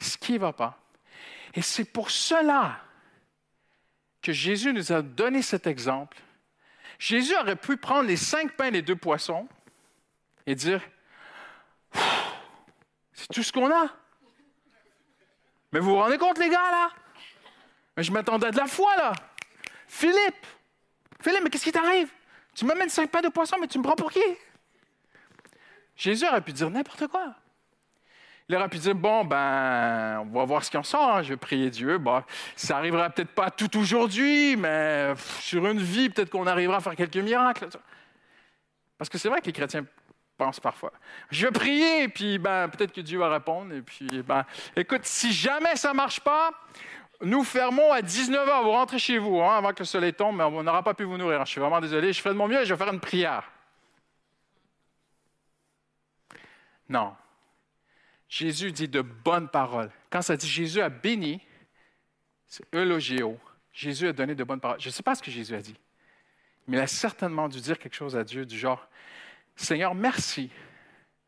ce 0.00 0.16
qui 0.16 0.34
ne 0.34 0.38
va 0.38 0.52
pas. 0.52 0.78
Et 1.54 1.62
c'est 1.62 1.84
pour 1.84 2.10
cela 2.10 2.80
que 4.22 4.32
Jésus 4.32 4.72
nous 4.72 4.92
a 4.92 5.02
donné 5.02 5.42
cet 5.42 5.66
exemple. 5.66 6.16
Jésus 7.02 7.34
aurait 7.34 7.56
pu 7.56 7.76
prendre 7.76 8.06
les 8.06 8.16
cinq 8.16 8.52
pains 8.52 8.66
et 8.66 8.70
les 8.70 8.80
deux 8.80 8.94
poissons 8.94 9.48
et 10.46 10.54
dire, 10.54 10.80
c'est 13.12 13.26
tout 13.26 13.42
ce 13.42 13.52
qu'on 13.52 13.68
a. 13.72 13.88
Mais 15.72 15.80
vous 15.80 15.90
vous 15.90 15.96
rendez 15.96 16.16
compte, 16.16 16.38
les 16.38 16.48
gars, 16.48 16.70
là? 16.70 16.90
Mais 17.96 18.04
je 18.04 18.12
m'attendais 18.12 18.46
à 18.46 18.50
de 18.52 18.56
la 18.56 18.68
foi, 18.68 18.94
là. 18.94 19.12
Philippe, 19.88 20.46
Philippe, 21.20 21.40
mais 21.42 21.50
qu'est-ce 21.50 21.64
qui 21.64 21.72
t'arrive? 21.72 22.08
Tu 22.54 22.64
m'amènes 22.64 22.88
cinq 22.88 23.10
pains 23.10 23.20
de 23.20 23.30
poisson, 23.30 23.56
mais 23.60 23.66
tu 23.66 23.78
me 23.78 23.82
prends 23.82 23.96
pour 23.96 24.12
qui? 24.12 24.22
Jésus 25.96 26.24
aurait 26.24 26.40
pu 26.40 26.52
dire 26.52 26.70
n'importe 26.70 27.08
quoi. 27.08 27.34
Il 28.52 28.56
aurait 28.56 28.68
pu 28.68 28.76
dire, 28.76 28.94
bon, 28.94 29.24
ben, 29.24 30.20
on 30.20 30.38
va 30.38 30.44
voir 30.44 30.62
ce 30.62 30.70
qui 30.70 30.76
en 30.76 30.82
sort, 30.82 31.16
hein. 31.16 31.22
je 31.22 31.30
vais 31.30 31.38
prier 31.38 31.70
Dieu. 31.70 31.96
Bon, 31.96 32.22
ça 32.54 32.76
arrivera 32.76 33.08
peut-être 33.08 33.30
pas 33.30 33.50
tout 33.50 33.78
aujourd'hui, 33.78 34.56
mais 34.56 35.14
sur 35.40 35.66
une 35.66 35.78
vie, 35.78 36.10
peut-être 36.10 36.28
qu'on 36.28 36.46
arrivera 36.46 36.76
à 36.76 36.80
faire 36.80 36.94
quelques 36.94 37.16
miracles. 37.16 37.68
Parce 38.98 39.08
que 39.08 39.16
c'est 39.16 39.30
vrai 39.30 39.40
que 39.40 39.46
les 39.46 39.54
chrétiens 39.54 39.86
pensent 40.36 40.60
parfois. 40.60 40.92
Je 41.30 41.46
vais 41.46 41.50
prier, 41.50 42.08
puis 42.08 42.36
ben, 42.36 42.68
peut-être 42.68 42.92
que 42.92 43.00
Dieu 43.00 43.18
va 43.18 43.30
répondre. 43.32 43.72
Et 43.72 43.80
puis, 43.80 44.06
ben, 44.22 44.44
écoute, 44.76 45.04
si 45.04 45.32
jamais 45.32 45.74
ça 45.76 45.94
marche 45.94 46.20
pas, 46.20 46.50
nous 47.22 47.44
fermons 47.44 47.90
à 47.90 48.02
19h. 48.02 48.64
Vous 48.64 48.72
rentrez 48.72 48.98
chez 48.98 49.16
vous 49.16 49.40
hein, 49.40 49.56
avant 49.56 49.72
que 49.72 49.78
le 49.78 49.86
soleil 49.86 50.12
tombe, 50.12 50.36
mais 50.36 50.44
on 50.44 50.62
n'aura 50.62 50.82
pas 50.82 50.92
pu 50.92 51.04
vous 51.04 51.16
nourrir. 51.16 51.46
Je 51.46 51.52
suis 51.52 51.60
vraiment 51.60 51.80
désolé. 51.80 52.12
Je 52.12 52.20
ferai 52.20 52.34
de 52.34 52.38
mon 52.38 52.48
mieux 52.48 52.60
et 52.60 52.66
je 52.66 52.74
vais 52.74 52.84
faire 52.84 52.92
une 52.92 53.00
prière. 53.00 53.50
Non. 56.90 57.14
Jésus 58.32 58.72
dit 58.72 58.88
de 58.88 59.02
bonnes 59.02 59.50
paroles. 59.50 59.90
Quand 60.08 60.22
ça 60.22 60.38
dit 60.38 60.48
Jésus 60.48 60.80
a 60.80 60.88
béni, 60.88 61.38
c'est 62.48 62.64
eulogio. 62.74 63.38
Jésus 63.74 64.08
a 64.08 64.14
donné 64.14 64.34
de 64.34 64.42
bonnes 64.42 64.58
paroles. 64.58 64.80
Je 64.80 64.88
ne 64.88 64.92
sais 64.92 65.02
pas 65.02 65.14
ce 65.14 65.22
que 65.22 65.30
Jésus 65.30 65.54
a 65.54 65.60
dit, 65.60 65.76
mais 66.66 66.78
il 66.78 66.80
a 66.80 66.86
certainement 66.86 67.46
dû 67.46 67.60
dire 67.60 67.78
quelque 67.78 67.94
chose 67.94 68.16
à 68.16 68.24
Dieu 68.24 68.46
du 68.46 68.58
genre 68.58 68.88
Seigneur, 69.54 69.94
merci, 69.94 70.50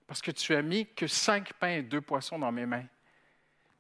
parce 0.07 0.22
que 0.22 0.30
tu 0.30 0.55
as 0.55 0.62
mis 0.62 0.86
que 0.94 1.07
cinq 1.07 1.52
pains 1.52 1.76
et 1.76 1.82
deux 1.82 2.00
poissons 2.00 2.38
dans 2.38 2.50
mes 2.50 2.64
mains. 2.64 2.86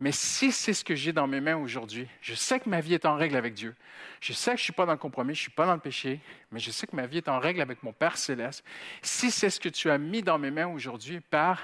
Mais 0.00 0.12
si 0.12 0.52
c'est 0.52 0.74
ce 0.74 0.84
que 0.84 0.94
j'ai 0.94 1.14
dans 1.14 1.26
mes 1.26 1.40
mains 1.40 1.56
aujourd'hui, 1.56 2.06
je 2.20 2.34
sais 2.34 2.60
que 2.60 2.68
ma 2.68 2.82
vie 2.82 2.92
est 2.92 3.06
en 3.06 3.16
règle 3.16 3.36
avec 3.36 3.54
Dieu. 3.54 3.74
Je 4.20 4.34
sais 4.34 4.50
que 4.50 4.58
je 4.58 4.62
ne 4.62 4.64
suis 4.64 4.72
pas 4.74 4.84
dans 4.84 4.92
le 4.92 4.98
compromis, 4.98 5.34
je 5.34 5.40
ne 5.40 5.44
suis 5.44 5.50
pas 5.50 5.64
dans 5.64 5.72
le 5.72 5.80
péché, 5.80 6.20
mais 6.52 6.60
je 6.60 6.70
sais 6.70 6.86
que 6.86 6.94
ma 6.94 7.06
vie 7.06 7.18
est 7.18 7.28
en 7.30 7.38
règle 7.38 7.62
avec 7.62 7.82
mon 7.82 7.94
Père 7.94 8.18
céleste. 8.18 8.62
Si 9.00 9.30
c'est 9.30 9.48
ce 9.48 9.58
que 9.58 9.70
tu 9.70 9.88
as 9.88 9.96
mis 9.96 10.20
dans 10.20 10.36
mes 10.36 10.50
mains 10.50 10.66
aujourd'hui, 10.66 11.20
Père, 11.20 11.62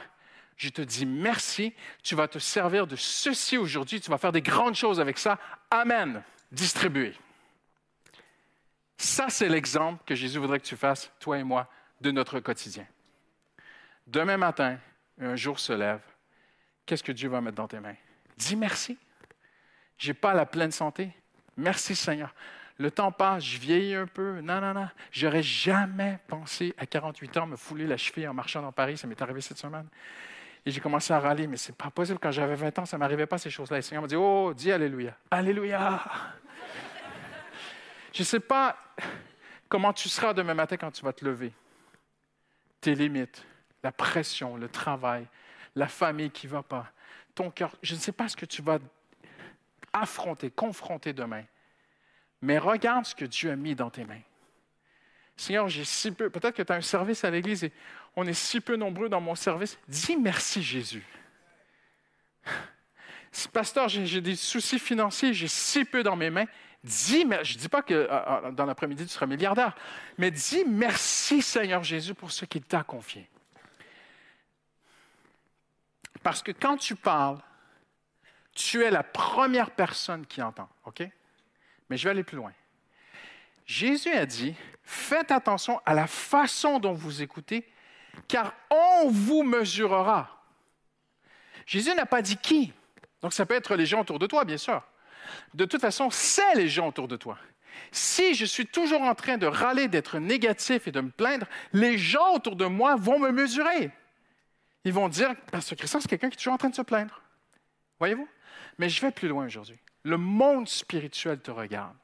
je 0.60 0.68
te 0.68 0.82
dis 0.82 1.06
merci, 1.06 1.72
tu 2.02 2.14
vas 2.14 2.28
te 2.28 2.38
servir 2.38 2.86
de 2.86 2.94
ceci 2.94 3.56
aujourd'hui, 3.56 3.98
tu 3.98 4.10
vas 4.10 4.18
faire 4.18 4.30
des 4.30 4.42
grandes 4.42 4.74
choses 4.74 5.00
avec 5.00 5.16
ça. 5.16 5.38
Amen. 5.70 6.22
Distribuer. 6.52 7.14
Ça, 8.98 9.30
c'est 9.30 9.48
l'exemple 9.48 10.02
que 10.04 10.14
Jésus 10.14 10.38
voudrait 10.38 10.60
que 10.60 10.66
tu 10.66 10.76
fasses, 10.76 11.10
toi 11.18 11.38
et 11.38 11.44
moi, 11.44 11.66
de 12.02 12.10
notre 12.10 12.40
quotidien. 12.40 12.86
Demain 14.06 14.36
matin, 14.36 14.78
un 15.18 15.34
jour 15.34 15.58
se 15.58 15.72
lève, 15.72 16.02
qu'est-ce 16.84 17.02
que 17.02 17.12
Dieu 17.12 17.30
va 17.30 17.40
mettre 17.40 17.56
dans 17.56 17.68
tes 17.68 17.80
mains? 17.80 17.96
Dis 18.36 18.54
merci. 18.54 18.98
Je 19.96 20.08
n'ai 20.08 20.14
pas 20.14 20.34
la 20.34 20.44
pleine 20.44 20.72
santé. 20.72 21.10
Merci 21.56 21.96
Seigneur. 21.96 22.34
Le 22.76 22.90
temps 22.90 23.12
passe, 23.12 23.44
je 23.44 23.58
vieillis 23.58 23.94
un 23.94 24.06
peu. 24.06 24.42
Non, 24.42 24.60
non, 24.60 24.74
non. 24.74 24.88
J'aurais 25.10 25.42
jamais 25.42 26.18
pensé 26.28 26.74
à 26.76 26.84
48 26.84 27.36
ans 27.38 27.46
me 27.46 27.56
fouler 27.56 27.86
la 27.86 27.96
cheville 27.96 28.28
en 28.28 28.34
marchant 28.34 28.60
dans 28.60 28.72
Paris. 28.72 28.98
Ça 28.98 29.06
m'est 29.06 29.20
arrivé 29.22 29.40
cette 29.40 29.58
semaine. 29.58 29.88
Et 30.64 30.70
j'ai 30.70 30.80
commencé 30.80 31.12
à 31.12 31.20
râler, 31.20 31.46
mais 31.46 31.56
c'est 31.56 31.74
pas 31.74 31.90
possible. 31.90 32.18
Quand 32.18 32.30
j'avais 32.30 32.54
20 32.54 32.80
ans, 32.80 32.86
ça 32.86 32.96
ne 32.96 33.00
m'arrivait 33.00 33.26
pas 33.26 33.38
ces 33.38 33.50
choses-là. 33.50 33.76
Et 33.76 33.80
le 33.80 33.82
Seigneur 33.82 34.02
m'a 34.02 34.08
dit 34.08 34.16
Oh, 34.16 34.52
dis 34.54 34.70
Alléluia. 34.70 35.16
Alléluia. 35.30 36.02
Je 38.12 38.22
ne 38.22 38.26
sais 38.26 38.40
pas 38.40 38.76
comment 39.68 39.92
tu 39.92 40.08
seras 40.08 40.34
demain 40.34 40.54
matin 40.54 40.76
quand 40.76 40.90
tu 40.90 41.04
vas 41.04 41.12
te 41.12 41.24
lever. 41.24 41.52
Tes 42.80 42.94
limites, 42.94 43.44
la 43.82 43.92
pression, 43.92 44.56
le 44.56 44.68
travail, 44.68 45.26
la 45.76 45.88
famille 45.88 46.30
qui 46.30 46.46
ne 46.46 46.52
va 46.52 46.62
pas, 46.62 46.86
ton 47.34 47.50
cœur. 47.50 47.74
Je 47.82 47.94
ne 47.94 48.00
sais 48.00 48.12
pas 48.12 48.28
ce 48.28 48.36
que 48.36 48.46
tu 48.46 48.62
vas 48.62 48.78
affronter, 49.92 50.50
confronter 50.50 51.12
demain. 51.12 51.44
Mais 52.42 52.58
regarde 52.58 53.04
ce 53.04 53.14
que 53.14 53.24
Dieu 53.24 53.50
a 53.50 53.56
mis 53.56 53.74
dans 53.74 53.90
tes 53.90 54.04
mains. 54.04 54.20
Seigneur, 55.40 55.70
j'ai 55.70 55.84
si 55.84 56.10
peu. 56.12 56.28
Peut-être 56.28 56.54
que 56.54 56.62
tu 56.62 56.70
as 56.70 56.76
un 56.76 56.82
service 56.82 57.24
à 57.24 57.30
l'Église 57.30 57.64
et 57.64 57.72
on 58.14 58.26
est 58.26 58.34
si 58.34 58.60
peu 58.60 58.76
nombreux 58.76 59.08
dans 59.08 59.22
mon 59.22 59.34
service. 59.34 59.78
Dis 59.88 60.18
merci, 60.18 60.62
Jésus. 60.62 61.02
Pasteur, 63.50 63.88
j'ai 63.88 64.20
des 64.20 64.36
soucis 64.36 64.78
financiers, 64.78 65.32
j'ai 65.32 65.48
si 65.48 65.86
peu 65.86 66.02
dans 66.02 66.14
mes 66.14 66.28
mains. 66.28 66.44
Dis, 66.84 67.20
je 67.42 67.54
ne 67.54 67.58
dis 67.58 67.68
pas 67.70 67.80
que 67.80 67.94
euh, 67.94 68.08
euh, 68.10 68.50
dans 68.52 68.66
l'après-midi, 68.66 69.04
tu 69.04 69.10
seras 69.10 69.24
milliardaire, 69.24 69.76
mais 70.18 70.30
dis 70.30 70.64
merci, 70.66 71.40
Seigneur 71.40 71.84
Jésus, 71.84 72.14
pour 72.14 72.32
ce 72.32 72.44
qu'il 72.44 72.62
t'a 72.62 72.82
confié. 72.82 73.26
Parce 76.22 76.42
que 76.42 76.52
quand 76.52 76.76
tu 76.76 76.96
parles, 76.96 77.38
tu 78.52 78.82
es 78.82 78.90
la 78.90 79.02
première 79.02 79.70
personne 79.70 80.26
qui 80.26 80.42
entend, 80.42 80.68
OK? 80.84 81.02
Mais 81.88 81.96
je 81.96 82.04
vais 82.04 82.10
aller 82.10 82.24
plus 82.24 82.36
loin. 82.36 82.52
Jésus 83.64 84.10
a 84.10 84.26
dit, 84.26 84.54
faites 84.90 85.30
attention 85.30 85.80
à 85.86 85.94
la 85.94 86.06
façon 86.06 86.78
dont 86.78 86.92
vous 86.92 87.22
écoutez, 87.22 87.66
car 88.26 88.54
on 88.70 89.08
vous 89.08 89.42
mesurera. 89.42 90.42
Jésus 91.64 91.94
n'a 91.94 92.06
pas 92.06 92.22
dit 92.22 92.36
qui. 92.36 92.72
Donc 93.22 93.32
ça 93.32 93.46
peut 93.46 93.54
être 93.54 93.76
les 93.76 93.86
gens 93.86 94.00
autour 94.00 94.18
de 94.18 94.26
toi, 94.26 94.44
bien 94.44 94.56
sûr. 94.56 94.82
De 95.54 95.64
toute 95.64 95.80
façon, 95.80 96.10
c'est 96.10 96.54
les 96.56 96.68
gens 96.68 96.88
autour 96.88 97.06
de 97.06 97.16
toi. 97.16 97.38
Si 97.92 98.34
je 98.34 98.44
suis 98.44 98.66
toujours 98.66 99.02
en 99.02 99.14
train 99.14 99.38
de 99.38 99.46
râler, 99.46 99.86
d'être 99.86 100.18
négatif 100.18 100.88
et 100.88 100.92
de 100.92 101.00
me 101.00 101.10
plaindre, 101.10 101.46
les 101.72 101.96
gens 101.96 102.34
autour 102.34 102.56
de 102.56 102.66
moi 102.66 102.96
vont 102.96 103.20
me 103.20 103.30
mesurer. 103.30 103.90
Ils 104.84 104.92
vont 104.92 105.08
dire, 105.08 105.34
Pasteur 105.52 105.78
Christian, 105.78 106.00
c'est 106.00 106.08
quelqu'un 106.08 106.30
qui 106.30 106.34
est 106.34 106.38
toujours 106.38 106.54
en 106.54 106.58
train 106.58 106.70
de 106.70 106.74
se 106.74 106.82
plaindre. 106.82 107.22
Voyez-vous? 108.00 108.28
Mais 108.78 108.88
je 108.88 109.00
vais 109.00 109.12
plus 109.12 109.28
loin 109.28 109.46
aujourd'hui. 109.46 109.78
Le 110.02 110.16
monde 110.16 110.68
spirituel 110.68 111.40
te 111.40 111.50
regarde. 111.50 111.94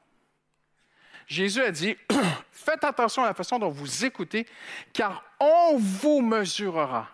Jésus 1.27 1.61
a 1.61 1.71
dit, 1.71 1.95
faites 2.51 2.83
attention 2.83 3.23
à 3.23 3.27
la 3.27 3.33
façon 3.33 3.59
dont 3.59 3.69
vous 3.69 4.05
écoutez, 4.05 4.47
car 4.93 5.23
on 5.39 5.77
vous 5.77 6.21
mesurera. 6.21 7.07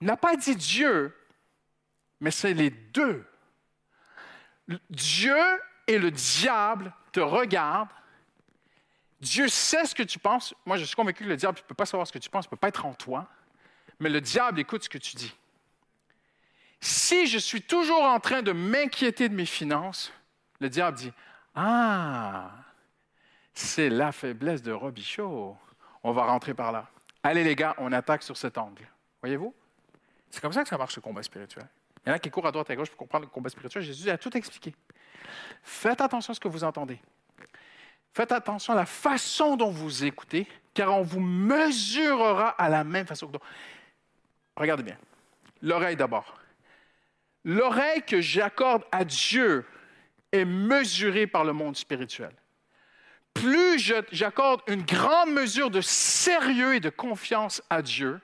Il 0.00 0.06
n'a 0.06 0.16
pas 0.16 0.36
dit 0.36 0.54
Dieu, 0.54 1.16
mais 2.20 2.30
c'est 2.30 2.54
les 2.54 2.70
deux. 2.70 3.26
Dieu 4.90 5.36
et 5.86 5.98
le 5.98 6.10
diable 6.10 6.92
te 7.10 7.20
regardent. 7.20 7.90
Dieu 9.20 9.48
sait 9.48 9.86
ce 9.86 9.94
que 9.94 10.02
tu 10.02 10.18
penses. 10.18 10.54
Moi, 10.64 10.76
je 10.76 10.84
suis 10.84 10.94
convaincu 10.94 11.24
que 11.24 11.28
le 11.28 11.36
diable 11.36 11.58
ne 11.58 11.66
peut 11.66 11.74
pas 11.74 11.86
savoir 11.86 12.06
ce 12.06 12.12
que 12.12 12.18
tu 12.18 12.30
penses, 12.30 12.46
ne 12.46 12.50
peut 12.50 12.56
pas 12.56 12.68
être 12.68 12.84
en 12.84 12.94
toi 12.94 13.28
mais 14.00 14.10
le 14.10 14.20
diable 14.20 14.60
écoute 14.60 14.84
ce 14.84 14.88
que 14.88 14.98
tu 14.98 15.16
dis. 15.16 15.34
Si 16.80 17.26
je 17.26 17.38
suis 17.38 17.62
toujours 17.62 18.02
en 18.02 18.20
train 18.20 18.42
de 18.42 18.52
m'inquiéter 18.52 19.28
de 19.28 19.34
mes 19.34 19.46
finances, 19.46 20.12
le 20.60 20.68
diable 20.68 20.98
dit 20.98 21.12
Ah, 21.54 22.50
c'est 23.52 23.88
la 23.88 24.12
faiblesse 24.12 24.62
de 24.62 24.72
Robichaud. 24.72 25.56
On 26.02 26.12
va 26.12 26.24
rentrer 26.24 26.54
par 26.54 26.72
là. 26.72 26.88
Allez, 27.22 27.44
les 27.44 27.54
gars, 27.54 27.74
on 27.78 27.92
attaque 27.92 28.22
sur 28.22 28.36
cet 28.36 28.58
angle. 28.58 28.86
Voyez-vous? 29.22 29.54
C'est 30.30 30.40
comme 30.40 30.52
ça 30.52 30.62
que 30.62 30.68
ça 30.68 30.76
marche 30.76 30.96
le 30.96 31.02
combat 31.02 31.22
spirituel. 31.22 31.66
Il 32.04 32.08
y 32.08 32.12
en 32.12 32.16
a 32.16 32.18
qui 32.18 32.30
courent 32.30 32.46
à 32.46 32.52
droite 32.52 32.68
et 32.68 32.72
à 32.72 32.76
gauche 32.76 32.90
pour 32.90 32.98
comprendre 32.98 33.24
le 33.24 33.30
combat 33.30 33.48
spirituel. 33.48 33.82
Jésus 33.82 34.10
a 34.10 34.18
tout 34.18 34.36
expliqué. 34.36 34.74
Faites 35.62 36.00
attention 36.00 36.32
à 36.32 36.34
ce 36.34 36.40
que 36.40 36.48
vous 36.48 36.64
entendez. 36.64 37.00
Faites 38.12 38.32
attention 38.32 38.72
à 38.74 38.76
la 38.76 38.86
façon 38.86 39.56
dont 39.56 39.70
vous 39.70 40.04
écoutez, 40.04 40.46
car 40.74 40.92
on 40.92 41.02
vous 41.02 41.20
mesurera 41.20 42.50
à 42.50 42.68
la 42.68 42.84
même 42.84 43.06
façon 43.06 43.28
que 43.28 43.38
Regardez 44.56 44.82
bien. 44.82 44.98
L'oreille 45.62 45.96
d'abord. 45.96 46.38
L'oreille 47.44 48.02
que 48.02 48.20
j'accorde 48.20 48.84
à 48.92 49.04
Dieu 49.04 49.64
est 50.34 50.44
mesurée 50.44 51.26
par 51.26 51.44
le 51.44 51.52
monde 51.52 51.76
spirituel. 51.76 52.32
Plus 53.32 53.78
j'accorde 54.10 54.60
une 54.66 54.82
grande 54.82 55.30
mesure 55.30 55.70
de 55.70 55.80
sérieux 55.80 56.74
et 56.74 56.80
de 56.80 56.90
confiance 56.90 57.62
à 57.70 57.82
Dieu, 57.82 58.20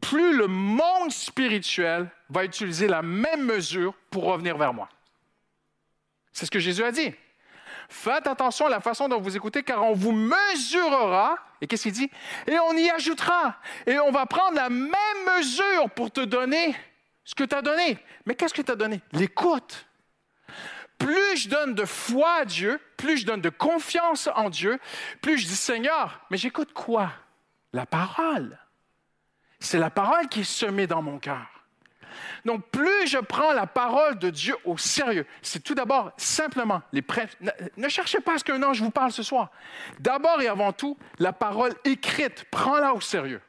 plus 0.00 0.36
le 0.36 0.46
monde 0.46 1.12
spirituel 1.12 2.10
va 2.28 2.44
utiliser 2.44 2.88
la 2.88 3.02
même 3.02 3.44
mesure 3.44 3.94
pour 4.10 4.24
revenir 4.24 4.56
vers 4.56 4.74
moi. 4.74 4.88
C'est 6.32 6.46
ce 6.46 6.50
que 6.50 6.58
Jésus 6.58 6.82
a 6.82 6.90
dit. 6.90 7.14
Faites 7.88 8.26
attention 8.26 8.66
à 8.66 8.70
la 8.70 8.80
façon 8.80 9.08
dont 9.08 9.20
vous 9.20 9.36
écoutez, 9.36 9.62
car 9.62 9.84
on 9.84 9.92
vous 9.92 10.12
mesurera. 10.12 11.36
Et 11.60 11.66
qu'est-ce 11.66 11.82
qu'il 11.82 11.92
dit? 11.92 12.10
Et 12.46 12.58
on 12.58 12.72
y 12.72 12.88
ajoutera. 12.90 13.56
Et 13.86 13.98
on 13.98 14.10
va 14.10 14.24
prendre 14.24 14.56
la 14.56 14.70
même 14.70 14.90
mesure 15.36 15.90
pour 15.90 16.10
te 16.10 16.22
donner 16.22 16.74
ce 17.22 17.34
que 17.34 17.44
tu 17.44 17.54
as 17.54 17.62
donné. 17.62 17.98
Mais 18.24 18.34
qu'est-ce 18.34 18.54
que 18.54 18.62
tu 18.62 18.72
as 18.72 18.76
donné? 18.76 19.02
L'écoute. 19.12 19.86
Plus 21.02 21.36
je 21.36 21.48
donne 21.48 21.74
de 21.74 21.84
foi 21.84 22.32
à 22.40 22.44
Dieu, 22.44 22.80
plus 22.96 23.18
je 23.18 23.26
donne 23.26 23.40
de 23.40 23.48
confiance 23.48 24.28
en 24.34 24.50
Dieu, 24.50 24.78
plus 25.20 25.38
je 25.38 25.46
dis 25.46 25.56
Seigneur, 25.56 26.20
mais 26.30 26.36
j'écoute 26.36 26.72
quoi? 26.72 27.12
La 27.72 27.86
parole. 27.86 28.58
C'est 29.58 29.78
la 29.78 29.90
parole 29.90 30.28
qui 30.28 30.40
est 30.40 30.44
semée 30.44 30.86
dans 30.86 31.02
mon 31.02 31.18
cœur. 31.18 31.46
Donc, 32.44 32.68
plus 32.70 33.06
je 33.06 33.18
prends 33.18 33.52
la 33.52 33.66
parole 33.66 34.18
de 34.18 34.28
Dieu 34.28 34.54
au 34.64 34.76
sérieux, 34.76 35.26
c'est 35.40 35.64
tout 35.64 35.74
d'abord 35.74 36.12
simplement 36.16 36.82
les 36.92 37.02
ne, 37.40 37.50
ne 37.76 37.88
cherchez 37.88 38.20
pas 38.20 38.34
à 38.34 38.38
ce 38.38 38.44
qu'un 38.44 38.62
ange 38.62 38.82
vous 38.82 38.90
parle 38.90 39.12
ce 39.12 39.22
soir. 39.22 39.50
D'abord 39.98 40.40
et 40.42 40.48
avant 40.48 40.72
tout, 40.72 40.98
la 41.18 41.32
parole 41.32 41.72
écrite, 41.84 42.44
prends-la 42.50 42.92
au 42.92 43.00
sérieux. 43.00 43.40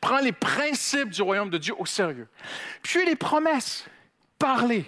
Prends 0.00 0.18
les 0.18 0.32
principes 0.32 1.08
du 1.08 1.22
royaume 1.22 1.48
de 1.48 1.56
Dieu 1.56 1.74
au 1.78 1.86
sérieux. 1.86 2.28
Puis 2.82 3.06
les 3.06 3.16
promesses, 3.16 3.86
parlez. 4.38 4.84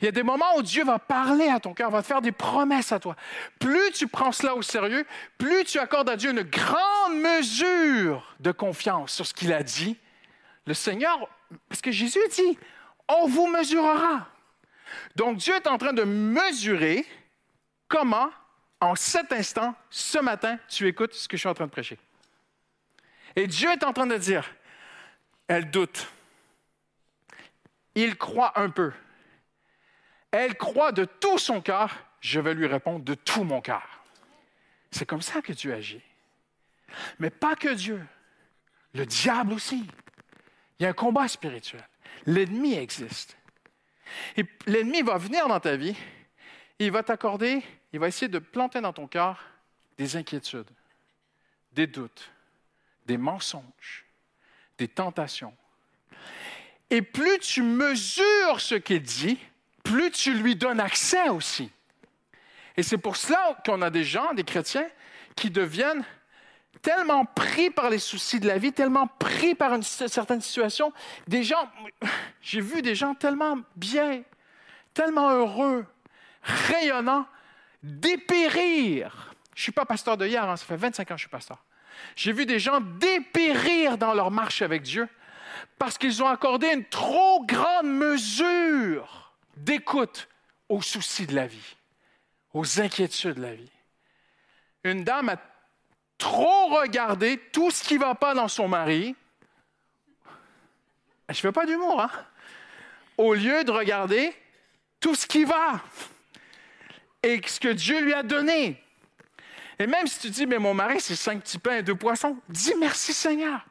Il 0.00 0.04
y 0.04 0.08
a 0.08 0.12
des 0.12 0.22
moments 0.22 0.56
où 0.56 0.62
Dieu 0.62 0.84
va 0.84 0.98
parler 0.98 1.48
à 1.48 1.60
ton 1.60 1.74
cœur, 1.74 1.90
va 1.90 2.02
te 2.02 2.06
faire 2.06 2.22
des 2.22 2.32
promesses 2.32 2.92
à 2.92 2.98
toi. 2.98 3.16
Plus 3.58 3.92
tu 3.92 4.08
prends 4.08 4.32
cela 4.32 4.54
au 4.54 4.62
sérieux, 4.62 5.06
plus 5.38 5.64
tu 5.64 5.78
accordes 5.78 6.10
à 6.10 6.16
Dieu 6.16 6.30
une 6.30 6.42
grande 6.42 7.16
mesure 7.16 8.34
de 8.40 8.52
confiance 8.52 9.12
sur 9.12 9.26
ce 9.26 9.34
qu'il 9.34 9.52
a 9.52 9.62
dit. 9.62 9.96
Le 10.66 10.74
Seigneur, 10.74 11.28
parce 11.68 11.80
que 11.80 11.90
Jésus 11.90 12.20
dit, 12.30 12.58
on 13.08 13.26
vous 13.26 13.46
mesurera. 13.46 14.26
Donc 15.16 15.38
Dieu 15.38 15.54
est 15.54 15.66
en 15.66 15.78
train 15.78 15.92
de 15.92 16.04
mesurer 16.04 17.06
comment, 17.88 18.30
en 18.80 18.94
cet 18.94 19.32
instant, 19.32 19.74
ce 19.90 20.18
matin, 20.18 20.58
tu 20.68 20.88
écoutes 20.88 21.14
ce 21.14 21.28
que 21.28 21.36
je 21.36 21.40
suis 21.40 21.48
en 21.48 21.54
train 21.54 21.66
de 21.66 21.70
prêcher. 21.70 21.98
Et 23.36 23.46
Dieu 23.46 23.70
est 23.70 23.84
en 23.84 23.92
train 23.92 24.06
de 24.06 24.16
dire, 24.16 24.48
elle 25.48 25.70
doute. 25.70 26.08
Il 27.94 28.16
croit 28.16 28.58
un 28.58 28.70
peu. 28.70 28.92
Elle 30.36 30.56
croit 30.56 30.90
de 30.90 31.04
tout 31.04 31.38
son 31.38 31.60
cœur, 31.60 31.94
je 32.20 32.40
vais 32.40 32.54
lui 32.54 32.66
répondre 32.66 33.04
de 33.04 33.14
tout 33.14 33.44
mon 33.44 33.60
cœur. 33.60 34.02
C'est 34.90 35.06
comme 35.06 35.22
ça 35.22 35.40
que 35.40 35.52
Dieu 35.52 35.72
agit. 35.72 36.02
Mais 37.20 37.30
pas 37.30 37.54
que 37.54 37.72
Dieu, 37.72 38.04
le 38.94 39.06
diable 39.06 39.52
aussi. 39.52 39.86
Il 40.76 40.82
y 40.82 40.86
a 40.86 40.88
un 40.88 40.92
combat 40.92 41.28
spirituel. 41.28 41.86
L'ennemi 42.26 42.74
existe. 42.74 43.36
Et 44.36 44.44
l'ennemi 44.66 45.02
va 45.02 45.18
venir 45.18 45.46
dans 45.46 45.60
ta 45.60 45.76
vie, 45.76 45.96
il 46.80 46.90
va 46.90 47.04
t'accorder, 47.04 47.62
il 47.92 48.00
va 48.00 48.08
essayer 48.08 48.28
de 48.28 48.40
planter 48.40 48.80
dans 48.80 48.92
ton 48.92 49.06
cœur 49.06 49.40
des 49.98 50.16
inquiétudes, 50.16 50.70
des 51.74 51.86
doutes, 51.86 52.32
des 53.06 53.18
mensonges, 53.18 54.04
des 54.78 54.88
tentations. 54.88 55.56
Et 56.90 57.02
plus 57.02 57.38
tu 57.38 57.62
mesures 57.62 58.58
ce 58.58 58.74
qu'il 58.74 59.00
dit, 59.00 59.38
plus 59.84 60.10
tu 60.10 60.34
lui 60.34 60.56
donnes 60.56 60.80
accès 60.80 61.28
aussi. 61.28 61.70
Et 62.76 62.82
c'est 62.82 62.98
pour 62.98 63.16
cela 63.16 63.56
qu'on 63.64 63.82
a 63.82 63.90
des 63.90 64.02
gens, 64.02 64.34
des 64.34 64.42
chrétiens, 64.42 64.86
qui 65.36 65.50
deviennent 65.50 66.04
tellement 66.82 67.24
pris 67.24 67.70
par 67.70 67.88
les 67.88 67.98
soucis 67.98 68.40
de 68.40 68.48
la 68.48 68.58
vie, 68.58 68.72
tellement 68.72 69.06
pris 69.06 69.54
par 69.54 69.74
une 69.74 69.82
certaine 69.82 70.40
situation. 70.40 70.92
Des 71.28 71.44
gens, 71.44 71.70
j'ai 72.40 72.60
vu 72.60 72.82
des 72.82 72.94
gens 72.94 73.14
tellement 73.14 73.58
bien, 73.76 74.22
tellement 74.92 75.30
heureux, 75.30 75.86
rayonnants, 76.42 77.26
dépérir. 77.82 79.32
Je 79.54 79.60
ne 79.60 79.62
suis 79.62 79.72
pas 79.72 79.84
pasteur 79.84 80.16
de 80.16 80.26
hier, 80.26 80.48
hein, 80.48 80.56
ça 80.56 80.66
fait 80.66 80.76
25 80.76 81.10
ans 81.10 81.14
que 81.14 81.18
je 81.18 81.22
suis 81.22 81.30
pasteur. 81.30 81.62
J'ai 82.16 82.32
vu 82.32 82.44
des 82.44 82.58
gens 82.58 82.80
dépérir 82.80 83.96
dans 83.98 84.14
leur 84.14 84.30
marche 84.32 84.62
avec 84.62 84.82
Dieu 84.82 85.08
parce 85.78 85.96
qu'ils 85.96 86.22
ont 86.22 86.28
accordé 86.28 86.66
une 86.72 86.84
trop 86.84 87.44
grande 87.46 87.86
mesure 87.86 89.23
d'écoute 89.56 90.28
aux 90.68 90.82
soucis 90.82 91.26
de 91.26 91.34
la 91.34 91.46
vie, 91.46 91.76
aux 92.52 92.80
inquiétudes 92.80 93.34
de 93.34 93.42
la 93.42 93.54
vie. 93.54 93.70
Une 94.84 95.04
dame 95.04 95.28
a 95.30 95.36
trop 96.18 96.66
regardé 96.68 97.38
tout 97.52 97.70
ce 97.70 97.82
qui 97.82 97.94
ne 97.94 98.00
va 98.00 98.14
pas 98.14 98.34
dans 98.34 98.48
son 98.48 98.68
mari. 98.68 99.16
Je 101.28 101.34
ne 101.34 101.38
fais 101.38 101.52
pas 101.52 101.66
d'humour, 101.66 102.00
hein? 102.00 102.10
Au 103.16 103.34
lieu 103.34 103.64
de 103.64 103.70
regarder 103.70 104.34
tout 105.00 105.14
ce 105.14 105.26
qui 105.26 105.44
va 105.44 105.80
et 107.22 107.40
ce 107.46 107.60
que 107.60 107.68
Dieu 107.68 108.00
lui 108.00 108.12
a 108.12 108.22
donné. 108.22 108.82
Et 109.78 109.86
même 109.86 110.06
si 110.06 110.18
tu 110.18 110.30
dis, 110.30 110.46
mais 110.46 110.58
mon 110.58 110.74
mari, 110.74 111.00
c'est 111.00 111.16
cinq 111.16 111.42
petits 111.42 111.58
pains 111.58 111.78
et 111.78 111.82
deux 111.82 111.94
poissons, 111.94 112.36
dis 112.48 112.74
merci 112.78 113.12
Seigneur. 113.12 113.66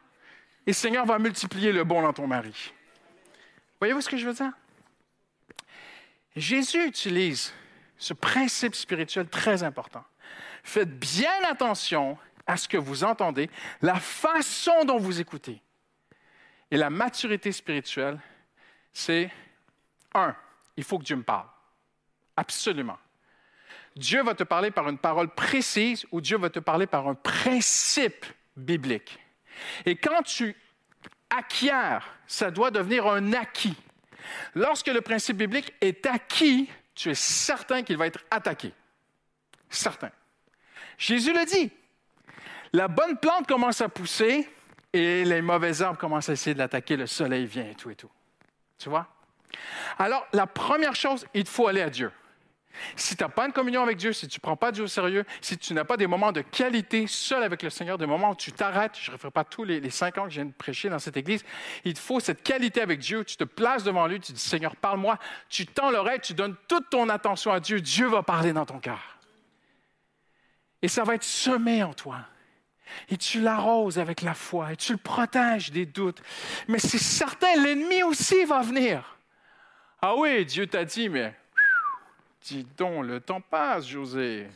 Et 0.65 0.73
Seigneur 0.73 1.05
va 1.05 1.19
multiplier 1.19 1.71
le 1.71 1.83
bon 1.83 2.01
dans 2.01 2.13
ton 2.13 2.27
mari. 2.27 2.73
Voyez-vous 3.79 4.01
ce 4.01 4.09
que 4.09 4.17
je 4.17 4.25
veux 4.25 4.33
dire? 4.33 4.51
Jésus 6.35 6.85
utilise 6.87 7.53
ce 7.97 8.13
principe 8.13 8.75
spirituel 8.75 9.27
très 9.27 9.63
important. 9.63 10.03
Faites 10.63 10.97
bien 10.97 11.43
attention 11.49 12.17
à 12.47 12.57
ce 12.57 12.67
que 12.67 12.77
vous 12.77 13.03
entendez, 13.03 13.49
la 13.81 13.95
façon 13.95 14.85
dont 14.85 14.97
vous 14.97 15.21
écoutez. 15.21 15.61
Et 16.71 16.77
la 16.77 16.89
maturité 16.89 17.51
spirituelle, 17.51 18.19
c'est, 18.91 19.31
un, 20.13 20.35
il 20.75 20.83
faut 20.83 20.97
que 20.97 21.03
Dieu 21.03 21.15
me 21.15 21.23
parle. 21.23 21.47
Absolument. 22.35 22.97
Dieu 23.95 24.23
va 24.23 24.33
te 24.33 24.43
parler 24.43 24.71
par 24.71 24.89
une 24.89 24.97
parole 24.97 25.29
précise 25.29 26.05
ou 26.11 26.19
Dieu 26.19 26.37
va 26.37 26.49
te 26.49 26.59
parler 26.59 26.87
par 26.87 27.07
un 27.07 27.15
principe 27.15 28.25
biblique. 28.57 29.19
Et 29.85 29.95
quand 29.95 30.23
tu 30.23 30.55
acquiers, 31.29 31.99
ça 32.25 32.49
doit 32.49 32.71
devenir 32.71 33.07
un 33.07 33.33
acquis. 33.33 33.75
Lorsque 34.55 34.87
le 34.87 35.01
principe 35.01 35.37
biblique 35.37 35.73
est 35.81 36.05
acquis, 36.05 36.69
tu 36.95 37.09
es 37.09 37.15
certain 37.15 37.83
qu'il 37.83 37.97
va 37.97 38.07
être 38.07 38.19
attaqué. 38.31 38.71
Certain. 39.69 40.11
Jésus 40.97 41.33
le 41.33 41.45
dit. 41.45 41.71
La 42.73 42.87
bonne 42.87 43.17
plante 43.17 43.47
commence 43.47 43.81
à 43.81 43.89
pousser 43.89 44.47
et 44.93 45.25
les 45.25 45.41
mauvaises 45.41 45.81
arbres 45.81 45.99
commencent 45.99 46.29
à 46.29 46.33
essayer 46.33 46.53
de 46.53 46.59
l'attaquer. 46.59 46.95
Le 46.95 47.07
soleil 47.07 47.45
vient 47.45 47.69
et 47.69 47.75
tout 47.75 47.89
et 47.89 47.95
tout. 47.95 48.09
Tu 48.77 48.89
vois? 48.89 49.07
Alors, 49.99 50.25
la 50.33 50.47
première 50.47 50.95
chose, 50.95 51.25
il 51.33 51.45
faut 51.45 51.67
aller 51.67 51.81
à 51.81 51.89
Dieu. 51.89 52.11
Si 52.95 53.15
tu 53.15 53.23
n'as 53.23 53.29
pas 53.29 53.45
une 53.45 53.53
communion 53.53 53.83
avec 53.83 53.97
Dieu, 53.97 54.13
si 54.13 54.27
tu 54.27 54.37
ne 54.37 54.41
prends 54.41 54.55
pas 54.55 54.71
Dieu 54.71 54.83
au 54.83 54.87
sérieux, 54.87 55.25
si 55.41 55.57
tu 55.57 55.73
n'as 55.73 55.83
pas 55.83 55.97
des 55.97 56.07
moments 56.07 56.31
de 56.31 56.41
qualité 56.41 57.05
seul 57.07 57.43
avec 57.43 57.63
le 57.63 57.69
Seigneur, 57.69 57.97
des 57.97 58.05
moments 58.05 58.31
où 58.31 58.35
tu 58.35 58.51
t'arrêtes, 58.51 58.97
je 58.99 59.09
ne 59.09 59.13
réfère 59.13 59.31
pas 59.31 59.43
tous 59.43 59.63
les, 59.63 59.89
cinq 59.89 60.17
ans 60.17 60.25
que 60.25 60.31
je 60.31 60.35
viens 60.35 60.45
de 60.45 60.53
prêcher 60.53 60.89
dans 60.89 60.99
cette 60.99 61.17
église, 61.17 61.43
il 61.85 61.93
te 61.93 61.99
faut 61.99 62.19
cette 62.19 62.43
qualité 62.43 62.81
avec 62.81 62.99
Dieu, 62.99 63.23
tu 63.23 63.37
te 63.37 63.43
places 63.43 63.83
devant 63.83 64.07
lui, 64.07 64.19
tu 64.19 64.31
dis 64.31 64.39
Seigneur, 64.39 64.75
parle-moi, 64.75 65.17
tu 65.49 65.65
tends 65.65 65.91
l'oreille, 65.91 66.19
tu 66.21 66.33
donnes 66.33 66.55
toute 66.67 66.89
ton 66.89 67.09
attention 67.09 67.51
à 67.51 67.59
Dieu, 67.59 67.79
Dieu 67.81 68.07
va 68.07 68.23
parler 68.23 68.53
dans 68.53 68.65
ton 68.65 68.79
cœur. 68.79 69.17
Et 70.81 70.87
ça 70.87 71.03
va 71.03 71.15
être 71.15 71.23
semé 71.23 71.83
en 71.83 71.93
toi. 71.93 72.17
Et 73.09 73.17
tu 73.17 73.41
l'arroses 73.41 73.99
avec 73.99 74.21
la 74.21 74.33
foi 74.33 74.73
et 74.73 74.75
tu 74.75 74.91
le 74.91 74.97
protèges 74.97 75.71
des 75.71 75.85
doutes. 75.85 76.21
Mais 76.67 76.79
c'est 76.79 76.97
certain, 76.97 77.55
l'ennemi 77.55 78.03
aussi 78.03 78.43
va 78.45 78.61
venir. 78.61 79.17
Ah 80.01 80.15
oui, 80.15 80.45
Dieu 80.45 80.67
t'a 80.67 80.83
dit, 80.83 81.07
mais 81.07 81.33
Dis 82.43 82.65
donc, 82.77 83.05
le 83.05 83.19
temps 83.21 83.41
passe, 83.41 83.87
José. 83.87 84.47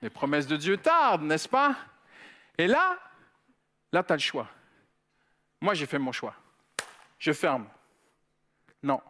Les 0.00 0.08
promesses 0.08 0.46
de 0.46 0.56
Dieu 0.56 0.78
tardent, 0.78 1.24
n'est-ce 1.24 1.48
pas? 1.48 1.76
Et 2.56 2.66
là, 2.66 2.98
là, 3.92 4.02
tu 4.02 4.12
as 4.12 4.16
le 4.16 4.22
choix. 4.22 4.48
Moi, 5.60 5.74
j'ai 5.74 5.84
fait 5.84 5.98
mon 5.98 6.12
choix. 6.12 6.34
Je 7.18 7.32
ferme. 7.32 7.68
Non, 8.82 9.00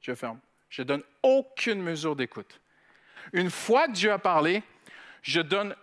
je 0.00 0.14
ferme. 0.14 0.40
Je 0.68 0.82
donne 0.82 1.04
aucune 1.22 1.80
mesure 1.80 2.16
d'écoute. 2.16 2.60
Une 3.32 3.50
fois 3.50 3.86
que 3.86 3.92
Dieu 3.92 4.10
a 4.10 4.18
parlé, 4.18 4.64
je 5.22 5.40
donne 5.40 5.76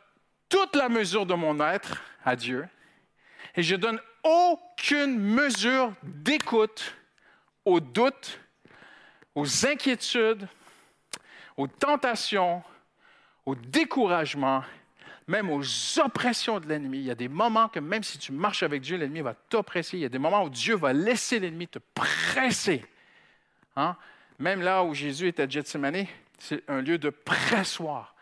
toute 0.49 0.75
la 0.75 0.89
mesure 0.89 1.25
de 1.25 1.33
mon 1.33 1.59
être 1.61 2.01
à 2.25 2.35
Dieu 2.35 2.67
et 3.55 3.63
je 3.63 3.75
donne 3.75 4.01
aucune 4.23 5.17
mesure 5.17 5.93
d'écoute 6.03 6.95
aux 7.63 7.79
doutes, 7.79 8.39
aux 9.35 9.65
inquiétudes, 9.65 10.47
aux 11.57 11.67
tentations, 11.67 12.63
au 13.45 13.55
découragement, 13.55 14.63
même 15.27 15.49
aux 15.49 15.63
oppressions 15.99 16.59
de 16.59 16.67
l'ennemi. 16.67 16.99
Il 16.99 17.05
y 17.05 17.11
a 17.11 17.15
des 17.15 17.27
moments 17.27 17.69
que 17.69 17.79
même 17.79 18.03
si 18.03 18.17
tu 18.17 18.31
marches 18.31 18.63
avec 18.63 18.81
Dieu, 18.81 18.97
l'ennemi 18.97 19.21
va 19.21 19.33
t'oppresser. 19.33 19.97
Il 19.97 20.01
y 20.01 20.05
a 20.05 20.09
des 20.09 20.19
moments 20.19 20.43
où 20.43 20.49
Dieu 20.49 20.75
va 20.75 20.93
laisser 20.93 21.39
l'ennemi 21.39 21.67
te 21.67 21.79
presser. 21.93 22.85
Hein? 23.75 23.95
Même 24.39 24.61
là 24.61 24.83
où 24.83 24.93
Jésus 24.93 25.27
était 25.27 25.43
à 25.43 25.49
Gethsemane, 25.49 26.05
c'est 26.37 26.63
un 26.69 26.81
lieu 26.81 26.97
de 26.97 27.09
pressoir. 27.09 28.15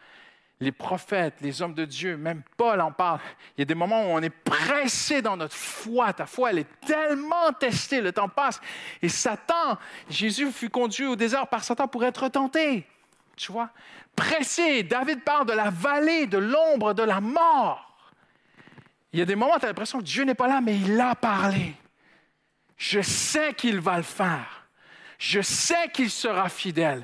Les 0.59 0.71
prophètes, 0.71 1.35
les 1.41 1.63
hommes 1.63 1.73
de 1.73 1.85
Dieu, 1.85 2.17
même 2.17 2.43
Paul 2.55 2.81
en 2.81 2.91
parle. 2.91 3.19
Il 3.57 3.61
y 3.61 3.63
a 3.63 3.65
des 3.65 3.73
moments 3.73 4.03
où 4.03 4.09
on 4.09 4.21
est 4.21 4.29
pressé 4.29 5.23
dans 5.23 5.35
notre 5.35 5.55
foi. 5.55 6.13
Ta 6.13 6.27
foi, 6.27 6.51
elle 6.51 6.59
est 6.59 6.79
tellement 6.85 7.51
testée, 7.59 7.99
le 7.99 8.11
temps 8.11 8.29
passe. 8.29 8.61
Et 9.01 9.09
Satan, 9.09 9.79
Jésus 10.07 10.51
fut 10.51 10.69
conduit 10.69 11.07
au 11.07 11.15
désert 11.15 11.47
par 11.47 11.63
Satan 11.63 11.87
pour 11.87 12.03
être 12.05 12.27
tenté 12.27 12.85
tu 13.41 13.51
vois. 13.51 13.69
Pressé, 14.15 14.83
David 14.83 15.23
parle 15.23 15.47
de 15.47 15.53
la 15.53 15.69
vallée 15.69 16.27
de 16.27 16.37
l'ombre 16.37 16.93
de 16.93 17.03
la 17.03 17.19
mort. 17.21 18.11
Il 19.13 19.19
y 19.19 19.21
a 19.21 19.25
des 19.25 19.35
moments 19.35 19.55
où 19.55 19.59
tu 19.59 19.65
as 19.65 19.69
l'impression 19.69 19.99
que 19.99 20.03
Dieu 20.03 20.23
n'est 20.23 20.35
pas 20.35 20.47
là, 20.47 20.61
mais 20.61 20.75
il 20.77 20.99
a 20.99 21.15
parlé. 21.15 21.73
Je 22.77 23.01
sais 23.01 23.53
qu'il 23.53 23.79
va 23.79 23.97
le 23.97 24.03
faire. 24.03 24.65
Je 25.17 25.41
sais 25.41 25.89
qu'il 25.93 26.09
sera 26.09 26.49
fidèle. 26.49 27.03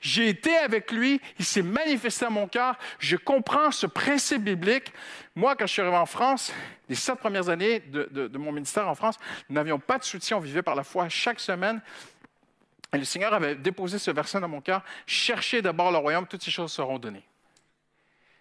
J'ai 0.00 0.28
été 0.28 0.56
avec 0.56 0.90
lui, 0.90 1.20
il 1.38 1.44
s'est 1.44 1.62
manifesté 1.62 2.24
à 2.24 2.30
mon 2.30 2.48
cœur, 2.48 2.76
je 2.98 3.16
comprends 3.16 3.70
ce 3.70 3.86
principe 3.86 4.42
biblique. 4.42 4.92
Moi, 5.34 5.54
quand 5.54 5.66
je 5.66 5.72
suis 5.74 5.82
arrivé 5.82 5.96
en 5.96 6.06
France, 6.06 6.52
les 6.88 6.94
sept 6.94 7.18
premières 7.18 7.48
années 7.50 7.80
de, 7.80 8.08
de- 8.10 8.26
de 8.26 8.38
mon 8.38 8.52
ministère 8.52 8.88
en 8.88 8.94
France, 8.94 9.16
nous 9.48 9.54
n'avions 9.54 9.78
pas 9.78 9.98
de 9.98 10.04
soutien, 10.04 10.38
on 10.38 10.40
vivait 10.40 10.62
par 10.62 10.74
la 10.74 10.82
foi 10.82 11.08
chaque 11.08 11.38
semaine. 11.40 11.80
Et 12.92 12.98
le 12.98 13.04
Seigneur 13.04 13.34
avait 13.34 13.56
déposé 13.56 13.98
ce 13.98 14.10
verset 14.10 14.40
dans 14.40 14.48
mon 14.48 14.60
cœur, 14.60 14.82
cherchez 15.06 15.60
d'abord 15.62 15.90
le 15.90 15.98
royaume, 15.98 16.26
toutes 16.26 16.42
ces 16.42 16.50
choses 16.50 16.72
seront 16.72 16.98
données. 16.98 17.26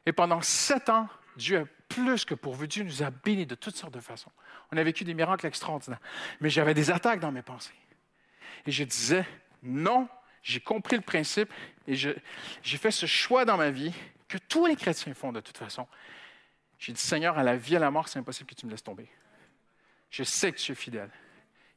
Et 0.06 0.12
pendant 0.12 0.42
sept 0.42 0.90
ans, 0.90 1.10
Dieu 1.36 1.60
a 1.60 1.66
plus 1.90 2.26
que 2.26 2.36
pourvu. 2.36 2.68
Dieu 2.68 2.84
nous 2.84 3.04
a 3.04 3.10
bénis 3.10 3.46
de 3.46 3.56
toutes 3.56 3.76
sortes 3.76 3.94
de 3.94 4.00
façons. 4.00 4.32
On 4.72 4.78
a 4.78 4.84
vécu 4.84 5.04
des 5.04 5.14
miracles 5.14 5.48
extraordinaires. 5.48 6.00
Mais 6.40 6.50
j'avais 6.50 6.74
des 6.74 6.92
attaques 6.92 7.20
dans 7.20 7.32
mes 7.32 7.42
pensées. 7.42 7.74
Et 8.66 8.72
je 8.72 8.84
disais, 8.84 9.26
non, 9.64 10.08
j'ai 10.42 10.60
compris 10.60 10.96
le 10.96 11.02
principe 11.02 11.52
et 11.88 11.96
j'ai 11.96 12.22
fait 12.78 12.92
ce 12.92 13.06
choix 13.06 13.46
dans 13.46 13.58
ma 13.58 13.70
vie 13.70 13.94
que 14.28 14.38
tous 14.38 14.66
les 14.66 14.76
chrétiens 14.76 15.14
font 15.14 15.32
de 15.32 15.42
toute 15.42 15.58
façon. 15.58 15.88
J'ai 16.78 16.94
dit, 16.94 17.02
Seigneur, 17.02 17.38
à 17.38 17.44
la 17.44 17.58
vie 17.58 17.74
et 17.74 17.78
à 17.78 17.80
la 17.80 17.92
mort, 17.92 18.08
c'est 18.08 18.20
impossible 18.20 18.50
que 18.50 18.56
tu 18.56 18.66
me 18.66 18.72
laisses 18.72 18.84
tomber. 18.84 19.08
Je 20.10 20.24
sais 20.24 20.52
que 20.52 20.58
tu 20.58 20.72
es 20.72 20.76
fidèle. 20.76 21.10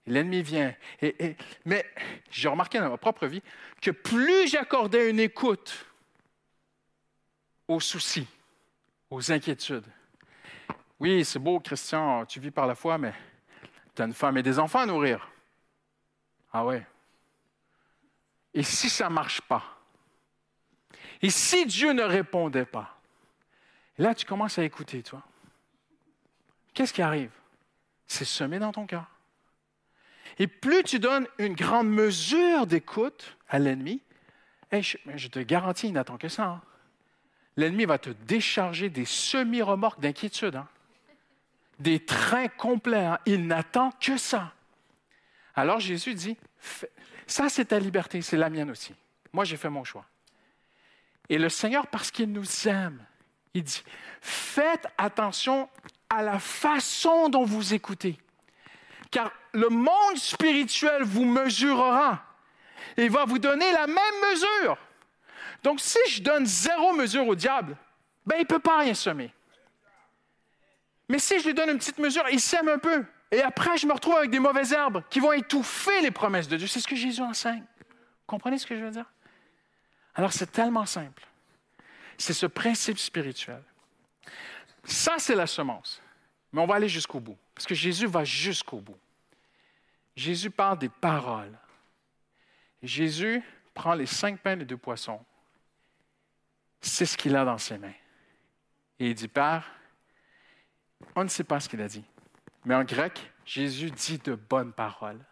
L'ennemi 0.09 0.43
vient. 0.43 0.75
Mais 1.65 1.87
j'ai 2.31 2.49
remarqué 2.49 2.79
dans 2.79 2.91
ma 2.91 2.97
propre 2.97 3.27
vie 3.27 3.43
que 3.81 3.91
plus 3.91 4.49
j'accordais 4.49 5.11
une 5.11 5.21
écoute 5.21 5.87
aux 7.67 7.81
soucis, 7.81 8.27
aux 9.11 9.31
inquiétudes. 9.31 9.87
Oui, 10.99 11.25
c'est 11.25 11.39
beau, 11.39 11.61
Christian, 11.61 12.27
tu 12.27 12.41
vis 12.41 12.51
par 12.51 12.67
la 12.67 12.75
foi, 12.75 12.99
mais 12.99 13.15
tu 13.95 14.03
as 14.03 14.07
une 14.07 14.15
femme 14.15 14.37
et 14.39 14.43
des 14.43 14.59
enfants 14.59 14.81
à 14.81 14.87
nourrir. 14.87 15.31
Ah 16.53 16.65
ouais. 16.65 16.85
Et 18.55 18.63
si 18.63 18.89
ça 18.89 19.09
ne 19.09 19.15
marche 19.15 19.41
pas? 19.43 19.79
Et 21.21 21.31
si 21.31 21.67
Dieu 21.67 21.93
ne 21.93 22.03
répondait 22.03 22.65
pas? 22.65 22.99
Là, 23.99 24.15
tu 24.15 24.25
commences 24.25 24.59
à 24.59 24.65
écouter, 24.65 25.03
toi. 25.03 25.23
Qu'est-ce 26.73 26.93
qui 26.93 27.03
arrive? 27.03 27.33
C'est 28.07 28.25
semé 28.25 28.59
dans 28.59 28.73
ton 28.73 28.87
cœur. 28.87 29.05
Et 30.39 30.47
plus 30.47 30.83
tu 30.85 30.99
donnes 30.99 31.27
une 31.39 31.55
grande 31.55 31.89
mesure 31.91 32.67
d'écoute 32.67 33.37
à 33.49 33.59
l'ennemi, 33.59 34.01
hey, 34.71 34.83
je, 34.83 35.29
te 35.29 35.39
garantis, 35.41 35.89
il 35.89 35.93
n'attend 35.93 36.17
que 36.19 36.29
ça. 36.29 36.45
hein. 36.45 36.63
L'ennemi 37.57 37.87
va 37.87 37.99
te 37.99 38.11
décharger 38.11 38.89
des 38.89 39.05
semi-remorques 39.05 40.01
d'inquiétude, 40.01 40.57
hein. 40.57 40.69
des 41.81 42.05
trains 42.05 42.49
complets. 42.49 43.05
hein. 43.05 43.19
Il 43.27 43.47
n'attend 43.47 43.91
que 44.01 44.17
ça. 44.17 44.53
Alors 45.57 45.81
Jésus 45.81 46.15
dit, 46.15 46.37
ça 47.27 47.49
c'est 47.49 47.67
ta 47.67 47.81
liberté, 47.81 48.23
c'est 48.23 48.37
la 48.37 48.49
mienne 48.49 48.71
aussi. 48.71 48.95
Moi 49.33 49.45
j'ai 49.45 49.57
fait 49.57 49.71
mon 49.71 49.83
choix. 49.83 50.07
Et 51.29 51.37
le 51.37 51.49
Seigneur, 51.49 51.89
parce 51.89 52.11
qu'il 52.11 52.31
nous 52.33 52.69
aime, 52.69 53.05
il 53.55 53.65
dit, 53.65 53.83
faites 54.21 54.87
attention 54.97 55.69
à 56.09 56.23
la 56.23 56.39
façon 56.39 57.29
dont 57.29 57.45
vous 57.45 57.75
écoutez. 57.75 58.19
Car 59.11 59.33
le 59.59 59.69
monde 59.69 60.17
spirituel 60.17 61.03
vous 61.03 61.25
mesurera 61.25 62.23
et 62.97 63.09
va 63.09 63.25
vous 63.25 63.39
donner 63.39 63.71
la 63.73 63.87
même 63.87 64.31
mesure. 64.31 64.79
Donc, 65.63 65.81
si 65.81 65.99
je 66.09 66.23
donne 66.23 66.47
zéro 66.47 66.93
mesure 66.93 67.27
au 67.27 67.35
diable, 67.35 67.77
ben, 68.25 68.37
il 68.37 68.43
ne 68.43 68.47
peut 68.47 68.59
pas 68.59 68.79
rien 68.79 68.95
semer. 68.95 69.33
Mais 71.09 71.19
si 71.19 71.39
je 71.41 71.47
lui 71.47 71.55
donne 71.55 71.71
une 71.71 71.79
petite 71.79 71.99
mesure, 71.99 72.25
il 72.31 72.41
sème 72.41 72.69
un 72.69 72.79
peu. 72.79 73.05
Et 73.31 73.43
après, 73.43 73.77
je 73.77 73.87
me 73.87 73.93
retrouve 73.93 74.17
avec 74.17 74.31
des 74.31 74.39
mauvaises 74.39 74.73
herbes 74.73 75.03
qui 75.11 75.21
vont 75.21 75.33
étouffer 75.33 76.01
les 76.03 76.11
promesses 76.11 76.49
de 76.49 76.57
Dieu. 76.57 76.67
C'est 76.67 76.81
ce 76.81 76.89
que 76.89 76.97
Jésus 76.97 77.23
enseigne. 77.23 77.65
Comprenez 78.27 78.59
ce 78.59 78.67
que 78.67 78.77
je 78.77 78.85
veux 78.85 78.91
dire? 78.91 79.11
Alors, 80.15 80.33
c'est 80.33 80.51
tellement 80.53 80.87
simple. 80.87 81.27
C'est 82.17 82.35
ce 82.35 82.47
principe 82.47 82.99
spirituel. 82.99 83.63
Ça, 84.85 85.15
c'est 85.19 85.35
la 85.35 85.47
semence. 85.47 86.03
Mais 86.53 86.61
on 86.61 86.67
va 86.67 86.77
aller 86.77 86.89
jusqu'au 86.89 87.21
bout. 87.21 87.39
Parce 87.55 87.67
que 87.67 87.75
Jésus 87.75 88.07
va 88.07 88.25
jusqu'au 88.25 88.79
bout. 88.79 88.99
Jésus 90.19 90.51
parle 90.51 90.81
des 90.81 90.89
paroles. 90.89 91.57
Jésus 92.83 93.41
prend 93.73 93.95
les 93.95 94.07
cinq 94.07 94.41
pains 94.41 94.55
et 94.55 94.57
les 94.57 94.65
deux 94.65 94.77
poissons. 94.77 95.25
C'est 96.81 97.07
ce 97.07 97.17
qu'il 97.17 97.37
a 97.37 97.45
dans 97.45 97.57
ses 97.57 97.79
mains. 97.79 97.95
Et 98.99 99.11
il 99.11 99.15
dit, 99.15 99.29
Père, 99.29 99.71
on 101.15 101.23
ne 101.23 101.29
sait 101.29 101.45
pas 101.45 101.61
ce 101.61 101.69
qu'il 101.69 101.81
a 101.81 101.87
dit. 101.87 102.05
Mais 102.65 102.75
en 102.75 102.83
grec, 102.83 103.33
Jésus 103.45 103.93
dit 103.93 104.19
de 104.19 104.35
bonnes 104.35 104.73
paroles. 104.73 105.25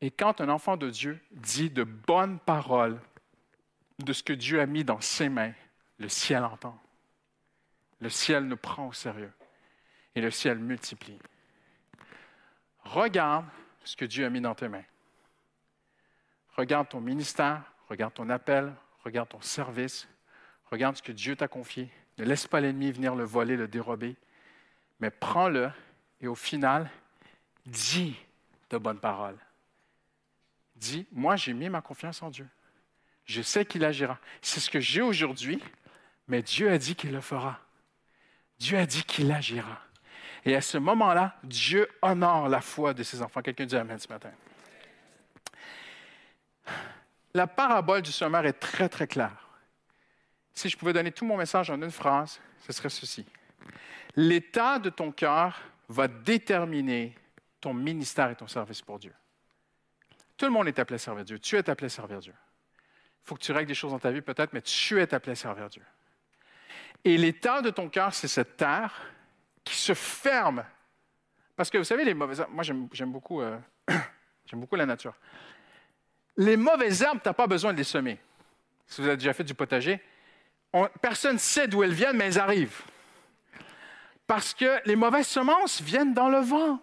Et 0.00 0.10
quand 0.10 0.40
un 0.40 0.48
enfant 0.48 0.78
de 0.78 0.88
Dieu 0.88 1.20
dit 1.30 1.68
de 1.68 1.84
bonnes 1.84 2.38
paroles 2.38 2.98
de 3.98 4.14
ce 4.14 4.22
que 4.22 4.32
Dieu 4.32 4.58
a 4.58 4.64
mis 4.64 4.84
dans 4.84 5.02
ses 5.02 5.28
mains, 5.28 5.52
le 5.98 6.08
ciel 6.08 6.44
entend. 6.44 6.80
Le 8.00 8.08
ciel 8.08 8.44
nous 8.44 8.56
prend 8.56 8.88
au 8.88 8.94
sérieux. 8.94 9.32
Et 10.14 10.22
le 10.22 10.30
ciel 10.30 10.58
multiplie. 10.58 11.18
Regarde 12.84 13.46
ce 13.84 13.96
que 13.96 14.04
Dieu 14.04 14.24
a 14.24 14.30
mis 14.30 14.40
dans 14.40 14.54
tes 14.54 14.68
mains. 14.68 14.84
Regarde 16.56 16.88
ton 16.88 17.00
ministère, 17.00 17.62
regarde 17.88 18.14
ton 18.14 18.30
appel, 18.30 18.72
regarde 19.04 19.28
ton 19.28 19.40
service, 19.40 20.08
regarde 20.70 20.96
ce 20.96 21.02
que 21.02 21.12
Dieu 21.12 21.36
t'a 21.36 21.48
confié. 21.48 21.90
Ne 22.18 22.24
laisse 22.24 22.46
pas 22.46 22.60
l'ennemi 22.60 22.92
venir 22.92 23.14
le 23.14 23.24
voler, 23.24 23.56
le 23.56 23.66
dérober, 23.66 24.16
mais 25.00 25.10
prends-le 25.10 25.70
et 26.20 26.28
au 26.28 26.34
final, 26.34 26.90
dis 27.66 28.16
de 28.70 28.78
bonnes 28.78 29.00
paroles. 29.00 29.38
Dis, 30.76 31.06
moi 31.12 31.36
j'ai 31.36 31.52
mis 31.52 31.68
ma 31.68 31.80
confiance 31.80 32.22
en 32.22 32.30
Dieu. 32.30 32.48
Je 33.24 33.42
sais 33.42 33.64
qu'il 33.64 33.84
agira. 33.84 34.18
C'est 34.42 34.60
ce 34.60 34.70
que 34.70 34.80
j'ai 34.80 35.02
aujourd'hui, 35.02 35.62
mais 36.28 36.42
Dieu 36.42 36.70
a 36.70 36.78
dit 36.78 36.94
qu'il 36.94 37.12
le 37.12 37.20
fera. 37.20 37.58
Dieu 38.58 38.78
a 38.78 38.86
dit 38.86 39.02
qu'il 39.04 39.32
agira. 39.32 39.80
Et 40.44 40.54
à 40.54 40.60
ce 40.60 40.76
moment-là, 40.78 41.36
Dieu 41.42 41.88
honore 42.02 42.48
la 42.48 42.60
foi 42.60 42.92
de 42.92 43.02
ses 43.02 43.22
enfants. 43.22 43.40
Quelqu'un 43.40 43.64
dit 43.64 43.76
Amen 43.76 43.98
ce 43.98 44.08
matin. 44.08 44.30
La 47.32 47.46
parabole 47.46 48.02
du 48.02 48.12
semeur 48.12 48.44
est 48.46 48.52
très, 48.52 48.88
très 48.88 49.06
claire. 49.06 49.48
Si 50.52 50.68
je 50.68 50.76
pouvais 50.76 50.92
donner 50.92 51.10
tout 51.10 51.24
mon 51.24 51.36
message 51.36 51.70
en 51.70 51.80
une 51.82 51.90
phrase, 51.90 52.40
ce 52.60 52.72
serait 52.72 52.90
ceci. 52.90 53.26
L'état 54.14 54.78
de 54.78 54.90
ton 54.90 55.10
cœur 55.10 55.60
va 55.88 56.06
déterminer 56.06 57.16
ton 57.60 57.74
ministère 57.74 58.30
et 58.30 58.36
ton 58.36 58.46
service 58.46 58.82
pour 58.82 58.98
Dieu. 58.98 59.12
Tout 60.36 60.44
le 60.44 60.52
monde 60.52 60.68
est 60.68 60.78
appelé 60.78 60.96
à 60.96 60.98
servir 60.98 61.24
Dieu. 61.24 61.38
Tu 61.38 61.56
es 61.56 61.68
appelé 61.68 61.86
à 61.86 61.88
servir 61.88 62.20
Dieu. 62.20 62.34
Il 63.24 63.26
faut 63.26 63.34
que 63.34 63.42
tu 63.42 63.52
règles 63.52 63.68
des 63.68 63.74
choses 63.74 63.92
dans 63.92 63.98
ta 63.98 64.10
vie 64.10 64.20
peut-être, 64.20 64.52
mais 64.52 64.62
tu 64.62 65.00
es 65.00 65.14
appelé 65.14 65.32
à 65.32 65.36
servir 65.36 65.68
Dieu. 65.68 65.82
Et 67.04 67.16
l'état 67.16 67.62
de 67.62 67.70
ton 67.70 67.88
cœur, 67.88 68.14
c'est 68.14 68.28
cette 68.28 68.56
terre 68.56 68.92
qui 69.64 69.74
se 69.76 69.94
ferme. 69.94 70.64
Parce 71.56 71.70
que 71.70 71.78
vous 71.78 71.84
savez, 71.84 72.04
les 72.04 72.14
mauvaises 72.14 72.40
herbes, 72.40 72.52
moi 72.52 72.62
j'aime 72.64 73.12
beaucoup, 73.12 73.40
euh, 73.40 73.58
beaucoup 74.52 74.76
la 74.76 74.86
nature. 74.86 75.14
Les 76.36 76.56
mauvaises 76.56 77.02
herbes, 77.02 77.20
tu 77.22 77.28
n'as 77.28 77.32
pas 77.34 77.46
besoin 77.46 77.72
de 77.72 77.78
les 77.78 77.84
semer. 77.84 78.18
Si 78.86 79.00
vous 79.00 79.06
avez 79.06 79.16
déjà 79.16 79.32
fait 79.32 79.44
du 79.44 79.54
potager, 79.54 80.00
on- 80.72 80.88
personne 81.00 81.34
ne 81.34 81.38
sait 81.38 81.68
d'où 81.68 81.82
elles 81.82 81.92
viennent, 81.94 82.16
mais 82.16 82.26
elles 82.26 82.38
arrivent. 82.38 82.82
Parce 84.26 84.52
que 84.54 84.80
les 84.84 84.96
mauvaises 84.96 85.28
semences 85.28 85.80
viennent 85.80 86.14
dans 86.14 86.28
le 86.28 86.38
vent. 86.40 86.80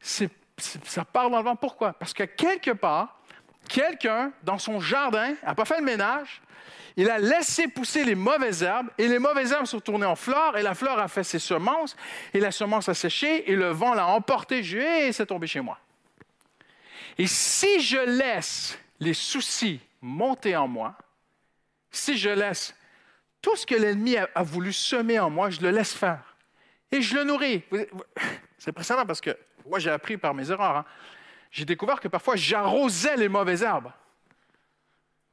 Ça 0.00 1.04
part 1.04 1.30
dans 1.30 1.38
le 1.38 1.44
vent. 1.44 1.56
Pourquoi? 1.56 1.92
Parce 1.92 2.12
que 2.12 2.24
quelque 2.24 2.70
part, 2.72 3.20
quelqu'un, 3.68 4.32
dans 4.42 4.58
son 4.58 4.80
jardin, 4.80 5.34
n'a 5.44 5.54
pas 5.54 5.64
fait 5.64 5.78
le 5.78 5.84
ménage, 5.84 6.40
il 6.96 7.08
a 7.10 7.18
laissé 7.18 7.68
pousser 7.68 8.04
les 8.04 8.14
mauvaises 8.14 8.62
herbes, 8.62 8.88
et 8.98 9.08
les 9.08 9.18
mauvaises 9.18 9.52
herbes 9.52 9.66
sont 9.66 9.80
tournées 9.80 10.06
en 10.06 10.16
fleurs, 10.16 10.56
et 10.56 10.62
la 10.62 10.74
fleur 10.74 10.98
a 10.98 11.08
fait 11.08 11.24
ses 11.24 11.38
semences, 11.38 11.96
et 12.34 12.40
la 12.40 12.50
semence 12.50 12.88
a 12.88 12.94
séché, 12.94 13.50
et 13.50 13.56
le 13.56 13.70
vent 13.70 13.94
l'a 13.94 14.06
emporté, 14.06 14.58
et 14.58 15.12
c'est 15.12 15.26
tombé 15.26 15.46
chez 15.46 15.60
moi. 15.60 15.78
Et 17.18 17.26
si 17.26 17.80
je 17.80 17.98
laisse 17.98 18.78
les 19.00 19.14
soucis 19.14 19.80
monter 20.00 20.56
en 20.56 20.68
moi, 20.68 20.94
si 21.90 22.16
je 22.16 22.30
laisse 22.30 22.74
tout 23.42 23.56
ce 23.56 23.66
que 23.66 23.74
l'ennemi 23.74 24.16
a, 24.16 24.42
voulu 24.42 24.72
semer 24.72 25.18
en 25.18 25.30
moi, 25.30 25.50
je 25.50 25.60
le 25.60 25.70
laisse 25.70 25.94
faire. 25.94 26.36
Et 26.90 27.02
je 27.02 27.14
le 27.14 27.24
nourris. 27.24 27.62
C'est 28.58 28.70
impressionnant 28.70 29.06
parce 29.06 29.20
que 29.20 29.36
moi, 29.66 29.78
j'ai 29.78 29.90
appris 29.90 30.16
par 30.16 30.34
mes 30.34 30.50
erreurs. 30.50 30.78
hein. 30.78 30.84
J'ai 31.50 31.64
découvert 31.64 32.00
que 32.00 32.08
parfois, 32.08 32.36
j'arrosais 32.36 33.16
les 33.16 33.28
mauvaises 33.28 33.62
herbes. 33.62 33.90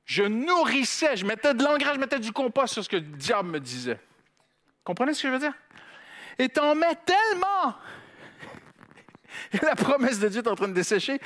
Je 0.05 0.23
nourrissais, 0.23 1.17
je 1.17 1.25
mettais 1.25 1.53
de 1.53 1.63
l'engrais, 1.63 1.95
je 1.95 1.99
mettais 1.99 2.19
du 2.19 2.31
compost 2.31 2.73
sur 2.73 2.83
ce 2.83 2.89
que 2.89 2.97
le 2.97 3.01
diable 3.01 3.49
me 3.49 3.59
disait. 3.59 3.99
Comprenez 4.83 5.13
ce 5.13 5.23
que 5.23 5.27
je 5.29 5.33
veux 5.33 5.39
dire? 5.39 5.53
Et 6.37 6.47
t'en 6.49 6.75
mets 6.75 6.95
tellement! 7.05 7.75
La 9.61 9.75
promesse 9.75 10.19
de 10.19 10.27
Dieu 10.27 10.41
est 10.41 10.47
en 10.47 10.55
train 10.55 10.67
de 10.67 10.73
dessécher. 10.73 11.19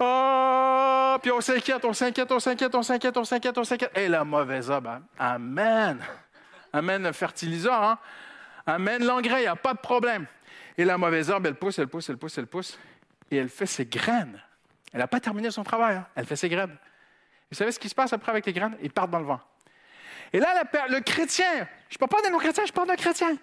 Oh, 0.00 1.16
puis 1.22 1.30
on 1.30 1.40
s'inquiète, 1.40 1.84
on 1.84 1.92
s'inquiète, 1.92 2.30
on 2.30 2.40
s'inquiète, 2.40 2.74
on 2.74 2.82
s'inquiète, 2.82 3.16
on 3.16 3.24
s'inquiète, 3.24 3.58
on 3.58 3.64
s'inquiète. 3.64 3.92
Et 3.96 4.08
la 4.08 4.24
mauvaise 4.24 4.70
herbe, 4.70 4.88
hein? 4.88 5.02
Amen. 5.18 6.04
Amen 6.72 7.12
fertiliseur, 7.12 7.82
hein? 7.82 7.98
Amen 8.66 9.04
l'engrais, 9.04 9.40
il 9.40 9.42
n'y 9.42 9.46
a 9.46 9.56
pas 9.56 9.74
de 9.74 9.78
problème. 9.78 10.26
Et 10.76 10.84
la 10.84 10.98
mauvaise 10.98 11.30
herbe, 11.30 11.46
elle 11.46 11.54
pousse, 11.54 11.78
elle 11.78 11.88
pousse, 11.88 12.08
elle 12.10 12.18
pousse, 12.18 12.38
elle 12.38 12.46
pousse. 12.46 12.78
Et 13.30 13.36
elle 13.36 13.48
fait 13.48 13.66
ses 13.66 13.86
graines. 13.86 14.42
Elle 14.92 15.00
n'a 15.00 15.08
pas 15.08 15.20
terminé 15.20 15.50
son 15.50 15.62
travail, 15.62 15.96
hein? 15.96 16.06
elle 16.14 16.26
fait 16.26 16.36
ses 16.36 16.48
graines. 16.48 16.76
Vous 17.50 17.56
savez 17.56 17.72
ce 17.72 17.78
qui 17.78 17.88
se 17.88 17.94
passe 17.94 18.12
après 18.12 18.30
avec 18.30 18.46
les 18.46 18.52
graines? 18.52 18.76
Ils 18.82 18.90
partent 18.90 19.10
dans 19.10 19.20
le 19.20 19.26
vent. 19.26 19.40
Et 20.32 20.40
là, 20.40 20.64
le 20.88 21.00
chrétien, 21.00 21.68
je 21.88 21.94
ne 21.94 21.98
parle 21.98 22.10
pas 22.10 22.22
d'un 22.22 22.30
non-chrétien, 22.30 22.64
je 22.66 22.72
parle 22.72 22.88
d'un 22.88 22.96
chrétien. 22.96 23.36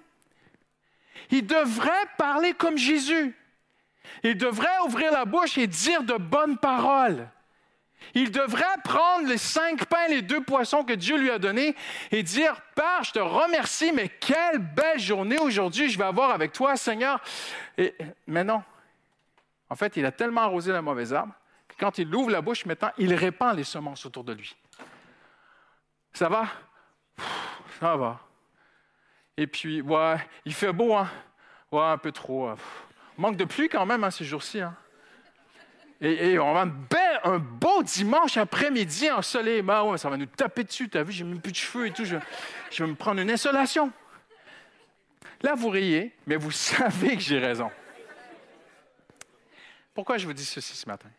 Il 1.31 1.47
devrait 1.47 1.91
parler 2.17 2.53
comme 2.53 2.77
Jésus. 2.77 3.35
Il 4.23 4.37
devrait 4.37 4.79
ouvrir 4.85 5.11
la 5.11 5.25
bouche 5.25 5.57
et 5.57 5.67
dire 5.67 6.03
de 6.03 6.15
bonnes 6.15 6.57
paroles. 6.57 7.29
Il 8.15 8.31
devrait 8.31 8.65
prendre 8.83 9.27
les 9.27 9.37
cinq 9.37 9.85
pains, 9.85 10.07
les 10.09 10.21
deux 10.21 10.43
poissons 10.43 10.83
que 10.83 10.93
Dieu 10.93 11.17
lui 11.17 11.31
a 11.31 11.39
donnés 11.39 11.73
et 12.11 12.21
dire, 12.21 12.59
Père, 12.75 13.03
je 13.03 13.11
te 13.11 13.19
remercie, 13.19 13.93
mais 13.93 14.09
quelle 14.09 14.57
belle 14.57 14.99
journée 14.99 15.39
aujourd'hui 15.39 15.89
je 15.89 15.97
vais 15.97 16.03
avoir 16.03 16.31
avec 16.31 16.51
toi, 16.51 16.75
Seigneur. 16.75 17.21
Mais 18.27 18.43
non. 18.43 18.61
En 19.69 19.75
fait, 19.75 19.95
il 19.95 20.05
a 20.05 20.11
tellement 20.11 20.41
arrosé 20.41 20.73
la 20.73 20.81
mauvaise 20.81 21.13
arbre 21.13 21.33
quand 21.83 21.97
il 21.97 22.15
ouvre 22.15 22.29
la 22.29 22.39
bouche 22.39 22.65
maintenant, 22.65 22.91
il 22.97 23.13
répand 23.13 23.53
les 23.57 23.65
semences 23.65 24.05
autour 24.05 24.23
de 24.23 24.31
lui. 24.31 24.55
Ça 26.13 26.29
va? 26.29 26.47
Ça 27.77 27.97
va. 27.97 28.21
Et 29.35 29.47
puis, 29.47 29.81
ouais, 29.81 30.15
il 30.45 30.53
fait 30.53 30.71
beau, 30.71 30.95
hein? 30.95 31.09
Ouais, 31.73 31.83
un 31.83 31.97
peu 31.97 32.13
trop. 32.13 32.47
Hein. 32.47 32.55
Manque 33.17 33.35
de 33.35 33.43
pluie 33.43 33.67
quand 33.67 33.85
même, 33.85 34.01
hein, 34.01 34.11
ces 34.11 34.23
jours-ci. 34.23 34.61
Hein? 34.61 34.73
Et, 35.99 36.39
on 36.39 36.53
va 36.53 36.61
un, 36.61 36.71
un 37.25 37.39
beau 37.39 37.83
dimanche 37.83 38.37
après-midi 38.37 39.11
ensoleillé. 39.11 39.61
Bah 39.61 39.83
ouais, 39.83 39.97
ça 39.97 40.09
va 40.09 40.15
nous 40.15 40.25
taper 40.25 40.63
dessus. 40.63 40.87
Tu 40.87 40.97
as 40.97 41.03
vu, 41.03 41.11
j'ai 41.11 41.25
même 41.25 41.41
plus 41.41 41.51
de 41.51 41.57
cheveux 41.57 41.87
et 41.87 41.91
tout. 41.91 42.05
Je, 42.05 42.15
je 42.71 42.81
vais 42.81 42.89
me 42.89 42.95
prendre 42.95 43.19
une 43.19 43.29
insolation. 43.29 43.91
Là, 45.41 45.53
vous 45.53 45.67
riez, 45.67 46.15
mais 46.27 46.37
vous 46.37 46.51
savez 46.51 47.17
que 47.17 47.21
j'ai 47.21 47.39
raison. 47.39 47.69
Pourquoi 49.93 50.17
je 50.17 50.25
vous 50.25 50.33
dis 50.33 50.45
ceci 50.45 50.77
ce 50.77 50.87
matin? 50.87 51.09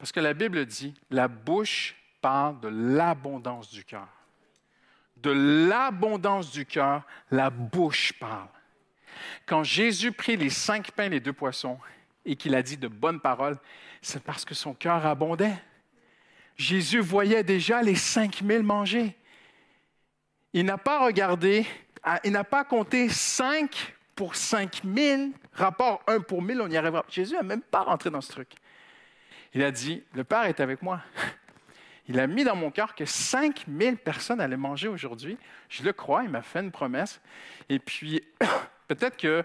Parce 0.00 0.10
que 0.10 0.18
la 0.18 0.34
Bible 0.34 0.66
dit, 0.66 0.94
la 1.10 1.28
bouche 1.28 1.94
parle 2.20 2.58
de 2.58 2.68
l'abondance 2.68 3.70
du 3.70 3.84
cœur 3.84 4.08
de 5.22 5.30
l'abondance 5.30 6.50
du 6.50 6.66
cœur, 6.66 7.02
la 7.30 7.50
bouche 7.50 8.12
parle. 8.14 8.48
Quand 9.46 9.62
Jésus 9.62 10.12
prit 10.12 10.36
les 10.36 10.50
cinq 10.50 10.92
pains 10.92 11.04
et 11.04 11.10
les 11.10 11.20
deux 11.20 11.32
poissons 11.32 11.78
et 12.24 12.36
qu'il 12.36 12.54
a 12.54 12.62
dit 12.62 12.76
de 12.76 12.88
bonnes 12.88 13.20
paroles, 13.20 13.58
c'est 14.00 14.22
parce 14.22 14.44
que 14.44 14.54
son 14.54 14.74
cœur 14.74 15.04
abondait. 15.04 15.56
Jésus 16.56 17.00
voyait 17.00 17.42
déjà 17.42 17.82
les 17.82 17.94
cinq 17.94 18.42
mille 18.42 18.62
manger. 18.62 19.16
Il 20.52 20.64
n'a 20.64 20.78
pas 20.78 21.04
regardé, 21.04 21.66
il 22.24 22.32
n'a 22.32 22.44
pas 22.44 22.64
compté 22.64 23.08
cinq 23.08 23.94
pour 24.14 24.36
cinq 24.36 24.84
mille, 24.84 25.32
rapport 25.52 26.02
un 26.06 26.20
pour 26.20 26.42
mille, 26.42 26.60
on 26.60 26.68
y 26.68 26.76
arrivera. 26.76 27.04
Jésus 27.08 27.34
n'a 27.34 27.42
même 27.42 27.62
pas 27.62 27.82
rentré 27.82 28.10
dans 28.10 28.20
ce 28.20 28.32
truc. 28.32 28.52
Il 29.54 29.62
a 29.62 29.70
dit, 29.70 30.02
le 30.14 30.24
Père 30.24 30.44
est 30.44 30.60
avec 30.60 30.82
moi 30.82 31.02
il 32.10 32.18
a 32.18 32.26
mis 32.26 32.42
dans 32.42 32.56
mon 32.56 32.72
cœur 32.72 32.96
que 32.96 33.04
5000 33.04 33.96
personnes 33.96 34.40
allaient 34.40 34.56
manger 34.56 34.88
aujourd'hui. 34.88 35.38
Je 35.68 35.84
le 35.84 35.92
crois, 35.92 36.24
il 36.24 36.30
m'a 36.30 36.42
fait 36.42 36.58
une 36.58 36.72
promesse. 36.72 37.20
Et 37.68 37.78
puis, 37.78 38.20
peut-être 38.88 39.16
que 39.16 39.44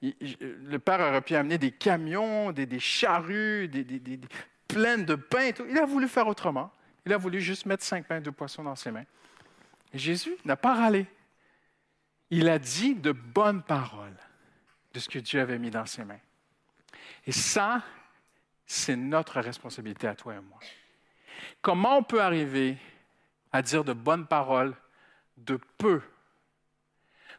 le 0.00 0.78
Père 0.78 1.00
aurait 1.00 1.22
pu 1.22 1.34
amener 1.34 1.58
des 1.58 1.72
camions, 1.72 2.52
des, 2.52 2.78
charrues, 2.78 3.66
des, 3.66 4.20
pleines 4.68 5.04
de 5.04 5.16
pain. 5.16 5.50
tout. 5.50 5.66
Il 5.68 5.76
a 5.76 5.86
voulu 5.86 6.06
faire 6.06 6.28
autrement. 6.28 6.70
Il 7.04 7.12
a 7.12 7.16
voulu 7.16 7.40
juste 7.40 7.66
mettre 7.66 7.82
cinq 7.82 8.06
pains 8.06 8.18
et 8.18 8.20
deux 8.20 8.32
poissons 8.32 8.62
dans 8.62 8.76
ses 8.76 8.92
mains. 8.92 9.04
Et 9.92 9.98
Jésus 9.98 10.36
n'a 10.44 10.56
pas 10.56 10.74
râlé. 10.74 11.06
Il 12.30 12.48
a 12.48 12.60
dit 12.60 12.94
de 12.94 13.10
bonnes 13.10 13.62
paroles 13.62 14.16
de 14.92 15.00
ce 15.00 15.08
que 15.08 15.18
Dieu 15.18 15.40
avait 15.40 15.58
mis 15.58 15.70
dans 15.70 15.86
ses 15.86 16.04
mains. 16.04 16.20
Et 17.26 17.32
ça, 17.32 17.82
c'est 18.66 18.96
notre 18.96 19.40
responsabilité 19.40 20.06
à 20.06 20.14
toi 20.14 20.34
et 20.34 20.40
moi. 20.40 20.58
Comment 21.60 21.98
on 21.98 22.02
peut 22.02 22.22
arriver 22.22 22.76
à 23.52 23.62
dire 23.62 23.84
de 23.84 23.92
bonnes 23.92 24.26
paroles 24.26 24.74
de 25.36 25.58
peu? 25.78 26.02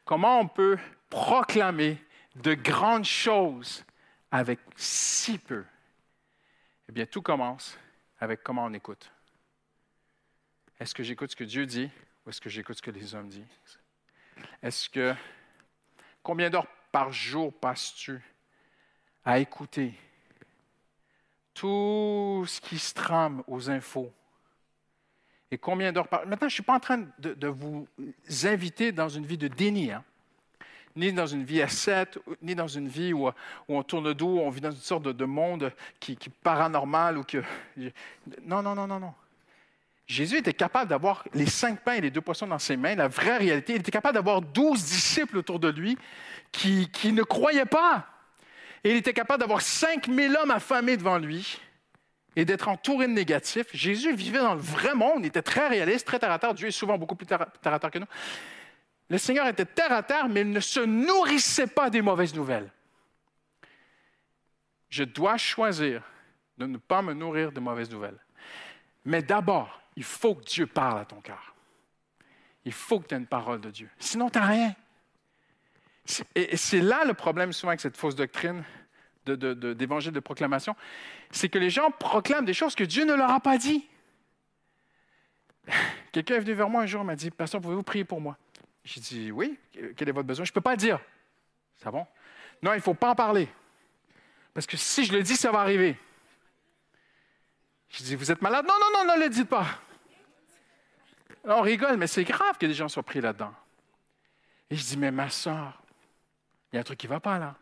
Comment 0.03 0.39
on 0.39 0.47
peut 0.47 0.77
proclamer 1.10 1.97
de 2.35 2.53
grandes 2.53 3.06
choses 3.06 3.84
avec 4.31 4.60
si 4.76 5.38
peu? 5.38 5.64
Eh 6.88 6.91
bien, 6.91 7.06
tout 7.06 7.22
commence 7.22 7.77
avec 8.19 8.43
comment 8.43 8.65
on 8.65 8.73
écoute. 8.73 9.11
Est-ce 10.80 10.93
que 10.93 11.03
j'écoute 11.03 11.31
ce 11.31 11.35
que 11.35 11.43
Dieu 11.43 11.65
dit 11.65 11.89
ou 12.26 12.30
est-ce 12.30 12.41
que 12.41 12.49
j'écoute 12.49 12.77
ce 12.77 12.81
que 12.81 12.91
les 12.91 13.15
hommes 13.15 13.30
disent? 13.30 13.80
Est-ce 14.61 14.89
que 14.89 15.15
combien 16.22 16.49
d'heures 16.49 16.68
par 16.91 17.11
jour 17.11 17.53
passes-tu 17.53 18.22
à 19.23 19.39
écouter 19.39 19.93
tout 21.56 22.44
ce 22.48 22.61
qui 22.61 22.77
se 22.77 22.94
trame 22.94 23.41
aux 23.48 23.69
infos. 23.69 24.11
Et 25.49 25.57
combien 25.57 25.91
d'heures. 25.91 26.07
Maintenant, 26.11 26.38
je 26.41 26.45
ne 26.45 26.49
suis 26.49 26.64
pas 26.64 26.76
en 26.76 26.80
train 26.80 27.06
de, 27.18 27.48
vous 27.48 27.88
inviter 28.44 28.91
dans 28.91 29.10
une 29.10 29.26
vie 29.26 29.38
de 29.38 29.48
déni, 29.48 29.91
hein. 29.91 30.03
ni 30.95 31.14
dans 31.14 31.26
une 31.26 31.45
vie 31.45 31.61
à 31.61 31.69
sept, 31.69 32.19
ni 32.41 32.56
dans 32.56 32.68
une 32.68 32.90
vie 32.90 33.14
où, 33.14 33.30
on 33.69 33.84
tourne 33.84 34.03
le 34.03 34.14
dos, 34.14 34.40
on 34.40 34.49
vit 34.49 34.61
dans 34.61 34.72
une 34.72 34.77
sorte 34.77 35.03
de, 35.03 35.26
monde 35.26 35.72
qui, 35.99 36.18
qui 36.18 36.30
paranormal 36.30 37.18
ou 37.18 37.23
que... 37.23 37.41
Non, 38.44 38.61
non, 38.61 38.76
non, 38.76 38.86
non, 38.86 38.99
non. 38.99 39.14
Jésus 40.07 40.38
était 40.38 40.53
capable 40.53 40.90
d'avoir 40.90 41.23
les 41.34 41.48
cinq 41.48 41.80
pains 41.80 41.94
et 41.94 42.02
les 42.02 42.11
deux 42.11 42.22
poissons 42.22 42.48
dans 42.48 42.60
ses 42.60 42.77
mains, 42.77 42.95
la 42.95 43.07
vraie 43.07 43.38
réalité. 43.38 43.73
Il 43.73 43.80
était 43.80 43.91
capable 43.91 44.15
d'avoir 44.15 44.41
douze 44.41 44.84
disciples 44.84 45.38
autour 45.38 45.60
de 45.60 45.69
lui 45.69 45.98
qui 46.52 47.11
ne 47.11 47.23
croyaient 47.23 47.65
pas. 47.65 48.15
Et 48.86 48.91
il 48.91 48.98
était 48.98 49.14
capable 49.14 49.40
d'avoir 49.40 49.62
5000 49.62 50.38
hommes 50.38 50.52
affamés 50.52 50.95
devant 50.95 51.18
lui 51.18 51.60
et 52.36 52.45
d'être 52.45 52.68
entouré 52.68 53.07
de 53.07 53.14
négatifs. 53.14 53.66
Jésus 53.74 54.14
vivait 54.14 54.38
dans 54.38 54.53
le 54.53 54.62
vrai 54.62 54.94
monde, 54.94 55.22
il 55.22 55.26
était 55.26 55.41
très 55.41 55.68
réaliste, 55.68 56.06
très 56.06 56.20
terre 56.20 56.32
à 56.32 56.38
terre. 56.38 56.53
Dieu 56.53 56.68
est 56.68 56.72
souvent 56.72 56.95
beaucoup 56.95 57.16
plus 57.16 57.26
terre 57.26 57.41
à 57.41 57.80
terre 57.80 57.90
que 57.90 57.98
nous. 57.98 58.06
Le 59.10 59.18
Seigneur 59.18 59.48
était 59.48 59.66
terre 59.66 59.91
à 59.91 60.03
terre, 60.03 60.30
mais 60.30 60.41
il 60.41 60.52
ne 60.52 60.60
se 60.60 60.82
nourrissait 60.82 61.66
pas 61.66 61.90
des 61.90 62.03
mauvaises 62.03 62.36
nouvelles. 62.36 62.70
Je 64.90 65.03
dois 65.03 65.38
choisir 65.38 66.03
de 66.60 66.68
ne 66.68 66.78
pas 66.78 67.02
me 67.02 67.14
nourrir 67.14 67.52
de 67.52 67.60
mauvaises 67.60 67.90
nouvelles. 67.90 68.20
Mais 69.03 69.24
d'abord, 69.24 69.82
il 69.95 70.03
faut 70.03 70.36
que 70.36 70.44
Dieu 70.44 70.68
parle 70.68 70.99
à 70.99 71.06
ton 71.06 71.22
cœur. 71.22 71.56
Il 72.64 72.72
faut 72.72 72.99
que 72.99 73.07
tu 73.07 73.16
aies 73.16 73.18
une 73.18 73.26
parole 73.26 73.62
de 73.62 73.72
Dieu. 73.72 73.90
Sinon, 73.98 74.30
tu 74.30 74.38
n'as 74.38 74.45
rien. 74.45 74.76
Et 76.36 76.56
c'est 76.57 76.82
là 76.82 77.03
le 77.06 77.14
problème 77.14 77.52
souvent 77.52 77.69
avec 77.69 77.82
cette 77.82 77.98
fausse 77.98 78.15
doctrine 78.15 78.64
d'évangile 79.26 80.11
de, 80.11 80.19
proclamation, 80.19 80.76
c'est 81.32 81.49
que 81.49 81.57
les 81.57 81.72
gens 81.72 81.90
proclament 81.90 82.45
des 82.45 82.53
choses 82.53 82.76
que 82.76 82.84
Dieu 82.84 83.06
ne 83.06 83.15
leur 83.15 83.32
a 83.32 83.40
pas 83.40 83.57
dit. 83.57 83.88
Quelqu'un 86.11 86.36
est 86.36 86.40
venu 86.40 86.53
vers 86.53 86.69
moi 86.69 86.84
un 86.84 86.86
jour 86.86 87.02
et 87.02 87.06
m'a 87.06 87.15
dit, 87.15 87.32
Pasteur, 87.32 87.60
pouvez-vous 87.60 87.84
prier 87.84 88.06
pour 88.06 88.22
moi? 88.22 88.38
J'ai 88.84 89.02
dit, 89.02 89.32
oui, 89.32 89.57
quel 89.98 90.10
est 90.10 90.11
votre 90.11 90.27
besoin? 90.27 90.45
Je 90.45 90.52
ne 90.52 90.53
peux 90.53 90.61
pas 90.61 90.72
le 90.72 90.77
dire. 90.77 90.99
C'est 91.77 91.90
bon? 91.90 92.06
Non, 92.61 92.73
il 92.73 92.77
ne 92.77 92.82
faut 92.82 92.94
pas 92.94 93.10
en 93.10 93.15
parler. 93.15 93.49
Parce 94.53 94.68
que 94.68 94.77
si 94.77 95.06
je 95.06 95.11
le 95.11 95.23
dis, 95.23 95.36
ça 95.36 95.52
va 95.52 95.60
arriver. 95.60 95.98
J'ai 97.90 98.03
dit, 98.03 98.15
vous 98.15 98.32
êtes 98.32 98.41
malade? 98.41 98.65
Non, 98.68 98.76
non, 98.80 99.06
non, 99.06 99.15
ne 99.15 99.23
le 99.23 99.30
dites 99.30 99.49
pas. 99.49 99.65
on 101.45 101.61
rigole, 101.61 101.98
mais 101.98 102.07
c'est 102.07 102.23
grave 102.23 102.57
que 102.60 102.68
des 102.68 102.73
gens 102.73 102.88
soient 102.88 103.03
pris 103.03 103.22
là-dedans. 103.22 103.53
Et 104.69 104.76
je 104.76 104.84
dis, 104.84 104.98
mais 104.98 105.11
ma 105.11 105.30
soeur, 105.30 105.82
il 106.76 106.77
y 106.77 106.80
a 106.80 106.81
un 106.81 106.84
truc 106.84 106.99
qui 106.99 107.07
ne 107.07 107.14
va 107.14 107.22
pas 107.22 107.39
là. 107.39 107.56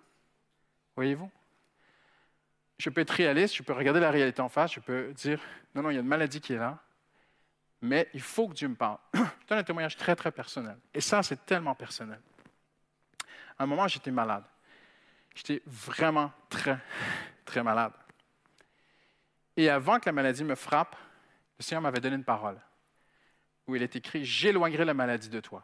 Voyez-vous? 0.95 1.29
Je 2.79 2.89
peux 2.89 3.01
être 3.01 3.11
réaliste, 3.11 3.55
je 3.55 3.61
peux 3.61 3.73
regarder 3.73 3.99
la 3.99 4.09
réalité 4.09 4.41
en 4.41 4.49
face, 4.49 4.73
je 4.73 4.79
peux 4.79 5.13
dire, 5.13 5.39
non, 5.75 5.83
non, 5.83 5.91
il 5.91 5.93
y 5.93 5.97
a 5.97 5.99
une 5.99 6.07
maladie 6.07 6.41
qui 6.41 6.53
est 6.53 6.57
là, 6.57 6.79
mais 7.79 8.09
il 8.15 8.21
faut 8.21 8.47
que 8.47 8.55
Dieu 8.55 8.67
me 8.67 8.73
parle. 8.73 8.97
C'est 9.47 9.53
un 9.53 9.63
témoignage 9.63 9.97
très, 9.97 10.15
très 10.15 10.31
personnel. 10.31 10.79
Et 10.95 10.99
ça, 10.99 11.21
c'est 11.21 11.45
tellement 11.45 11.75
personnel. 11.75 12.19
À 13.59 13.63
un 13.63 13.67
moment, 13.67 13.87
j'étais 13.87 14.09
malade. 14.09 14.45
J'étais 15.35 15.61
vraiment 15.67 16.31
très, 16.49 16.79
très 17.45 17.61
malade. 17.61 17.93
Et 19.55 19.69
avant 19.69 19.99
que 19.99 20.07
la 20.07 20.11
maladie 20.11 20.43
me 20.43 20.55
frappe, 20.55 20.95
le 21.59 21.63
Seigneur 21.63 21.83
m'avait 21.83 21.99
donné 21.99 22.15
une 22.15 22.23
parole 22.23 22.59
où 23.67 23.75
il 23.75 23.83
est 23.83 23.95
écrit 23.95 24.25
J'éloignerai 24.25 24.85
la 24.85 24.95
maladie 24.95 25.29
de 25.29 25.39
toi. 25.39 25.63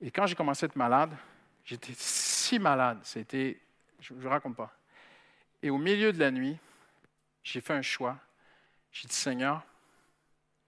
Et 0.00 0.12
quand 0.12 0.26
j'ai 0.26 0.36
commencé 0.36 0.64
à 0.64 0.66
être 0.66 0.76
malade, 0.76 1.10
J'étais 1.64 1.92
si 1.96 2.58
malade, 2.58 3.00
c'était, 3.02 3.60
je 4.00 4.12
ne 4.14 4.20
vous 4.20 4.28
raconte 4.28 4.56
pas. 4.56 4.72
Et 5.62 5.70
au 5.70 5.78
milieu 5.78 6.12
de 6.12 6.18
la 6.18 6.30
nuit, 6.30 6.58
j'ai 7.42 7.60
fait 7.60 7.72
un 7.72 7.82
choix. 7.82 8.18
J'ai 8.92 9.08
dit, 9.08 9.14
Seigneur, 9.14 9.62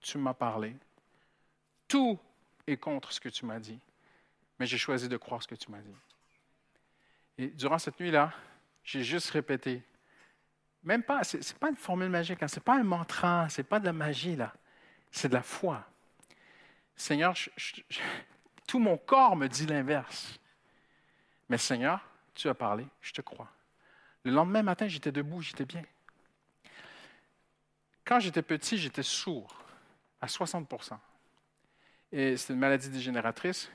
tu 0.01 0.18
m'as 0.18 0.35
parlé. 0.35 0.74
Tout 1.86 2.18
est 2.66 2.77
contre 2.77 3.12
ce 3.12 3.20
que 3.20 3.28
tu 3.28 3.44
m'as 3.44 3.59
dit, 3.59 3.78
mais 4.59 4.66
j'ai 4.66 4.78
choisi 4.78 5.09
de 5.09 5.16
croire 5.16 5.43
ce 5.43 5.48
que 5.48 5.55
tu 5.55 5.70
m'as 5.70 5.81
dit. 5.81 5.97
Et 7.39 7.48
durant 7.48 7.78
cette 7.78 8.01
nuit-là, 8.01 8.32
j'ai 8.82 9.05
juste 9.05 9.31
répété, 9.31 9.82
même 10.82 11.02
pas, 11.02 11.24
ce 11.24 11.36
n'est 11.36 11.59
pas 11.59 11.68
une 11.68 11.77
formule 11.77 12.09
magique, 12.09 12.43
hein, 12.43 12.48
ce 12.48 12.56
n'est 12.56 12.62
pas 12.62 12.77
un 12.77 12.85
mantra, 12.85 13.48
ce 13.48 13.60
n'est 13.60 13.66
pas 13.66 13.81
de 13.81 13.85
la 13.85 13.93
magie, 13.93 14.36
là. 14.36 14.55
C'est 15.10 15.28
de 15.28 15.35
la 15.35 15.43
foi. 15.43 15.85
Seigneur, 16.94 17.35
tout 18.66 18.78
mon 18.78 18.97
corps 18.97 19.36
me 19.36 19.48
dit 19.48 19.66
l'inverse. 19.66 20.39
Mais 21.48 21.59
Seigneur, 21.59 22.01
tu 22.35 22.48
as 22.48 22.55
parlé, 22.55 22.86
je 23.01 23.12
te 23.12 23.20
crois. 23.20 23.51
Le 24.24 24.32
lendemain 24.32 24.62
matin, 24.62 24.89
j'étais 24.89 25.12
debout, 25.12 25.40
j'étais 25.40 25.64
bien. 25.64 25.85
Quand 28.05 28.20
j'étais 28.20 28.43
petit, 28.43 28.78
j'étais 28.78 29.02
sourd 29.02 29.56
à 30.20 30.27
60% 30.27 30.97
Et 32.12 32.36
c'est 32.36 32.52
une 32.52 32.59
maladie 32.59 32.89
dégénératrice. 32.89 33.70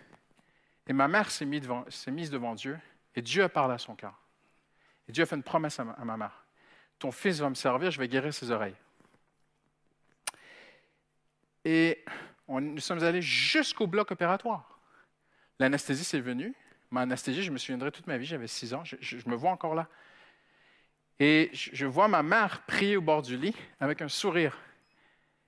Et 0.87 0.93
ma 0.93 1.07
mère 1.07 1.29
s'est 1.29 1.45
mise, 1.45 1.61
devant, 2.31 2.55
Dieu 2.55 2.79
et 3.15 3.21
Dieu 3.21 3.43
a 3.43 3.49
parlé 3.49 3.75
à 3.75 3.77
son 3.77 3.95
cœur. 3.95 4.17
Et 5.07 5.11
Dieu 5.11 5.23
a 5.23 5.25
fait 5.25 5.35
une 5.35 5.43
promesse 5.43 5.79
à 5.79 5.83
ma, 5.83 6.17
mère. 6.17 6.43
Ton 6.97 7.11
fils 7.11 7.39
va 7.39 7.49
me 7.49 7.55
servir, 7.55 7.91
je 7.91 7.99
vais 7.99 8.07
guérir 8.07 8.33
ses 8.33 8.51
oreilles. 8.51 8.75
Et 11.63 12.03
nous 12.47 12.79
sommes 12.79 13.03
allés 13.03 13.21
jusqu'au 13.21 13.87
bloc 13.87 14.11
opératoire. 14.11 14.79
L'anesthésie 15.59 16.03
s'est 16.03 16.19
venue. 16.19 16.55
Ma 16.91 17.01
anesthésie, 17.01 17.43
je 17.43 17.51
me 17.51 17.57
souviendrai 17.57 17.91
toute 17.91 18.07
ma 18.07 18.17
vie, 18.17 18.25
j'avais 18.25 18.47
6 18.47 18.73
ans, 18.73 18.83
je, 18.83 19.17
me 19.27 19.35
vois 19.35 19.51
encore 19.51 19.75
là. 19.75 19.87
Et 21.19 21.49
je, 21.53 21.69
je 21.73 21.85
vois 21.85 22.07
ma 22.07 22.21
mère 22.21 22.61
prier 22.63 22.97
au 22.97 23.01
bord 23.01 23.21
du 23.21 23.37
lit 23.37 23.55
avec 23.79 24.01
un 24.01 24.09
sourire. 24.09 24.57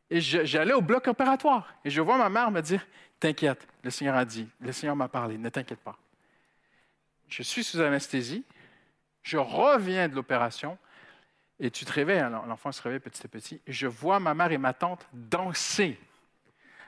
Et 0.09 0.21
j'allais 0.21 0.73
au 0.73 0.81
bloc 0.81 1.07
opératoire. 1.07 1.73
Et 1.83 1.89
je 1.89 2.01
vois 2.01 2.17
ma 2.17 2.29
mère 2.29 2.51
me 2.51 2.61
dire 2.61 2.85
T'inquiète, 3.23 3.65
le 3.83 3.89
Seigneur 3.89 4.17
a 4.17 4.25
dit, 4.25 4.49
le 4.59 4.73
Seigneur 4.73 4.97
m'a 4.97 5.07
parlé, 5.07 5.37
ne 5.37 5.47
t'inquiète 5.47 5.79
pas. 5.79 5.97
Je 7.29 7.41
suis 7.41 7.63
sous 7.63 7.79
anesthésie, 7.79 8.43
je 9.21 9.37
reviens 9.37 10.09
de 10.09 10.13
l'opération, 10.15 10.77
et 11.57 11.71
tu 11.71 11.85
te 11.85 11.93
réveilles, 11.93 12.19
hein, 12.19 12.43
l'enfant 12.49 12.73
se 12.73 12.81
réveille 12.81 12.99
petit 12.99 13.25
à 13.25 13.29
petit, 13.29 13.61
et 13.65 13.71
je 13.71 13.87
vois 13.87 14.19
ma 14.19 14.33
mère 14.33 14.51
et 14.51 14.57
ma 14.57 14.73
tante 14.73 15.07
danser. 15.13 15.97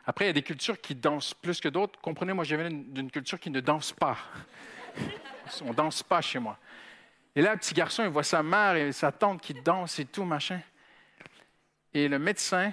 Après, 0.08 0.26
il 0.26 0.28
y 0.28 0.30
a 0.30 0.34
des 0.34 0.44
cultures 0.44 0.80
qui 0.80 0.94
dansent 0.94 1.34
plus 1.34 1.60
que 1.60 1.68
d'autres. 1.68 2.00
Comprenez, 2.00 2.34
moi, 2.34 2.44
je 2.44 2.56
viens 2.56 2.70
d'une 2.70 3.10
culture 3.10 3.40
qui 3.40 3.50
ne 3.50 3.60
danse 3.60 3.92
pas. 3.92 4.18
On 5.62 5.70
ne 5.70 5.74
danse 5.74 6.04
pas 6.04 6.22
chez 6.22 6.40
moi. 6.40 6.58
Et 7.36 7.42
là, 7.42 7.54
le 7.54 7.58
petit 7.58 7.74
garçon, 7.74 8.04
il 8.04 8.10
voit 8.10 8.24
sa 8.24 8.44
mère 8.44 8.76
et 8.76 8.92
sa 8.92 9.12
tante 9.12 9.42
qui 9.42 9.54
dansent 9.54 10.00
et 10.00 10.06
tout, 10.06 10.24
machin. 10.24 10.62
Et 11.94 12.08
le 12.08 12.20
médecin, 12.20 12.72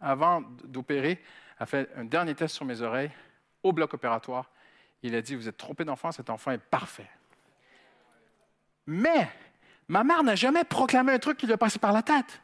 avant 0.00 0.42
d'opérer, 0.64 1.22
a 1.58 1.66
fait 1.66 1.88
un 1.96 2.04
dernier 2.04 2.34
test 2.34 2.54
sur 2.54 2.64
mes 2.64 2.80
oreilles 2.80 3.10
au 3.62 3.72
bloc 3.72 3.94
opératoire. 3.94 4.50
Il 5.02 5.14
a 5.14 5.22
dit, 5.22 5.34
vous 5.34 5.48
êtes 5.48 5.56
trompé 5.56 5.84
d'enfant, 5.84 6.12
cet 6.12 6.30
enfant 6.30 6.50
est 6.50 6.58
parfait. 6.58 7.10
Mais 8.86 9.28
ma 9.86 10.02
mère 10.02 10.22
n'a 10.22 10.34
jamais 10.34 10.64
proclamé 10.64 11.12
un 11.12 11.18
truc 11.18 11.36
qui 11.36 11.46
lui 11.46 11.52
a 11.52 11.58
passé 11.58 11.78
par 11.78 11.92
la 11.92 12.02
tête. 12.02 12.40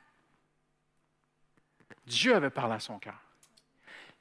Dieu 2.07 2.35
avait 2.35 2.51
parlé 2.51 2.75
à 2.75 2.81
son 2.81 2.99
cœur. 2.99 3.19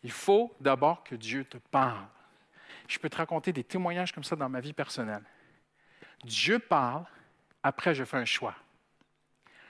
Il 0.04 0.12
faut 0.12 0.54
d'abord 0.60 1.04
que 1.04 1.16
Dieu 1.16 1.46
te 1.46 1.58
parle. 1.58 2.06
Je 2.88 3.00
peux 3.00 3.10
te 3.10 3.18
raconter 3.18 3.54
des 3.54 3.64
témoignages 3.64 4.12
comme 4.12 4.24
ça 4.24 4.36
dans 4.36 4.50
ma 4.50 4.60
vie 4.60 4.74
personnelle. 4.74 5.24
Dieu 6.24 6.60
parle, 6.60 7.06
après 7.64 7.96
je 7.96 8.04
fais 8.04 8.18
un 8.18 8.26
choix. 8.26 8.56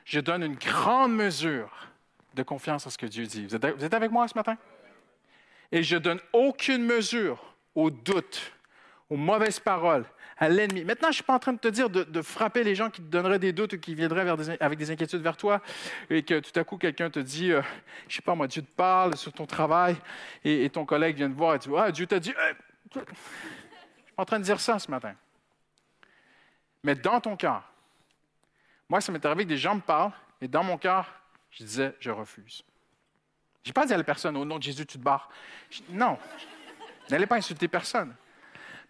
Je 0.06 0.20
donne 0.20 0.44
une 0.44 0.56
grande 0.56 1.16
mesure 1.16 1.88
de 2.34 2.44
confiance 2.44 2.88
à 2.88 2.90
ce 2.90 2.98
que 2.98 3.06
Dieu 3.06 3.26
dit. 3.26 3.46
Vous 3.46 3.56
êtes, 3.56 3.94
avec 3.94 4.12
moi 4.12 4.28
ce 4.28 4.36
matin? 4.36 4.58
Et 5.72 5.84
je 5.84 5.98
donne 5.98 6.20
aucune 6.34 6.84
mesure 6.84 7.56
au 7.76 7.90
doute, 7.90 8.54
aux 9.10 9.18
mauvaises 9.18 9.60
paroles, 9.60 10.06
à 10.38 10.50
l'ennemi. 10.50 10.84
Maintenant, 10.84 11.08
je 11.08 11.12
ne 11.12 11.14
suis 11.16 11.24
pas 11.24 11.36
en 11.36 11.40
train 11.40 11.54
de 11.54 11.60
te 11.60 11.68
dire 11.68 11.90
de, 11.90 12.22
frapper 12.22 12.64
les 12.64 12.76
gens 12.76 12.90
qui 12.90 13.02
te 13.02 13.08
donneraient 13.08 13.40
des 13.40 13.54
doutes 13.54 13.74
ou 13.74 13.80
qui 13.80 13.96
viendraient 13.96 14.28
avec 14.60 14.78
des 14.78 14.92
inquiétudes 14.92 15.22
vers 15.22 15.38
toi 15.38 15.62
et 16.10 16.24
que 16.24 16.40
tout 16.40 16.58
à 16.60 16.64
coup, 16.64 16.78
quelqu'un 16.78 17.10
te 17.10 17.20
dit, 17.20 17.52
euh, 17.52 17.62
je 18.08 18.14
ne 18.14 18.18
sais 18.18 18.22
pas 18.22 18.36
moi, 18.36 18.48
Dieu 18.48 18.62
te 18.62 18.72
parle 18.72 19.16
sur 19.16 19.32
ton 19.34 19.46
travail 19.46 19.96
et, 20.44 20.70
ton 20.70 20.86
collègue 20.86 21.18
vient 21.18 21.30
te 21.30 21.36
voir 21.36 21.56
et 21.56 21.60
tu 21.60 21.70
dis, 21.70 21.76
ah, 21.78 21.92
Dieu 21.92 22.08
t'a 22.08 22.20
dit, 22.20 22.34
Euh, 22.38 22.54
je 22.96 23.00
ne 23.00 23.06
suis 23.06 24.16
pas 24.16 24.22
en 24.24 24.26
train 24.26 24.40
de 24.40 24.44
dire 24.44 24.60
ça 24.60 24.80
ce 24.80 24.90
matin. 24.90 25.16
Mais 26.84 26.96
dans 26.96 27.20
ton 27.20 27.36
cœur, 27.36 27.64
moi, 28.90 29.02
ça 29.02 29.12
m'est 29.12 29.26
arrivé 29.26 29.44
que 29.44 29.50
des 29.50 29.58
gens 29.58 29.76
me 29.76 29.82
parlent 29.82 30.12
et 30.42 30.48
dans 30.48 30.64
mon 30.64 30.78
cœur, 30.78 31.12
je 31.52 31.64
disais, 31.64 31.96
je 32.00 32.12
refuse. 32.12 32.64
Je 33.64 33.70
n'ai 33.70 33.74
pas 33.74 33.86
dit 33.86 33.94
à 33.94 33.98
la 33.98 34.04
personne, 34.04 34.36
au 34.36 34.46
nom 34.46 34.58
de 34.58 34.64
Jésus, 34.64 34.86
tu 34.86 34.98
te 34.98 35.04
barres. 35.04 35.30
Non, 35.90 36.18
n'allez 37.10 37.26
pas 37.26 37.38
insulter 37.38 37.68
personne. 37.68 38.14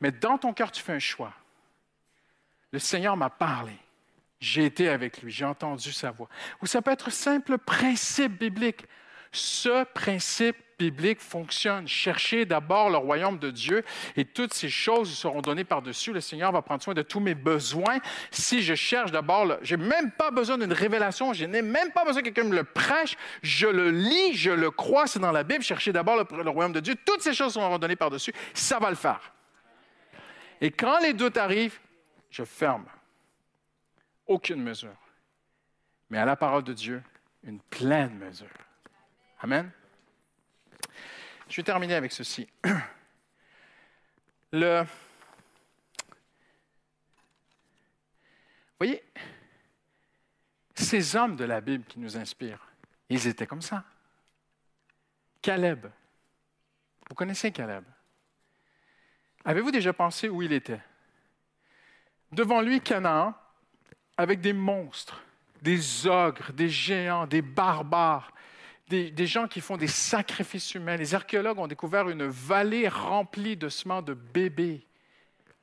Mais 0.03 0.11
dans 0.11 0.37
ton 0.37 0.51
cœur, 0.51 0.69
tu 0.69 0.83
fais 0.83 0.91
un 0.91 0.99
choix. 0.99 1.31
Le 2.73 2.79
Seigneur 2.79 3.15
m'a 3.15 3.29
parlé. 3.29 3.71
J'ai 4.41 4.65
été 4.65 4.89
avec 4.89 5.21
lui, 5.21 5.31
j'ai 5.31 5.45
entendu 5.45 5.93
sa 5.93 6.11
voix. 6.11 6.27
Ou 6.61 6.65
ça 6.65 6.81
peut 6.81 6.91
être 6.91 7.09
simple 7.09 7.57
principe 7.57 8.37
biblique. 8.37 8.85
Ce 9.31 9.85
principe 9.85 10.57
biblique 10.77 11.21
fonctionne. 11.21 11.87
Cherchez 11.87 12.43
d'abord 12.43 12.89
le 12.89 12.97
royaume 12.97 13.39
de 13.39 13.49
Dieu 13.49 13.85
et 14.17 14.25
toutes 14.25 14.53
ces 14.53 14.67
choses 14.67 15.13
seront 15.13 15.39
données 15.41 15.63
par-dessus. 15.63 16.11
Le 16.11 16.19
Seigneur 16.19 16.51
va 16.51 16.61
prendre 16.61 16.83
soin 16.83 16.93
de 16.93 17.01
tous 17.01 17.21
mes 17.21 17.33
besoins. 17.33 17.99
Si 18.29 18.61
je 18.61 18.75
cherche 18.75 19.11
d'abord, 19.11 19.45
le- 19.45 19.59
j'ai 19.61 19.77
même 19.77 20.11
pas 20.11 20.31
besoin 20.31 20.57
d'une 20.57 20.73
révélation, 20.73 21.31
je 21.31 21.45
n'ai 21.45 21.61
même 21.61 21.91
pas 21.91 22.03
besoin 22.03 22.21
que 22.21 22.27
quelqu'un 22.29 22.49
me 22.49 22.55
le 22.57 22.65
prêche. 22.65 23.15
Je 23.41 23.67
le 23.67 23.89
lis, 23.89 24.33
je 24.35 24.51
le 24.51 24.69
crois, 24.69 25.07
c'est 25.07 25.19
dans 25.19 25.31
la 25.31 25.43
Bible. 25.45 25.63
Cherchez 25.63 25.93
d'abord 25.93 26.17
le, 26.17 26.43
le 26.43 26.49
royaume 26.49 26.73
de 26.73 26.81
Dieu. 26.81 26.95
Toutes 27.05 27.21
ces 27.21 27.33
choses 27.33 27.53
seront 27.53 27.77
données 27.77 27.95
par-dessus. 27.95 28.33
Ça 28.53 28.77
va 28.79 28.89
le 28.89 28.97
faire. 28.97 29.21
Et 30.63 30.71
quand 30.71 30.97
les 30.99 31.13
doutes 31.13 31.35
arrivent, 31.35 31.77
je 32.29 32.45
ferme. 32.45 32.85
Aucune 34.25 34.63
mesure. 34.63 34.95
Mais 36.09 36.17
à 36.17 36.23
la 36.23 36.37
parole 36.37 36.63
de 36.63 36.71
Dieu, 36.71 37.03
une 37.43 37.59
pleine 37.59 38.17
mesure. 38.17 38.47
Amen. 39.41 39.69
Je 41.49 41.57
vais 41.57 41.63
terminer 41.63 41.95
avec 41.95 42.13
ceci. 42.13 42.47
Le... 44.53 44.85
Voyez, 48.79 49.03
ces 50.75 51.17
hommes 51.17 51.35
de 51.35 51.43
la 51.43 51.59
Bible 51.59 51.83
qui 51.83 51.99
nous 51.99 52.15
inspirent, 52.15 52.65
ils 53.09 53.27
étaient 53.27 53.47
comme 53.47 53.61
ça. 53.61 53.83
Caleb. 55.41 55.87
Vous 57.09 57.15
connaissez 57.15 57.51
Caleb? 57.51 57.83
Avez-vous 59.45 59.71
déjà 59.71 59.93
pensé 59.93 60.29
où 60.29 60.41
il 60.41 60.53
était? 60.53 60.79
Devant 62.31 62.61
lui, 62.61 62.81
Canaan, 62.81 63.35
avec 64.17 64.41
des 64.41 64.53
monstres, 64.53 65.21
des 65.61 66.07
ogres, 66.07 66.51
des 66.53 66.69
géants, 66.69 67.27
des 67.27 67.41
barbares, 67.41 68.31
des, 68.89 69.27
gens 69.27 69.47
qui 69.47 69.59
font 69.59 69.77
des 69.77 69.87
sacrifices 69.87 70.75
humains. 70.75 70.97
Les 70.97 71.15
archéologues 71.15 71.57
ont 71.57 71.67
découvert 71.67 72.09
une 72.09 72.25
vallée 72.27 72.87
remplie 72.87 73.57
d'ossements 73.57 74.01
de 74.01 74.13
bébés 74.13 74.85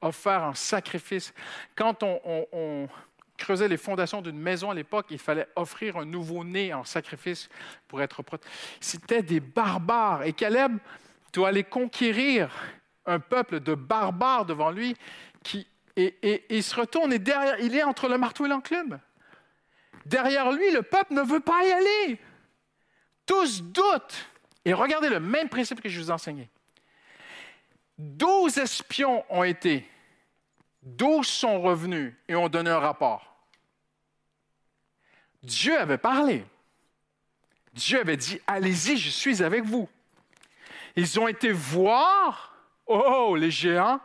offerts 0.01 0.43
en 0.43 0.55
sacrifice. 0.55 1.33
Quand 1.77 2.03
on, 2.03 2.89
creusait 3.37 3.69
les 3.69 3.79
fondations 3.79 4.21
d'une 4.21 4.39
maison 4.39 4.71
à 4.71 4.75
l'époque, 4.75 5.07
il 5.11 5.19
fallait 5.19 5.47
offrir 5.57 5.97
un 5.97 6.05
nouveau-né 6.05 6.75
en 6.75 6.85
sacrifice 6.85 7.49
pour 7.89 8.03
être 8.03 8.23
protégé. 8.23 8.53
C'était 8.81 9.23
des 9.23 9.41
barbares. 9.41 10.25
Et 10.25 10.35
Caleb 10.35 10.77
doit 11.33 11.49
aller 11.49 11.65
conquérir 11.65 12.51
un 13.07 13.21
peuple 13.21 13.61
de 13.61 13.75
barbares 13.75 14.45
devant 14.47 14.71
lui 14.71 14.97
qui, 15.43 15.67
et, 15.97 16.17
et- 16.23 16.57
il 16.57 16.63
se 16.63 16.75
retourne 16.75 17.13
et 17.13 17.19
derrière, 17.19 17.59
il 17.61 17.75
est 17.75 17.83
entre 17.83 18.09
le 18.09 18.19
marteau 18.19 18.47
et 18.47 18.49
l'enclume. 18.49 19.01
Derrière 20.07 20.51
lui, 20.53 20.71
le 20.73 20.83
peuple 20.83 21.15
ne 21.15 21.23
veut 21.23 21.41
pas 21.41 21.65
y 21.65 21.73
aller. 21.73 22.21
Tous 23.27 23.63
doutent. 23.63 24.29
Et 24.65 24.73
regardez 24.73 25.09
le 25.09 25.21
même 25.21 25.49
principe 25.49 25.81
que 25.81 25.89
je 25.89 26.01
vous 26.01 26.09
ai 26.09 26.13
enseigné. 26.13 26.49
Douze 27.99 28.57
espions 28.59 29.25
ont 29.29 29.45
été, 29.45 29.87
douze 30.83 31.27
sont 31.27 31.61
revenus 31.61 32.15
et 32.29 32.35
ont 32.35 32.49
donné 32.49 32.71
un 32.71 32.79
rapport. 32.79 33.35
Dieu 35.43 35.79
avait 35.79 35.99
parlé. 35.99 36.45
Dieu 37.73 38.01
avait 38.01 38.17
dit, 38.17 38.41
allez-y, 38.47 38.97
je 38.97 39.11
suis 39.11 39.43
avec 39.43 39.65
vous. 39.65 39.89
Ils 40.97 41.21
ont 41.21 41.29
été 41.29 41.53
voir, 41.53 42.50
oh, 42.91 43.37
les 43.37 43.51
géants, 43.51 44.01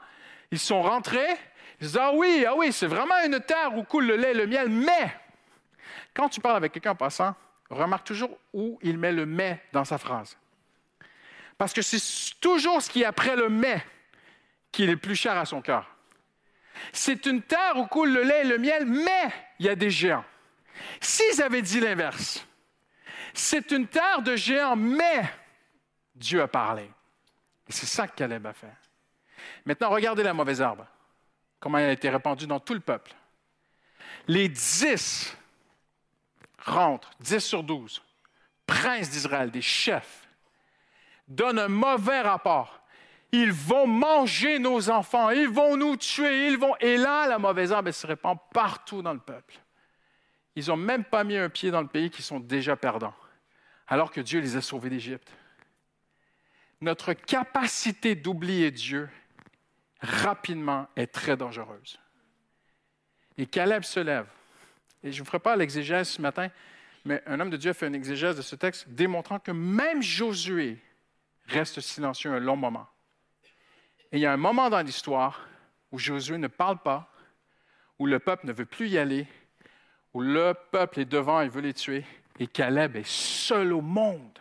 ils 0.51 0.59
sont 0.59 0.81
rentrés, 0.81 1.35
ils 1.79 1.87
disent, 1.87 1.97
ah 1.97 2.11
oui, 2.13 2.45
ah 2.47 2.55
oui, 2.55 2.71
c'est 2.71 2.87
vraiment 2.87 3.15
une 3.25 3.39
terre 3.39 3.75
où 3.75 3.83
coule 3.83 4.05
le 4.05 4.15
lait 4.15 4.31
et 4.31 4.35
le 4.35 4.47
miel, 4.47 4.69
mais 4.69 5.13
quand 6.13 6.29
tu 6.29 6.39
parles 6.39 6.57
avec 6.57 6.71
quelqu'un 6.71 6.91
en 6.91 6.95
passant, 6.95 7.35
remarque 7.69 8.05
toujours 8.05 8.37
où 8.53 8.79
il 8.81 8.97
met 8.97 9.11
le 9.11 9.25
mais 9.25 9.61
dans 9.73 9.85
sa 9.85 9.97
phrase. 9.97 10.37
Parce 11.57 11.73
que 11.73 11.81
c'est 11.81 12.39
toujours 12.39 12.81
ce 12.81 12.89
qui 12.89 13.01
est 13.01 13.05
après 13.05 13.35
le 13.35 13.49
mais 13.49 13.83
qui 14.71 14.83
est 14.83 14.87
le 14.87 14.97
plus 14.97 15.15
cher 15.15 15.37
à 15.37 15.45
son 15.45 15.61
cœur. 15.61 15.89
C'est 16.91 17.25
une 17.25 17.41
terre 17.41 17.77
où 17.77 17.85
coule 17.87 18.11
le 18.11 18.23
lait 18.23 18.41
et 18.41 18.47
le 18.47 18.57
miel, 18.57 18.85
mais 18.85 19.29
il 19.59 19.65
y 19.65 19.69
a 19.69 19.75
des 19.75 19.89
géants. 19.89 20.25
S'ils 20.99 21.41
avaient 21.41 21.61
dit 21.61 21.79
l'inverse, 21.79 22.45
c'est 23.33 23.71
une 23.71 23.87
terre 23.87 24.21
de 24.21 24.35
géants, 24.35 24.75
mais 24.75 25.23
Dieu 26.15 26.41
a 26.41 26.47
parlé. 26.47 26.89
Et 27.67 27.71
c'est 27.71 27.85
ça 27.85 28.07
que 28.07 28.15
Caleb 28.15 28.45
a 28.45 28.53
fait. 28.53 28.73
Maintenant, 29.65 29.89
regardez 29.89 30.23
la 30.23 30.33
mauvaise 30.33 30.61
herbe, 30.61 30.85
comment 31.59 31.77
elle 31.77 31.89
a 31.89 31.93
été 31.93 32.09
répandue 32.09 32.47
dans 32.47 32.59
tout 32.59 32.73
le 32.73 32.79
peuple. 32.79 33.13
Les 34.27 34.49
dix 34.49 35.35
rentrent, 36.59 37.11
10 37.19 37.39
sur 37.39 37.63
12, 37.63 38.01
princes 38.65 39.09
d'Israël, 39.09 39.51
des 39.51 39.61
chefs, 39.61 40.27
donnent 41.27 41.59
un 41.59 41.67
mauvais 41.67 42.21
rapport. 42.21 42.81
Ils 43.31 43.51
vont 43.51 43.87
manger 43.87 44.59
nos 44.59 44.89
enfants, 44.89 45.29
ils 45.29 45.49
vont 45.49 45.75
nous 45.75 45.97
tuer, 45.97 46.47
ils 46.47 46.57
vont... 46.57 46.75
Et 46.79 46.97
là, 46.97 47.27
la 47.27 47.37
mauvaise 47.37 47.71
herbe, 47.71 47.87
elle 47.87 47.93
se 47.93 48.07
répand 48.07 48.37
partout 48.53 49.01
dans 49.01 49.13
le 49.13 49.19
peuple. 49.19 49.55
Ils 50.55 50.67
n'ont 50.67 50.77
même 50.77 51.03
pas 51.03 51.23
mis 51.23 51.35
un 51.35 51.49
pied 51.49 51.69
dans 51.69 51.81
le 51.81 51.87
pays 51.87 52.09
qui 52.09 52.21
sont 52.21 52.39
déjà 52.39 52.75
perdants. 52.75 53.13
alors 53.87 54.09
que 54.09 54.21
Dieu 54.21 54.39
les 54.39 54.55
a 54.55 54.61
sauvés 54.61 54.89
d'Égypte. 54.89 55.31
Notre 56.81 57.13
capacité 57.13 58.15
d'oublier 58.15 58.71
Dieu 58.71 59.09
rapidement 60.01 60.87
est 60.95 61.07
très 61.07 61.37
dangereuse. 61.37 61.99
Et 63.37 63.45
Caleb 63.45 63.83
se 63.83 63.99
lève. 63.99 64.27
Et 65.03 65.11
je 65.11 65.17
ne 65.17 65.23
vous 65.23 65.27
ferai 65.27 65.39
pas 65.39 65.55
l'exégèse 65.55 66.09
ce 66.09 66.21
matin, 66.21 66.49
mais 67.05 67.21
un 67.25 67.39
homme 67.39 67.49
de 67.49 67.57
Dieu 67.57 67.71
a 67.71 67.73
fait 67.73 67.87
une 67.87 67.95
exégèse 67.95 68.37
de 68.37 68.41
ce 68.41 68.55
texte 68.55 68.89
démontrant 68.89 69.39
que 69.39 69.51
même 69.51 70.01
Josué 70.01 70.79
reste 71.47 71.79
silencieux 71.79 72.31
un 72.31 72.39
long 72.39 72.55
moment. 72.55 72.87
Et 74.11 74.17
il 74.17 74.19
y 74.19 74.25
a 74.25 74.33
un 74.33 74.37
moment 74.37 74.69
dans 74.69 74.81
l'histoire 74.81 75.47
où 75.91 75.99
Josué 75.99 76.37
ne 76.37 76.47
parle 76.47 76.79
pas, 76.79 77.11
où 77.99 78.05
le 78.05 78.19
peuple 78.19 78.47
ne 78.47 78.53
veut 78.53 78.65
plus 78.65 78.89
y 78.89 78.97
aller, 78.97 79.27
où 80.13 80.21
le 80.21 80.53
peuple 80.71 81.01
est 81.01 81.05
devant 81.05 81.41
et 81.41 81.49
veut 81.49 81.61
les 81.61 81.73
tuer, 81.73 82.03
et 82.39 82.47
Caleb 82.47 82.95
est 82.95 83.07
seul 83.07 83.73
au 83.73 83.81
monde. 83.81 84.39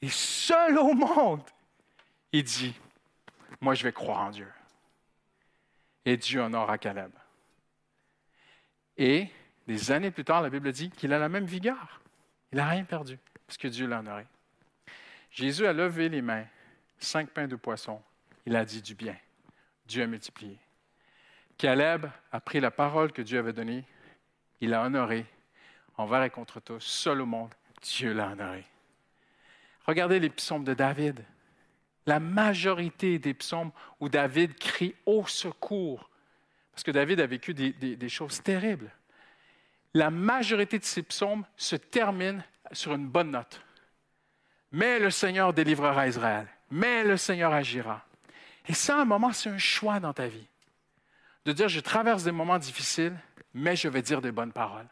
Et 0.00 0.08
seul 0.08 0.78
au 0.78 0.94
monde, 0.94 1.42
il 2.32 2.44
dit, 2.44 2.74
moi 3.60 3.74
je 3.74 3.82
vais 3.82 3.92
croire 3.92 4.20
en 4.20 4.30
Dieu. 4.30 4.48
Et 6.04 6.16
Dieu 6.16 6.40
honore 6.40 6.78
Caleb. 6.78 7.10
Et 8.96 9.28
des 9.66 9.90
années 9.90 10.10
plus 10.10 10.24
tard, 10.24 10.42
la 10.42 10.50
Bible 10.50 10.72
dit 10.72 10.90
qu'il 10.90 11.12
a 11.12 11.18
la 11.18 11.28
même 11.28 11.44
vigueur. 11.44 12.00
Il 12.52 12.56
n'a 12.56 12.68
rien 12.68 12.84
perdu, 12.84 13.18
parce 13.46 13.58
que 13.58 13.68
Dieu 13.68 13.86
l'a 13.86 14.00
honoré. 14.00 14.26
Jésus 15.30 15.66
a 15.66 15.72
levé 15.72 16.08
les 16.08 16.22
mains, 16.22 16.46
cinq 16.98 17.30
pains 17.30 17.46
de 17.46 17.56
poisson. 17.56 18.02
Il 18.46 18.56
a 18.56 18.64
dit 18.64 18.80
du 18.80 18.94
bien. 18.94 19.16
Dieu 19.86 20.02
a 20.02 20.06
multiplié. 20.06 20.58
Caleb 21.58 22.06
a 22.32 22.40
pris 22.40 22.60
la 22.60 22.70
parole 22.70 23.12
que 23.12 23.22
Dieu 23.22 23.38
avait 23.38 23.52
donnée. 23.52 23.84
Il 24.60 24.70
l'a 24.70 24.82
honorée 24.82 25.26
envers 25.96 26.22
et 26.22 26.30
contre 26.30 26.60
tous, 26.60 26.80
seul 26.80 27.20
au 27.20 27.26
monde. 27.26 27.54
Dieu 27.82 28.12
l'a 28.12 28.28
honoré. 28.28 28.64
Regardez 29.88 30.20
les 30.20 30.28
psaumes 30.28 30.64
de 30.64 30.74
David. 30.74 31.24
La 32.06 32.20
majorité 32.20 33.18
des 33.18 33.32
psaumes 33.32 33.72
où 34.00 34.10
David 34.10 34.54
crie 34.58 34.94
au 35.06 35.26
secours, 35.26 36.10
parce 36.70 36.82
que 36.82 36.90
David 36.90 37.20
a 37.20 37.26
vécu 37.26 37.54
des, 37.54 37.72
des 37.72 38.08
choses 38.08 38.42
terribles. 38.42 38.90
La 39.94 40.10
majorité 40.10 40.78
de 40.78 40.84
ces 40.84 41.02
psaumes 41.02 41.44
se 41.56 41.74
terminent 41.74 42.42
sur 42.72 42.94
une 42.94 43.08
bonne 43.08 43.30
note. 43.30 43.60
Mais 44.70 44.98
le 44.98 45.10
Seigneur 45.10 45.52
délivrera 45.52 46.06
Israël. 46.06 46.46
Mais 46.70 47.02
le 47.02 47.16
Seigneur 47.16 47.52
agira. 47.52 48.04
Et 48.68 48.74
ça, 48.74 48.98
à 48.98 49.00
un 49.00 49.06
moment, 49.06 49.32
c'est 49.32 49.48
un 49.48 49.58
choix 49.58 49.98
dans 49.98 50.12
ta 50.12 50.28
vie. 50.28 50.46
De 51.46 51.52
dire, 51.52 51.68
je 51.68 51.80
traverse 51.80 52.24
des 52.24 52.32
moments 52.32 52.58
difficiles, 52.58 53.16
mais 53.54 53.74
je 53.74 53.88
vais 53.88 54.02
dire 54.02 54.20
des 54.20 54.32
bonnes 54.32 54.52
paroles. 54.52 54.88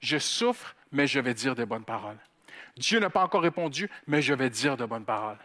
Je 0.00 0.18
souffre, 0.18 0.74
mais 0.90 1.06
je 1.06 1.20
vais 1.20 1.34
dire 1.34 1.54
des 1.54 1.66
bonnes 1.66 1.84
paroles. 1.84 2.18
Dieu 2.78 3.00
n'a 3.00 3.10
pas 3.10 3.22
encore 3.22 3.42
répondu, 3.42 3.90
mais 4.06 4.22
je 4.22 4.32
vais 4.32 4.50
dire 4.50 4.76
de 4.76 4.86
bonnes 4.86 5.04
paroles. 5.04 5.38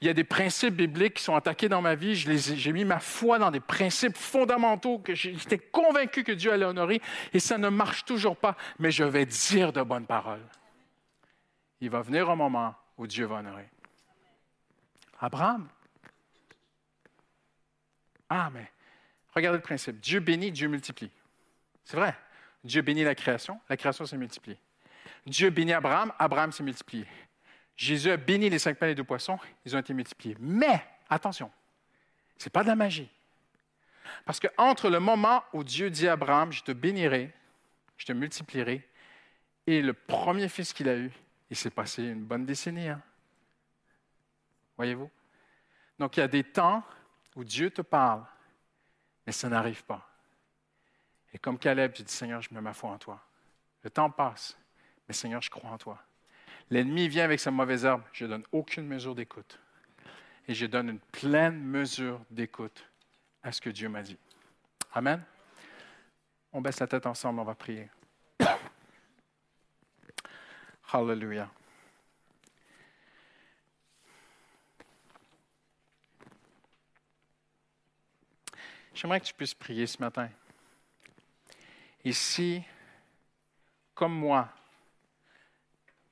Il 0.00 0.06
y 0.06 0.10
a 0.10 0.14
des 0.14 0.24
principes 0.24 0.76
bibliques 0.76 1.14
qui 1.14 1.24
sont 1.24 1.34
attaqués 1.34 1.68
dans 1.68 1.82
ma 1.82 1.96
vie. 1.96 2.14
J'ai 2.14 2.72
mis 2.72 2.84
ma 2.84 3.00
foi 3.00 3.38
dans 3.38 3.50
des 3.50 3.60
principes 3.60 4.16
fondamentaux 4.16 5.00
que 5.00 5.14
j'étais 5.14 5.58
convaincu 5.58 6.22
que 6.22 6.30
Dieu 6.30 6.52
allait 6.52 6.64
honorer 6.64 7.02
et 7.32 7.40
ça 7.40 7.58
ne 7.58 7.68
marche 7.68 8.04
toujours 8.04 8.36
pas, 8.36 8.56
mais 8.78 8.92
je 8.92 9.02
vais 9.02 9.26
dire 9.26 9.72
de 9.72 9.82
bonnes 9.82 10.06
paroles. 10.06 10.44
Il 11.80 11.90
va 11.90 12.00
venir 12.00 12.30
un 12.30 12.36
moment 12.36 12.74
où 12.96 13.08
Dieu 13.08 13.26
va 13.26 13.36
honorer. 13.36 13.68
Abraham? 15.20 15.68
Ah, 18.28 18.50
mais 18.54 18.70
regardez 19.34 19.58
le 19.58 19.62
principe. 19.62 19.98
Dieu 19.98 20.20
bénit, 20.20 20.52
Dieu 20.52 20.68
multiplie. 20.68 21.10
C'est 21.84 21.96
vrai. 21.96 22.16
Dieu 22.62 22.82
bénit 22.82 23.02
la 23.02 23.14
création, 23.14 23.60
la 23.68 23.76
création 23.76 24.04
s'est 24.06 24.16
multipliée. 24.16 24.58
Dieu 25.26 25.50
bénit 25.50 25.72
Abraham, 25.72 26.12
Abraham 26.18 26.52
s'est 26.52 26.62
multiplié. 26.62 27.06
Jésus 27.76 28.10
a 28.10 28.16
béni 28.16 28.50
les 28.50 28.58
cinq 28.58 28.76
pains 28.76 28.88
et 28.88 28.94
deux 28.94 29.04
poissons, 29.04 29.38
ils 29.64 29.76
ont 29.76 29.78
été 29.78 29.94
multipliés. 29.94 30.36
Mais, 30.40 30.84
attention, 31.08 31.50
ce 32.36 32.46
n'est 32.46 32.50
pas 32.50 32.62
de 32.62 32.68
la 32.68 32.76
magie. 32.76 33.08
Parce 34.24 34.40
que 34.40 34.48
entre 34.56 34.90
le 34.90 34.98
moment 34.98 35.44
où 35.52 35.62
Dieu 35.62 35.90
dit 35.90 36.08
à 36.08 36.12
Abraham, 36.12 36.50
je 36.50 36.62
te 36.62 36.72
bénirai, 36.72 37.32
je 37.96 38.06
te 38.06 38.12
multiplierai, 38.12 38.86
et 39.66 39.82
le 39.82 39.92
premier 39.92 40.48
fils 40.48 40.72
qu'il 40.72 40.88
a 40.88 40.96
eu, 40.96 41.12
il 41.50 41.56
s'est 41.56 41.70
passé 41.70 42.02
une 42.02 42.24
bonne 42.24 42.44
décennie. 42.44 42.88
Hein? 42.88 43.00
Voyez-vous? 44.76 45.10
Donc, 45.98 46.16
il 46.16 46.20
y 46.20 46.22
a 46.22 46.28
des 46.28 46.44
temps 46.44 46.82
où 47.36 47.44
Dieu 47.44 47.70
te 47.70 47.82
parle, 47.82 48.24
mais 49.24 49.32
ça 49.32 49.48
n'arrive 49.48 49.84
pas. 49.84 50.08
Et 51.32 51.38
comme 51.38 51.58
Caleb, 51.58 51.92
j'ai 51.94 52.02
dit, 52.02 52.12
Seigneur, 52.12 52.42
je 52.42 52.48
mets 52.52 52.60
ma 52.60 52.72
foi 52.72 52.90
en 52.90 52.98
toi. 52.98 53.22
Le 53.82 53.90
temps 53.90 54.10
passe, 54.10 54.57
mais 55.08 55.14
Seigneur, 55.14 55.40
je 55.40 55.50
crois 55.50 55.70
en 55.70 55.78
toi. 55.78 55.98
L'ennemi 56.70 57.08
vient 57.08 57.24
avec 57.24 57.40
sa 57.40 57.50
mauvaise 57.50 57.84
herbe, 57.84 58.02
je 58.12 58.24
ne 58.24 58.30
donne 58.30 58.44
aucune 58.52 58.86
mesure 58.86 59.14
d'écoute. 59.14 59.58
Et 60.46 60.54
je 60.54 60.66
donne 60.66 60.90
une 60.90 61.00
pleine 61.00 61.58
mesure 61.58 62.20
d'écoute 62.30 62.84
à 63.42 63.52
ce 63.52 63.60
que 63.60 63.70
Dieu 63.70 63.88
m'a 63.88 64.02
dit. 64.02 64.18
Amen. 64.92 65.22
On 66.52 66.60
baisse 66.60 66.80
la 66.80 66.86
tête 66.86 67.06
ensemble, 67.06 67.40
on 67.40 67.44
va 67.44 67.54
prier. 67.54 67.88
Hallelujah. 70.92 71.50
J'aimerais 78.94 79.20
que 79.20 79.26
tu 79.26 79.34
puisses 79.34 79.54
prier 79.54 79.86
ce 79.86 80.00
matin. 80.00 80.28
Et 82.04 82.12
si, 82.12 82.64
comme 83.94 84.14
moi, 84.14 84.48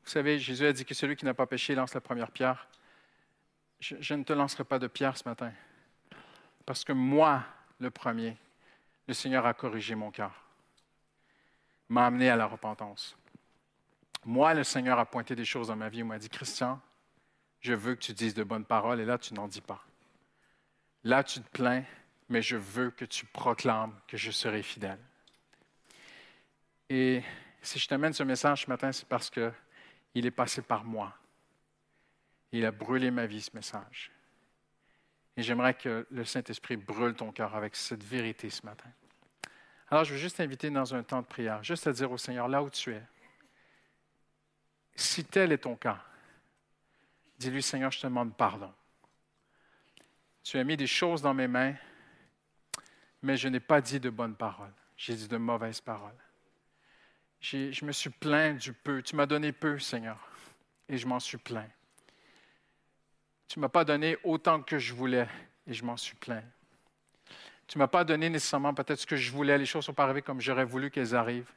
vous 0.07 0.13
savez, 0.13 0.39
Jésus 0.39 0.65
a 0.65 0.73
dit 0.73 0.85
que 0.85 0.95
celui 0.95 1.17
qui 1.17 1.25
n'a 1.25 1.35
pas 1.35 1.49
péché 1.49 1.75
lance 1.75 1.93
la 1.93 2.01
première 2.01 2.31
pierre. 2.31 2.69
Je, 3.81 4.15
ne 4.15 4.23
te 4.23 4.33
lancerai 4.33 4.63
pas 4.63 4.79
de 4.79 4.87
pierre 4.87 5.17
ce 5.17 5.29
matin. 5.29 5.53
Parce 6.65 6.85
que 6.85 6.93
moi, 6.93 7.43
le 7.81 7.91
premier, 7.91 8.37
le 9.09 9.15
Seigneur 9.15 9.45
a 9.47 9.53
corrigé 9.53 9.97
mon 9.97 10.13
cœur, 10.13 10.33
m'a 11.89 12.07
amené 12.07 12.31
à 12.31 12.37
la 12.37 12.47
repentance. 12.47 13.17
Moi, 14.25 14.55
le 14.55 14.63
Seigneur 14.63 14.97
a 15.01 15.07
pointé 15.07 15.35
des 15.35 15.45
choses 15.45 15.69
dans 15.69 15.77
ma 15.77 15.89
vie. 15.89 15.99
Il 15.99 16.05
m'a 16.05 16.21
dit, 16.21 16.29
Christian, 16.29 16.81
je 17.61 17.75
veux 17.75 17.97
que 17.97 18.01
tu 18.01 18.13
dises 18.13 18.35
de 18.35 18.45
bonnes 18.45 18.65
paroles, 18.65 19.01
et 19.01 19.05
là, 19.05 19.19
tu 19.19 19.35
n'en 19.35 19.49
dis 19.49 19.61
pas. 19.61 19.85
Là, 21.03 21.25
tu 21.25 21.41
te 21.41 21.49
plains, 21.51 21.83
mais 22.29 22.43
je 22.43 22.57
veux 22.57 22.93
que 22.93 23.05
tu 23.05 23.27
proclames 23.27 23.93
que 24.07 24.17
je 24.17 24.31
serai 24.31 24.63
fidèle. 24.63 25.01
Et 26.89 27.25
si 27.61 27.81
je 27.81 27.89
t'amène 27.89 28.13
ce 28.13 28.23
message 28.23 28.63
ce 28.63 28.71
matin, 28.71 28.93
c'est 28.93 29.09
parce 29.09 29.31
que 29.31 29.53
il 30.17 30.25
est 30.25 30.31
passé 30.31 30.63
par 30.63 30.83
moi. 30.83 31.15
Il 32.51 32.65
a 32.65 32.71
brûlé 32.71 33.11
ma 33.11 33.27
vie, 33.27 33.43
ce 33.43 33.51
message. 33.55 34.11
Et 35.37 35.43
j'aimerais 35.43 35.75
que 35.75 36.07
le 36.11 36.25
Saint-Esprit 36.25 36.79
brûle 36.79 37.15
ton 37.15 37.33
cœur 37.33 37.55
avec 37.55 37.77
cette 37.77 38.03
vérité 38.03 38.49
ce 38.49 38.65
matin. 38.65 38.89
Alors, 39.91 40.05
je 40.05 40.15
veux 40.15 40.19
juste 40.19 40.39
t'inviter 40.39 40.71
dans 40.71 40.95
un 40.95 41.03
temps 41.03 41.21
de 41.21 41.27
prière, 41.27 41.63
juste 41.63 41.87
à 41.87 41.93
dire 41.93 42.11
au 42.11 42.17
Seigneur, 42.17 42.49
là 42.49 42.63
où 42.63 42.71
tu 42.71 42.95
es, 42.95 43.03
si 44.95 45.23
tel 45.23 45.53
est 45.53 45.59
ton 45.59 45.77
cas, 45.77 46.03
dis-lui, 47.39 47.63
Seigneur, 47.63 47.91
je 47.91 48.01
te 48.01 48.07
demande 48.07 48.35
pardon. 48.35 48.73
Tu 50.43 50.57
as 50.57 50.65
mis 50.65 50.79
des 50.79 50.87
choses 50.87 51.21
dans 51.21 51.35
mes 51.35 51.47
mains, 51.47 51.75
mais 53.21 53.37
je 53.37 53.49
n'ai 53.49 53.61
pas 53.61 53.83
dit 53.83 54.01
de 54.01 54.09
bonnes 54.09 54.35
paroles. 54.35 54.73
J'ai 54.97 55.15
dit 55.15 55.29
de 55.29 55.37
mauvaises 55.37 55.83
paroles 55.83 56.26
je 57.51 57.85
me 57.85 57.93
suis 57.93 58.11
plaint 58.11 58.59
du 58.59 58.73
peu. 58.73 59.03
Tu 59.03 59.15
m'as 59.15 59.27
donné 59.27 59.53
peu, 59.53 59.79
Seigneur, 59.79 60.19
et 60.89 60.99
je 60.99 61.07
m'en 61.07 61.21
suis 61.21 61.39
plaint. 61.39 61.71
Tu 63.49 63.59
ne 63.59 63.63
m'as 63.63 63.69
pas 63.69 63.85
donné 63.85 64.17
autant 64.25 64.63
que 64.63 64.79
je 64.79 64.93
voulais, 64.93 65.29
et 65.67 65.73
je 65.73 65.85
m'en 65.85 65.97
suis 65.97 66.17
plaint. 66.17 66.45
Tu 67.69 67.79
ne 67.79 67.83
m'as 67.83 67.89
pas 67.89 68.05
donné 68.05 68.31
nécessairement 68.31 68.75
peut-être 68.75 69.01
ce 69.01 69.07
que 69.07 69.17
je 69.17 69.31
voulais. 69.31 69.59
Les 69.59 69.67
choses 69.67 69.85
sont 69.85 69.95
pas 69.95 70.05
arrivées 70.05 70.23
comme 70.23 70.41
j'aurais 70.41 70.65
voulu 70.65 70.91
qu'elles 70.91 71.15
arrivent. 71.15 71.51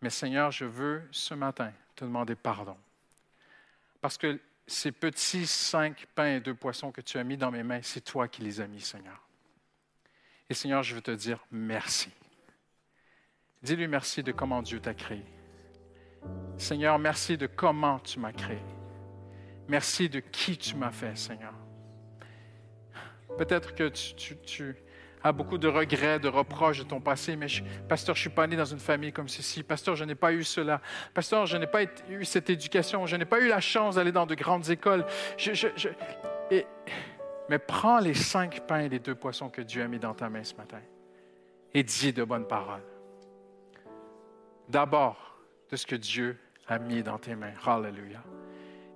Mais 0.00 0.10
Seigneur, 0.10 0.50
je 0.50 0.64
veux 0.64 1.02
ce 1.10 1.34
matin 1.34 1.72
te 1.96 2.04
demander 2.04 2.34
pardon. 2.34 2.76
Parce 4.00 4.16
que 4.16 4.38
ces 4.66 4.92
petits 4.92 5.46
cinq 5.46 6.06
pains 6.14 6.36
et 6.36 6.40
deux 6.40 6.54
poissons 6.54 6.92
que 6.92 7.00
tu 7.00 7.18
as 7.18 7.24
mis 7.24 7.36
dans 7.36 7.50
mes 7.50 7.62
mains, 7.62 7.80
c'est 7.82 8.02
toi 8.02 8.28
qui 8.28 8.42
les 8.42 8.60
as 8.60 8.66
mis, 8.66 8.80
Seigneur. 8.80 9.20
Et 10.48 10.54
Seigneur, 10.54 10.82
je 10.82 10.94
veux 10.94 11.02
te 11.02 11.10
dire 11.10 11.44
merci. 11.50 12.10
Dis-lui 13.62 13.88
merci 13.88 14.22
de 14.22 14.32
comment 14.32 14.62
Dieu 14.62 14.80
t'a 14.80 14.94
créé. 14.94 15.24
Seigneur, 16.56 16.98
merci 16.98 17.36
de 17.36 17.46
comment 17.46 17.98
tu 17.98 18.18
m'as 18.18 18.32
créé. 18.32 18.62
Merci 19.68 20.08
de 20.08 20.20
qui 20.20 20.56
tu 20.56 20.76
m'as 20.76 20.90
fait, 20.90 21.16
Seigneur. 21.16 21.52
Peut-être 23.36 23.74
que 23.74 23.88
tu, 23.88 24.76
as 25.22 25.32
beaucoup 25.32 25.58
de 25.58 25.68
regrets, 25.68 26.18
de 26.18 26.28
reproches 26.28 26.78
de 26.78 26.84
ton 26.84 27.00
passé, 27.00 27.36
mais 27.36 27.46
pasteur, 27.88 28.14
je 28.14 28.20
ne 28.20 28.22
suis 28.22 28.30
pas 28.30 28.46
né 28.46 28.56
dans 28.56 28.64
une 28.64 28.78
famille 28.78 29.12
comme 29.12 29.28
ceci. 29.28 29.62
Pasteur, 29.62 29.94
je 29.94 30.04
n'ai 30.04 30.14
pas 30.14 30.32
eu 30.32 30.42
cela. 30.42 30.80
Pasteur, 31.12 31.46
je 31.46 31.56
n'ai 31.56 31.66
pas 31.66 31.82
eu 32.08 32.24
cette 32.24 32.50
éducation. 32.50 33.06
Je 33.06 33.16
n'ai 33.16 33.24
pas 33.24 33.40
eu 33.40 33.48
la 33.48 33.60
chance 33.60 33.96
d'aller 33.96 34.12
dans 34.12 34.26
de 34.26 34.34
grandes 34.34 34.70
écoles. 34.70 35.04
mais 37.48 37.58
prends 37.58 37.98
les 37.98 38.14
cinq 38.14 38.66
pains 38.66 38.80
et 38.80 38.88
les 38.88 38.98
deux 39.00 39.14
poissons 39.14 39.48
que 39.48 39.62
Dieu 39.62 39.82
a 39.82 39.88
mis 39.88 39.98
dans 39.98 40.14
ta 40.14 40.28
main 40.28 40.44
ce 40.44 40.54
matin 40.54 40.80
et 41.74 41.82
dis 41.82 42.12
de 42.12 42.24
bonnes 42.24 42.46
paroles 42.46 42.82
d'abord 44.68 45.38
de 45.70 45.76
ce 45.76 45.86
que 45.86 45.96
Dieu 45.96 46.38
a 46.66 46.78
mis 46.78 47.02
dans 47.02 47.18
tes 47.18 47.34
mains. 47.34 47.54
Hallelujah. 47.64 48.22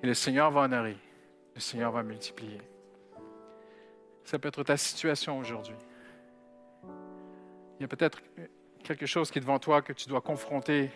Et 0.03 0.07
le 0.07 0.15
Seigneur 0.15 0.51
va 0.51 0.63
honorer. 0.63 0.97
Le 1.55 1.61
Seigneur 1.61 1.93
va 1.93 2.03
multiplier. 2.03 2.61
Ça 4.25 4.39
peut 4.39 4.49
être 4.49 4.63
ta 4.63 4.77
situation 4.77 5.39
aujourd'hui. 5.39 5.77
Il 7.79 7.83
y 7.83 7.85
a 7.85 7.89
peut-être 7.89 8.21
quelque 8.83 9.07
chose 9.07 9.31
qui 9.31 9.39
est 9.39 9.41
devant 9.41 9.59
toi 9.59 9.83
que 9.83 9.93
tu 9.93 10.09
dois 10.09 10.21
confronter. 10.21 10.91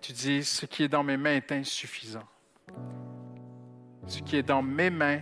Tu 0.00 0.12
dis, 0.12 0.44
ce 0.44 0.66
qui 0.66 0.82
est 0.82 0.88
dans 0.88 1.02
mes 1.02 1.16
mains 1.16 1.36
est 1.36 1.52
insuffisant. 1.52 2.28
Ce 4.06 4.20
qui 4.20 4.36
est 4.36 4.42
dans 4.42 4.62
mes 4.62 4.90
mains 4.90 5.20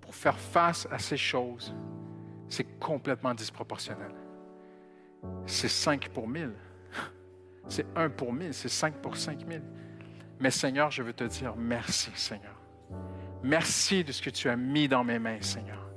pour 0.00 0.14
faire 0.14 0.38
face 0.38 0.88
à 0.90 0.98
ces 0.98 1.16
choses, 1.16 1.74
c'est 2.48 2.78
complètement 2.78 3.32
disproportionnel. 3.32 4.12
C'est 5.46 5.68
5 5.68 6.08
pour 6.08 6.26
1000. 6.26 6.52
C'est 7.68 7.86
1 7.96 8.10
pour 8.10 8.32
1000, 8.32 8.52
c'est 8.52 8.68
5 8.68 8.94
pour 8.96 9.16
5000. 9.16 9.62
Mais 10.40 10.50
Seigneur, 10.50 10.90
je 10.90 11.02
veux 11.02 11.12
te 11.12 11.24
dire 11.24 11.54
merci, 11.56 12.10
Seigneur. 12.14 12.54
Merci 13.42 14.04
de 14.04 14.12
ce 14.12 14.22
que 14.22 14.30
tu 14.30 14.48
as 14.48 14.56
mis 14.56 14.88
dans 14.88 15.04
mes 15.04 15.18
mains, 15.18 15.40
Seigneur. 15.40 15.88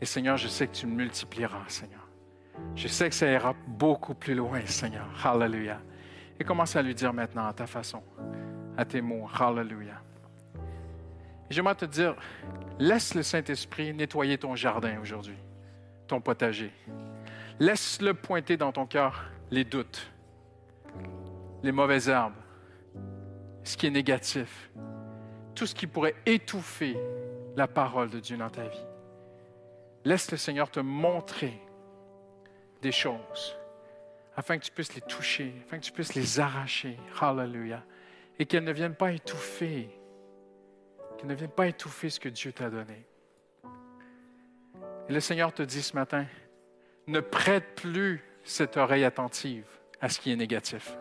Et 0.00 0.04
Seigneur, 0.04 0.36
je 0.36 0.48
sais 0.48 0.66
que 0.66 0.74
tu 0.74 0.86
me 0.86 0.94
multiplieras, 0.94 1.64
Seigneur. 1.68 2.06
Je 2.74 2.88
sais 2.88 3.08
que 3.08 3.14
ça 3.14 3.30
ira 3.30 3.54
beaucoup 3.66 4.14
plus 4.14 4.34
loin, 4.34 4.60
Seigneur. 4.66 5.06
Hallelujah. 5.24 5.80
Et 6.38 6.44
commence 6.44 6.76
à 6.76 6.82
lui 6.82 6.94
dire 6.94 7.12
maintenant 7.12 7.46
à 7.46 7.52
ta 7.52 7.66
façon, 7.66 8.02
à 8.76 8.84
tes 8.84 9.00
mots. 9.00 9.28
Hallelujah. 9.38 10.00
J'aimerais 11.48 11.74
te 11.76 11.84
dire, 11.84 12.16
laisse 12.78 13.14
le 13.14 13.22
Saint-Esprit 13.22 13.94
nettoyer 13.94 14.36
ton 14.36 14.56
jardin 14.56 14.98
aujourd'hui, 15.00 15.38
ton 16.08 16.20
potager. 16.20 16.72
Laisse-le 17.58 18.14
pointer 18.14 18.56
dans 18.56 18.72
ton 18.72 18.86
cœur 18.86 19.24
les 19.50 19.64
doutes, 19.64 20.12
les 21.62 21.72
mauvaises 21.72 22.08
herbes, 22.08 22.34
ce 23.64 23.76
qui 23.76 23.86
est 23.86 23.90
négatif, 23.90 24.70
tout 25.54 25.66
ce 25.66 25.74
qui 25.74 25.86
pourrait 25.86 26.14
étouffer 26.26 26.96
la 27.56 27.66
parole 27.66 28.10
de 28.10 28.20
Dieu 28.20 28.36
dans 28.36 28.50
ta 28.50 28.66
vie. 28.66 28.86
Laisse 30.04 30.30
le 30.30 30.36
Seigneur 30.36 30.70
te 30.70 30.80
montrer 30.80 31.60
des 32.82 32.92
choses 32.92 33.56
afin 34.36 34.58
que 34.58 34.64
tu 34.64 34.70
puisses 34.70 34.94
les 34.94 35.00
toucher, 35.00 35.54
afin 35.66 35.78
que 35.78 35.84
tu 35.84 35.92
puisses 35.92 36.14
les 36.14 36.38
arracher. 36.38 36.96
Hallelujah. 37.20 37.82
Et 38.38 38.44
qu'elles 38.44 38.64
ne 38.64 38.72
viennent 38.72 38.94
pas 38.94 39.12
étouffer, 39.12 39.88
qu'elles 41.16 41.28
ne 41.28 41.34
viennent 41.34 41.48
pas 41.50 41.66
étouffer 41.66 42.10
ce 42.10 42.20
que 42.20 42.28
Dieu 42.28 42.52
t'a 42.52 42.68
donné. 42.68 43.06
Et 45.08 45.12
le 45.12 45.20
Seigneur 45.20 45.52
te 45.54 45.62
dit 45.62 45.82
ce 45.82 45.94
matin, 45.94 46.26
ne 47.06 47.20
prête 47.20 47.74
plus 47.76 48.22
cette 48.44 48.76
oreille 48.76 49.04
attentive 49.04 49.66
à 50.00 50.08
ce 50.08 50.20
qui 50.20 50.30
est 50.30 50.36
négatif 50.36 50.96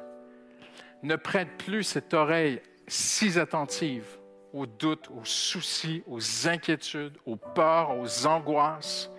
ne 1.05 1.15
prête 1.15 1.57
plus 1.57 1.83
cette 1.83 2.13
oreille 2.13 2.61
si 2.87 3.39
attentive 3.39 4.05
aux 4.53 4.65
doutes, 4.65 5.09
aux 5.09 5.25
soucis, 5.25 6.03
aux 6.07 6.47
inquiétudes, 6.47 7.17
aux 7.25 7.35
peurs, 7.35 7.97
aux 7.97 8.25
angoisses. 8.25 9.09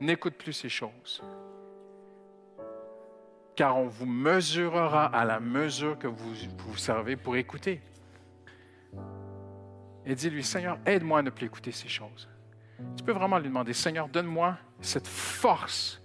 N'écoute 0.00 0.34
plus 0.34 0.52
ces 0.52 0.68
choses. 0.68 1.22
Car 3.54 3.78
on 3.78 3.86
vous 3.86 4.06
mesurera 4.06 5.06
à 5.06 5.24
la 5.24 5.40
mesure 5.40 5.98
que 5.98 6.06
vous 6.06 6.34
vous 6.58 6.76
servez 6.76 7.16
pour 7.16 7.36
écouter. 7.36 7.80
Et 10.04 10.14
dis-lui, 10.14 10.44
Seigneur, 10.44 10.78
aide-moi 10.84 11.20
à 11.20 11.22
ne 11.22 11.30
plus 11.30 11.46
écouter 11.46 11.72
ces 11.72 11.88
choses. 11.88 12.28
Tu 12.96 13.02
peux 13.02 13.12
vraiment 13.12 13.38
lui 13.38 13.48
demander, 13.48 13.72
Seigneur, 13.72 14.08
donne-moi 14.08 14.58
cette 14.80 15.06
force 15.06 16.02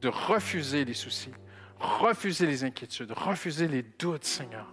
de 0.00 0.08
refuser 0.08 0.84
les 0.84 0.94
soucis, 0.94 1.32
refuser 1.78 2.46
les 2.46 2.64
inquiétudes, 2.64 3.12
refuser 3.12 3.68
les 3.68 3.82
doutes, 3.82 4.24
Seigneur. 4.24 4.72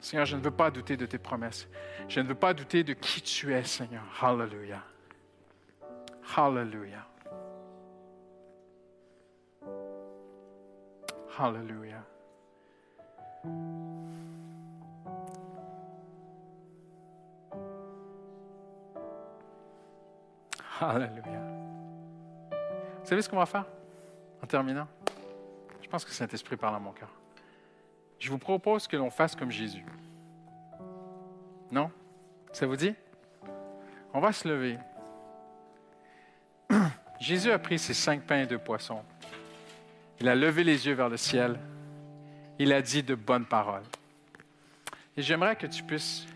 Seigneur, 0.00 0.26
je 0.26 0.36
ne 0.36 0.40
veux 0.42 0.50
pas 0.50 0.70
douter 0.70 0.96
de 0.96 1.06
tes 1.06 1.18
promesses. 1.18 1.68
Je 2.08 2.20
ne 2.20 2.28
veux 2.28 2.34
pas 2.34 2.54
douter 2.54 2.84
de 2.84 2.92
qui 2.92 3.22
tu 3.22 3.52
es, 3.54 3.64
Seigneur. 3.64 4.02
Hallelujah. 4.20 4.82
Hallelujah. 6.36 7.06
Hallelujah. 11.38 12.04
Hallelujah. 20.80 21.22
Vous 22.50 23.06
savez 23.08 23.22
ce 23.22 23.28
qu'on 23.28 23.38
va 23.38 23.46
faire 23.46 23.64
en 24.42 24.46
terminant? 24.46 24.86
Pense 25.96 26.04
que 26.04 26.12
Saint-Esprit 26.12 26.58
parle 26.58 26.76
à 26.76 26.78
mon 26.78 26.92
cœur. 26.92 27.08
Je 28.18 28.28
vous 28.28 28.36
propose 28.36 28.86
que 28.86 28.98
l'on 28.98 29.08
fasse 29.08 29.34
comme 29.34 29.50
Jésus. 29.50 29.82
Non? 31.70 31.90
Ça 32.52 32.66
vous 32.66 32.76
dit? 32.76 32.94
On 34.12 34.20
va 34.20 34.30
se 34.30 34.46
lever. 34.46 34.78
Jésus 37.18 37.50
a 37.50 37.58
pris 37.58 37.78
ses 37.78 37.94
cinq 37.94 38.26
pains 38.26 38.42
et 38.42 38.46
deux 38.46 38.58
poissons. 38.58 39.02
Il 40.20 40.28
a 40.28 40.34
levé 40.34 40.64
les 40.64 40.86
yeux 40.86 40.92
vers 40.92 41.08
le 41.08 41.16
ciel. 41.16 41.58
Il 42.58 42.74
a 42.74 42.82
dit 42.82 43.02
de 43.02 43.14
bonnes 43.14 43.46
paroles. 43.46 43.84
Et 45.16 45.22
j'aimerais 45.22 45.56
que 45.56 45.66
tu 45.66 45.82
puisses, 45.82 46.26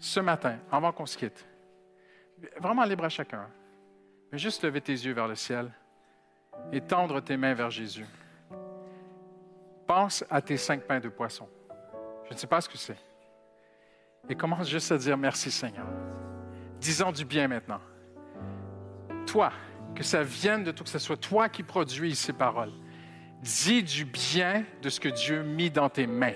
ce 0.00 0.18
matin, 0.18 0.58
avant 0.72 0.90
qu'on 0.90 1.06
se 1.06 1.16
quitte, 1.16 1.46
vraiment 2.58 2.82
libre 2.82 3.04
à 3.04 3.08
chacun, 3.08 3.46
mais 4.32 4.38
juste 4.38 4.64
lever 4.64 4.80
tes 4.80 4.94
yeux 4.94 5.12
vers 5.12 5.28
le 5.28 5.36
ciel 5.36 5.70
et 6.72 6.80
tendre 6.80 7.20
tes 7.20 7.36
mains 7.36 7.54
vers 7.54 7.70
Jésus. 7.70 8.04
Pense 9.86 10.24
à 10.28 10.40
tes 10.40 10.56
cinq 10.56 10.82
pains 10.82 11.00
de 11.00 11.08
poisson. 11.08 11.48
Je 12.28 12.34
ne 12.34 12.38
sais 12.38 12.46
pas 12.46 12.60
ce 12.60 12.68
que 12.68 12.76
c'est. 12.76 12.98
Et 14.28 14.34
commence 14.34 14.68
juste 14.68 14.90
à 14.90 14.98
dire 14.98 15.16
merci 15.16 15.50
Seigneur. 15.50 15.86
Disons 16.80 17.12
du 17.12 17.24
bien 17.24 17.46
maintenant. 17.46 17.80
Toi, 19.26 19.52
que 19.94 20.02
ça 20.02 20.22
vienne 20.22 20.64
de 20.64 20.72
toi, 20.72 20.84
que 20.84 20.90
ce 20.90 20.98
soit 20.98 21.16
toi 21.16 21.48
qui 21.48 21.62
produis 21.62 22.14
ces 22.14 22.32
paroles. 22.32 22.72
Dis 23.42 23.82
du 23.82 24.04
bien 24.04 24.64
de 24.82 24.88
ce 24.88 24.98
que 24.98 25.08
Dieu 25.08 25.40
a 25.40 25.42
mis 25.42 25.70
dans 25.70 25.88
tes 25.88 26.06
mains. 26.06 26.34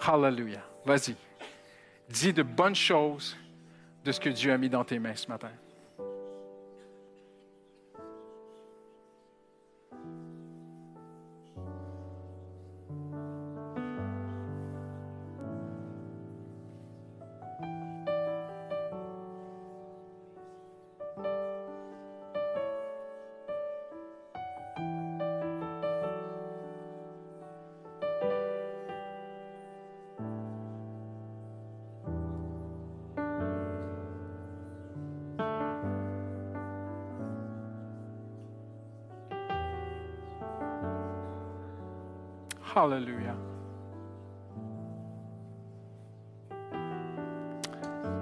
Hallelujah. 0.00 0.64
Vas-y. 0.84 1.14
Dis 2.08 2.32
de 2.32 2.42
bonnes 2.42 2.74
choses 2.74 3.36
de 4.04 4.12
ce 4.12 4.20
que 4.20 4.30
Dieu 4.30 4.52
a 4.52 4.58
mis 4.58 4.68
dans 4.68 4.84
tes 4.84 4.98
mains 4.98 5.14
ce 5.14 5.28
matin. 5.28 5.50
Hallelujah. 42.82 43.36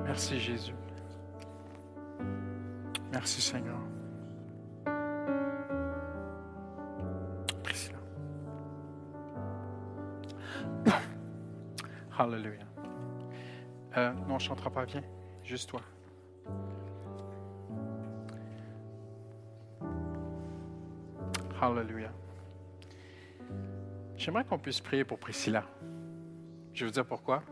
Merci 0.05 0.39
Jésus. 0.39 0.75
Merci 3.11 3.41
Seigneur. 3.41 3.79
Priscilla. 7.63 7.97
Hallelujah. 12.19 12.67
Euh, 13.97 14.13
non, 14.13 14.23
on 14.29 14.35
ne 14.35 14.39
chantera 14.39 14.71
pas 14.71 14.85
bien. 14.85 15.03
Juste 15.43 15.71
toi. 15.71 15.81
Hallelujah. 21.61 22.13
J'aimerais 24.21 24.45
qu'on 24.45 24.59
puisse 24.59 24.83
prier 24.83 25.03
pour 25.03 25.19
Priscilla. 25.19 25.65
Je 26.75 26.81
vais 26.81 26.91
vous 26.91 26.93
dire 26.93 27.07
pourquoi. 27.07 27.43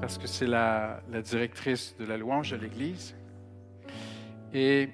Parce 0.00 0.16
que 0.16 0.26
c'est 0.26 0.46
la, 0.46 1.02
directrice 1.22 1.94
de 1.98 2.06
la 2.06 2.16
louange 2.16 2.52
de 2.52 2.56
l'Église. 2.56 3.14
Et 4.54 4.88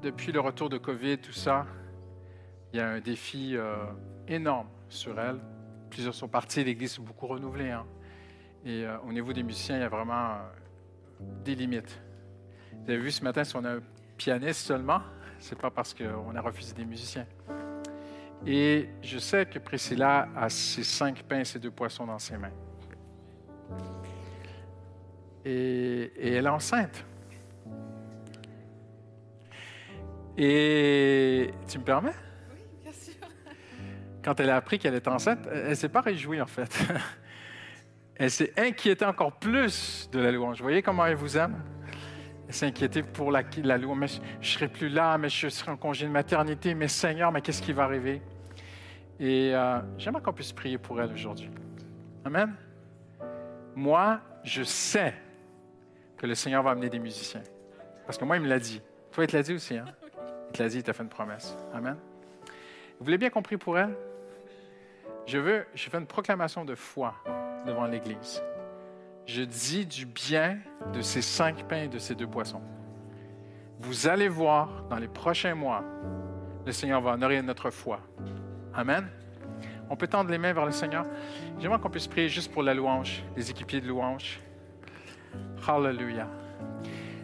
depuis 0.00 0.30
le 0.30 0.38
retour 0.38 0.68
de 0.68 0.78
COVID, 0.78 1.18
tout 1.18 1.32
ça, 1.32 1.66
il 2.72 2.76
y 2.76 2.80
a 2.80 2.88
un 2.88 3.00
défi 3.00 3.56
euh, 3.56 3.78
énorme 4.28 4.68
sur 4.88 5.18
elle. 5.18 5.40
Plusieurs 5.90 6.14
sont 6.14 6.28
partis, 6.28 6.62
l'Église 6.62 6.96
est 7.00 7.02
beaucoup 7.02 7.26
renouvelée. 7.26 7.72
Hein. 7.72 7.86
Et 8.64 8.84
euh, 8.84 8.96
au 9.00 9.12
niveau 9.12 9.32
des 9.32 9.42
musiciens, 9.42 9.76
il 9.76 9.80
y 9.80 9.84
a 9.84 9.88
vraiment 9.88 10.34
euh, 10.34 10.38
des 11.44 11.56
limites. 11.56 12.00
Vous 12.84 12.90
avez 12.92 13.00
vu 13.00 13.10
ce 13.10 13.24
matin, 13.24 13.42
si 13.42 13.56
on 13.56 13.64
a 13.64 13.72
un 13.72 13.82
pianiste 14.16 14.60
seulement, 14.60 15.00
c'est 15.40 15.58
pas 15.58 15.72
parce 15.72 15.94
qu'on 15.94 16.36
a 16.36 16.40
refusé 16.40 16.74
des 16.74 16.84
musiciens. 16.84 17.26
Et 18.46 18.88
je 19.02 19.18
sais 19.18 19.46
que 19.46 19.58
Priscilla 19.58 20.28
a 20.34 20.48
ses 20.48 20.82
cinq 20.82 21.22
pains 21.22 21.40
et 21.40 21.44
ses 21.44 21.58
deux 21.58 21.70
poissons 21.70 22.06
dans 22.06 22.18
ses 22.18 22.38
mains. 22.38 22.52
Et, 25.44 26.12
et 26.16 26.34
elle 26.34 26.46
est 26.46 26.50
enceinte. 26.50 27.04
Et 30.36 31.50
tu 31.68 31.78
me 31.78 31.84
permets? 31.84 32.14
Oui, 32.50 32.60
bien 32.82 32.92
sûr. 32.92 33.14
Quand 34.24 34.40
elle 34.40 34.50
a 34.50 34.56
appris 34.56 34.78
qu'elle 34.78 34.94
était 34.94 35.08
enceinte, 35.08 35.46
elle 35.52 35.70
ne 35.70 35.74
s'est 35.74 35.88
pas 35.88 36.00
réjouie 36.00 36.40
en 36.40 36.46
fait. 36.46 36.78
Elle 38.16 38.30
s'est 38.30 38.52
inquiétée 38.58 39.06
encore 39.06 39.38
plus 39.38 40.10
de 40.12 40.20
la 40.20 40.30
louange. 40.30 40.58
Vous 40.58 40.64
voyez 40.64 40.82
comment 40.82 41.06
elle 41.06 41.16
vous 41.16 41.38
aime? 41.38 41.56
Inquiétée 42.62 43.02
pour 43.02 43.30
la, 43.30 43.42
la. 43.62 43.78
Mais 43.78 44.06
je 44.06 44.18
ne 44.18 44.42
serai 44.42 44.68
plus 44.68 44.88
là, 44.88 45.16
mais 45.18 45.28
je 45.28 45.48
serai 45.48 45.70
en 45.70 45.76
congé 45.76 46.06
de 46.06 46.10
maternité. 46.10 46.74
Mais 46.74 46.88
Seigneur, 46.88 47.32
mais 47.32 47.40
qu'est-ce 47.40 47.62
qui 47.62 47.72
va 47.72 47.84
arriver? 47.84 48.20
Et 49.18 49.54
euh, 49.54 49.80
j'aimerais 49.98 50.22
qu'on 50.22 50.32
puisse 50.32 50.52
prier 50.52 50.78
pour 50.78 51.00
elle 51.00 51.12
aujourd'hui. 51.12 51.50
Amen. 52.24 52.54
Moi, 53.74 54.20
je 54.42 54.62
sais 54.62 55.14
que 56.16 56.26
le 56.26 56.34
Seigneur 56.34 56.62
va 56.62 56.72
amener 56.72 56.88
des 56.88 56.98
musiciens. 56.98 57.42
Parce 58.06 58.18
que 58.18 58.24
moi, 58.24 58.36
il 58.36 58.42
me 58.42 58.48
l'a 58.48 58.58
dit. 58.58 58.82
Toi, 59.12 59.24
il 59.24 59.26
te 59.26 59.36
l'a 59.36 59.42
dit 59.42 59.54
aussi, 59.54 59.76
hein? 59.76 59.86
Il 60.48 60.52
te 60.52 60.62
l'a 60.62 60.68
dit, 60.68 60.78
il 60.78 60.82
t'a 60.82 60.92
fait 60.92 61.02
une 61.02 61.08
promesse. 61.08 61.56
Amen. 61.72 61.96
Vous 62.98 63.06
l'avez 63.06 63.18
bien 63.18 63.30
compris 63.30 63.56
pour 63.56 63.78
elle? 63.78 63.94
Je 65.26 65.38
veux, 65.38 65.64
je 65.74 65.88
fais 65.88 65.98
une 65.98 66.06
proclamation 66.06 66.64
de 66.64 66.74
foi 66.74 67.14
devant 67.66 67.86
l'Église. 67.86 68.42
Je 69.26 69.42
dis 69.42 69.86
du 69.86 70.06
bien 70.06 70.58
de 70.92 71.02
ces 71.02 71.22
cinq 71.22 71.64
pains 71.68 71.84
et 71.84 71.88
de 71.88 71.98
ces 71.98 72.14
deux 72.14 72.26
poissons. 72.26 72.62
Vous 73.78 74.08
allez 74.08 74.28
voir 74.28 74.84
dans 74.90 74.96
les 74.96 75.08
prochains 75.08 75.54
mois, 75.54 75.84
le 76.66 76.72
Seigneur 76.72 77.00
va 77.00 77.12
honorer 77.12 77.40
notre 77.42 77.70
foi. 77.70 78.00
Amen. 78.74 79.08
On 79.88 79.96
peut 79.96 80.06
tendre 80.06 80.30
les 80.30 80.38
mains 80.38 80.52
vers 80.52 80.66
le 80.66 80.72
Seigneur. 80.72 81.06
J'aimerais 81.58 81.78
qu'on 81.78 81.90
puisse 81.90 82.06
prier 82.06 82.28
juste 82.28 82.52
pour 82.52 82.62
la 82.62 82.74
louange, 82.74 83.24
les 83.36 83.50
équipiers 83.50 83.80
de 83.80 83.88
louange. 83.88 84.40
Hallelujah. 85.66 86.28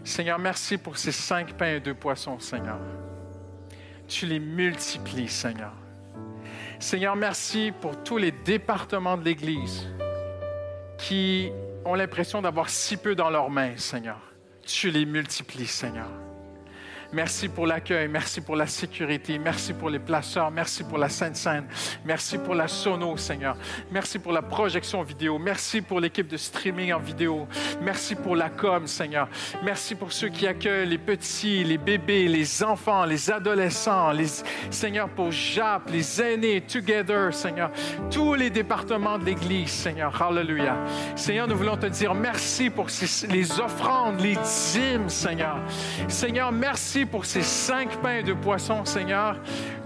Seigneur, 0.03 0.39
merci 0.39 0.79
pour 0.79 0.97
ces 0.97 1.13
cinq 1.13 1.55
pains 1.55 1.75
et 1.75 1.81
deux 1.81 1.95
poissons, 1.95 2.39
Seigneur. 2.39 2.79
Tu 4.09 4.27
les 4.27 4.39
multiplies, 4.39 5.29
Seigneur. 5.29 5.73
Seigneur, 6.79 7.17
merci 7.17 7.73
pour 7.81 8.03
tous 8.03 8.17
les 8.17 8.31
départements 8.31 9.17
de 9.17 9.25
l'Église 9.25 9.89
qui 10.99 11.51
ont 11.87 11.95
l'impression 11.95 12.43
d'avoir 12.43 12.69
si 12.69 12.97
peu 12.97 13.15
dans 13.15 13.31
leurs 13.31 13.51
mains, 13.51 13.77
Seigneur. 13.77 14.19
Tu 14.67 14.91
les 14.91 15.07
multiplies, 15.07 15.67
Seigneur. 15.67 16.09
Merci 17.13 17.49
pour 17.49 17.67
l'accueil, 17.67 18.09
merci 18.09 18.41
pour 18.41 18.57
la 18.57 18.67
sécurité, 18.67 19.39
merci 19.39 19.73
pour 19.73 19.91
les 19.91 19.99
placeurs, 19.99 20.51
merci 20.51 20.85
pour 20.85 20.99
la 20.99 21.09
Sainte 21.09 21.37
Seine, 21.37 21.67
merci 22.05 22.39
pour 22.39 22.55
la 22.55 22.69
sono, 22.69 23.17
Seigneur. 23.17 23.57
Merci 23.91 24.19
pour 24.19 24.33
la 24.33 24.43
projection 24.43 25.03
vidéo, 25.03 25.39
merci 25.39 25.81
pour 25.81 26.01
l'équipe 26.01 26.29
de 26.29 26.37
streaming 26.37 26.93
en 26.93 26.99
vidéo, 26.99 27.47
merci 27.81 28.15
pour 28.15 28.37
la 28.37 28.51
com, 28.51 28.87
Seigneur. 28.87 29.29
Merci 29.63 29.95
pour 29.95 30.13
ceux 30.13 30.29
qui 30.29 30.47
accueillent 30.47 30.89
les 30.89 30.99
petits, 30.99 31.65
les 31.65 31.79
bébés, 31.79 32.29
les 32.29 32.63
enfants, 32.63 33.05
les 33.05 33.31
adolescents, 33.31 34.11
les 34.13 34.27
Seigneur 34.71 35.09
pour 35.09 35.31
JAP, 35.31 35.91
les 35.91 36.23
aînés, 36.23 36.61
Together, 36.61 37.33
Seigneur. 37.33 37.71
Tous 38.11 38.35
les 38.35 38.51
départements 38.51 39.19
de 39.19 39.25
l'Église, 39.25 39.71
Seigneur. 39.71 40.21
Hallelujah. 40.21 40.77
Seigneur, 41.15 41.47
nous 41.49 41.57
voulons 41.57 41.77
te 41.77 41.87
dire 41.87 42.15
merci 42.15 42.71
pour 42.71 42.89
les 43.29 43.61
offrandes, 43.61 44.21
les 44.21 44.37
dîmes, 44.37 45.09
Seigneur. 45.09 45.59
Seigneur, 46.09 46.53
merci 46.53 46.96
pour 47.05 47.27
ces 47.27 47.43
cinq 47.43 48.01
pains 48.01 48.19
et 48.19 48.23
deux 48.23 48.35
poissons, 48.35 48.85
Seigneur. 48.85 49.37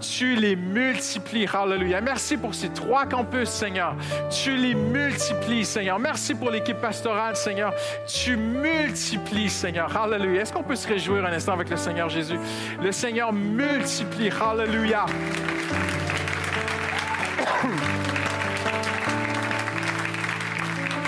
Tu 0.01 0.37
les 0.37 0.57
multiplies. 0.57 1.47
Hallelujah. 1.53 2.01
Merci 2.01 2.37
pour 2.37 2.55
ces 2.55 2.69
trois 2.69 3.07
campus, 3.07 3.49
Seigneur. 3.49 3.97
Tu 4.31 4.57
les 4.57 4.75
multiplies, 4.75 5.65
Seigneur. 5.65 5.99
Merci 5.99 6.35
pour 6.35 6.51
l'équipe 6.51 6.81
pastorale, 6.81 7.37
Seigneur. 7.37 7.75
Tu 8.07 8.37
multiplies, 8.37 9.51
Seigneur. 9.51 9.95
Hallelujah. 9.97 10.43
Est-ce 10.43 10.53
qu'on 10.53 10.63
peut 10.63 10.77
se 10.77 10.87
réjouir 10.87 11.25
un 11.25 11.33
instant 11.33 11.55
avec 11.55 11.71
le 11.71 11.77
Seigneur 11.77 12.09
Jésus? 12.09 12.39
Le 12.83 12.93
Seigneur 12.93 13.33
multiplie. 13.33 14.31
Hallelujah. 14.31 15.07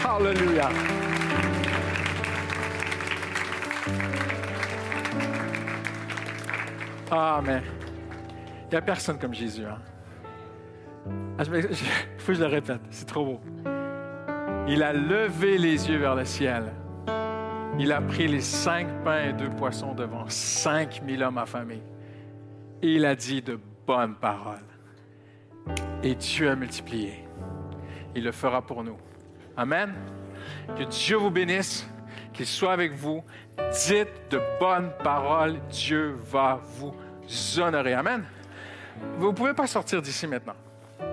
Hallelujah. 0.05 0.69
Ah, 7.15 7.43
mais 7.45 7.61
il 8.65 8.71
n'y 8.71 8.77
a 8.77 8.81
personne 8.81 9.19
comme 9.19 9.35
Jésus. 9.35 9.67
Hein? 9.67 9.79
Ah, 11.37 11.45
je 11.45 11.51
faut 12.19 12.29
que 12.29 12.35
je 12.35 12.41
le 12.41 12.47
répète, 12.47 12.81
c'est 12.89 13.05
trop 13.05 13.25
beau. 13.27 13.41
Il 14.67 14.83
a 14.83 14.95
levé 14.95 15.59
les 15.59 15.91
yeux 15.91 15.99
vers 15.99 16.15
le 16.15 16.25
ciel. 16.25 16.73
Il 17.79 17.93
a 17.93 18.01
pris 18.01 18.29
les 18.29 18.41
cinq 18.41 18.87
pains 19.05 19.25
et 19.25 19.33
deux 19.35 19.51
poissons 19.51 19.93
devant 19.93 20.25
cinq 20.29 21.03
mille 21.03 21.23
hommes 21.23 21.37
affamés. 21.37 21.83
Et 22.81 22.95
il 22.95 23.05
a 23.05 23.15
dit 23.15 23.43
de 23.43 23.61
bonnes 23.87 24.15
paroles. 24.15 24.65
Et 26.03 26.15
Dieu 26.15 26.49
a 26.49 26.57
multiplié. 26.57 27.27
Il 28.15 28.25
le 28.25 28.33
fera 28.33 28.63
pour 28.63 28.83
nous. 28.85 28.97
Amen. 29.55 29.93
Que 30.79 30.85
Dieu 30.85 31.17
vous 31.17 31.31
bénisse, 31.31 31.87
qu'il 32.33 32.47
soit 32.47 32.73
avec 32.73 32.95
vous. 32.95 33.23
Dites 33.87 34.31
de 34.31 34.41
bonnes 34.59 34.93
paroles. 35.05 35.61
Dieu 35.69 36.17
va 36.25 36.59
vous 36.77 36.95
honorer. 37.59 37.95
Amen. 37.95 38.25
Vous 39.19 39.29
ne 39.29 39.33
pouvez 39.33 39.55
pas 39.55 39.67
sortir 39.67 40.03
d'ici 40.03 40.27
maintenant. 40.27 40.55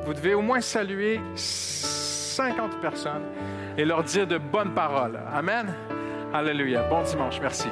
Vous 0.05 0.13
devez 0.13 0.33
au 0.33 0.41
moins 0.41 0.61
saluer 0.61 1.19
50 1.35 2.79
personnes 2.79 3.23
et 3.77 3.85
leur 3.85 4.03
dire 4.03 4.27
de 4.27 4.37
bonnes 4.37 4.73
paroles. 4.73 5.19
Amen. 5.33 5.73
Alléluia. 6.33 6.83
Bon 6.83 7.01
dimanche. 7.01 7.39
Merci. 7.41 7.67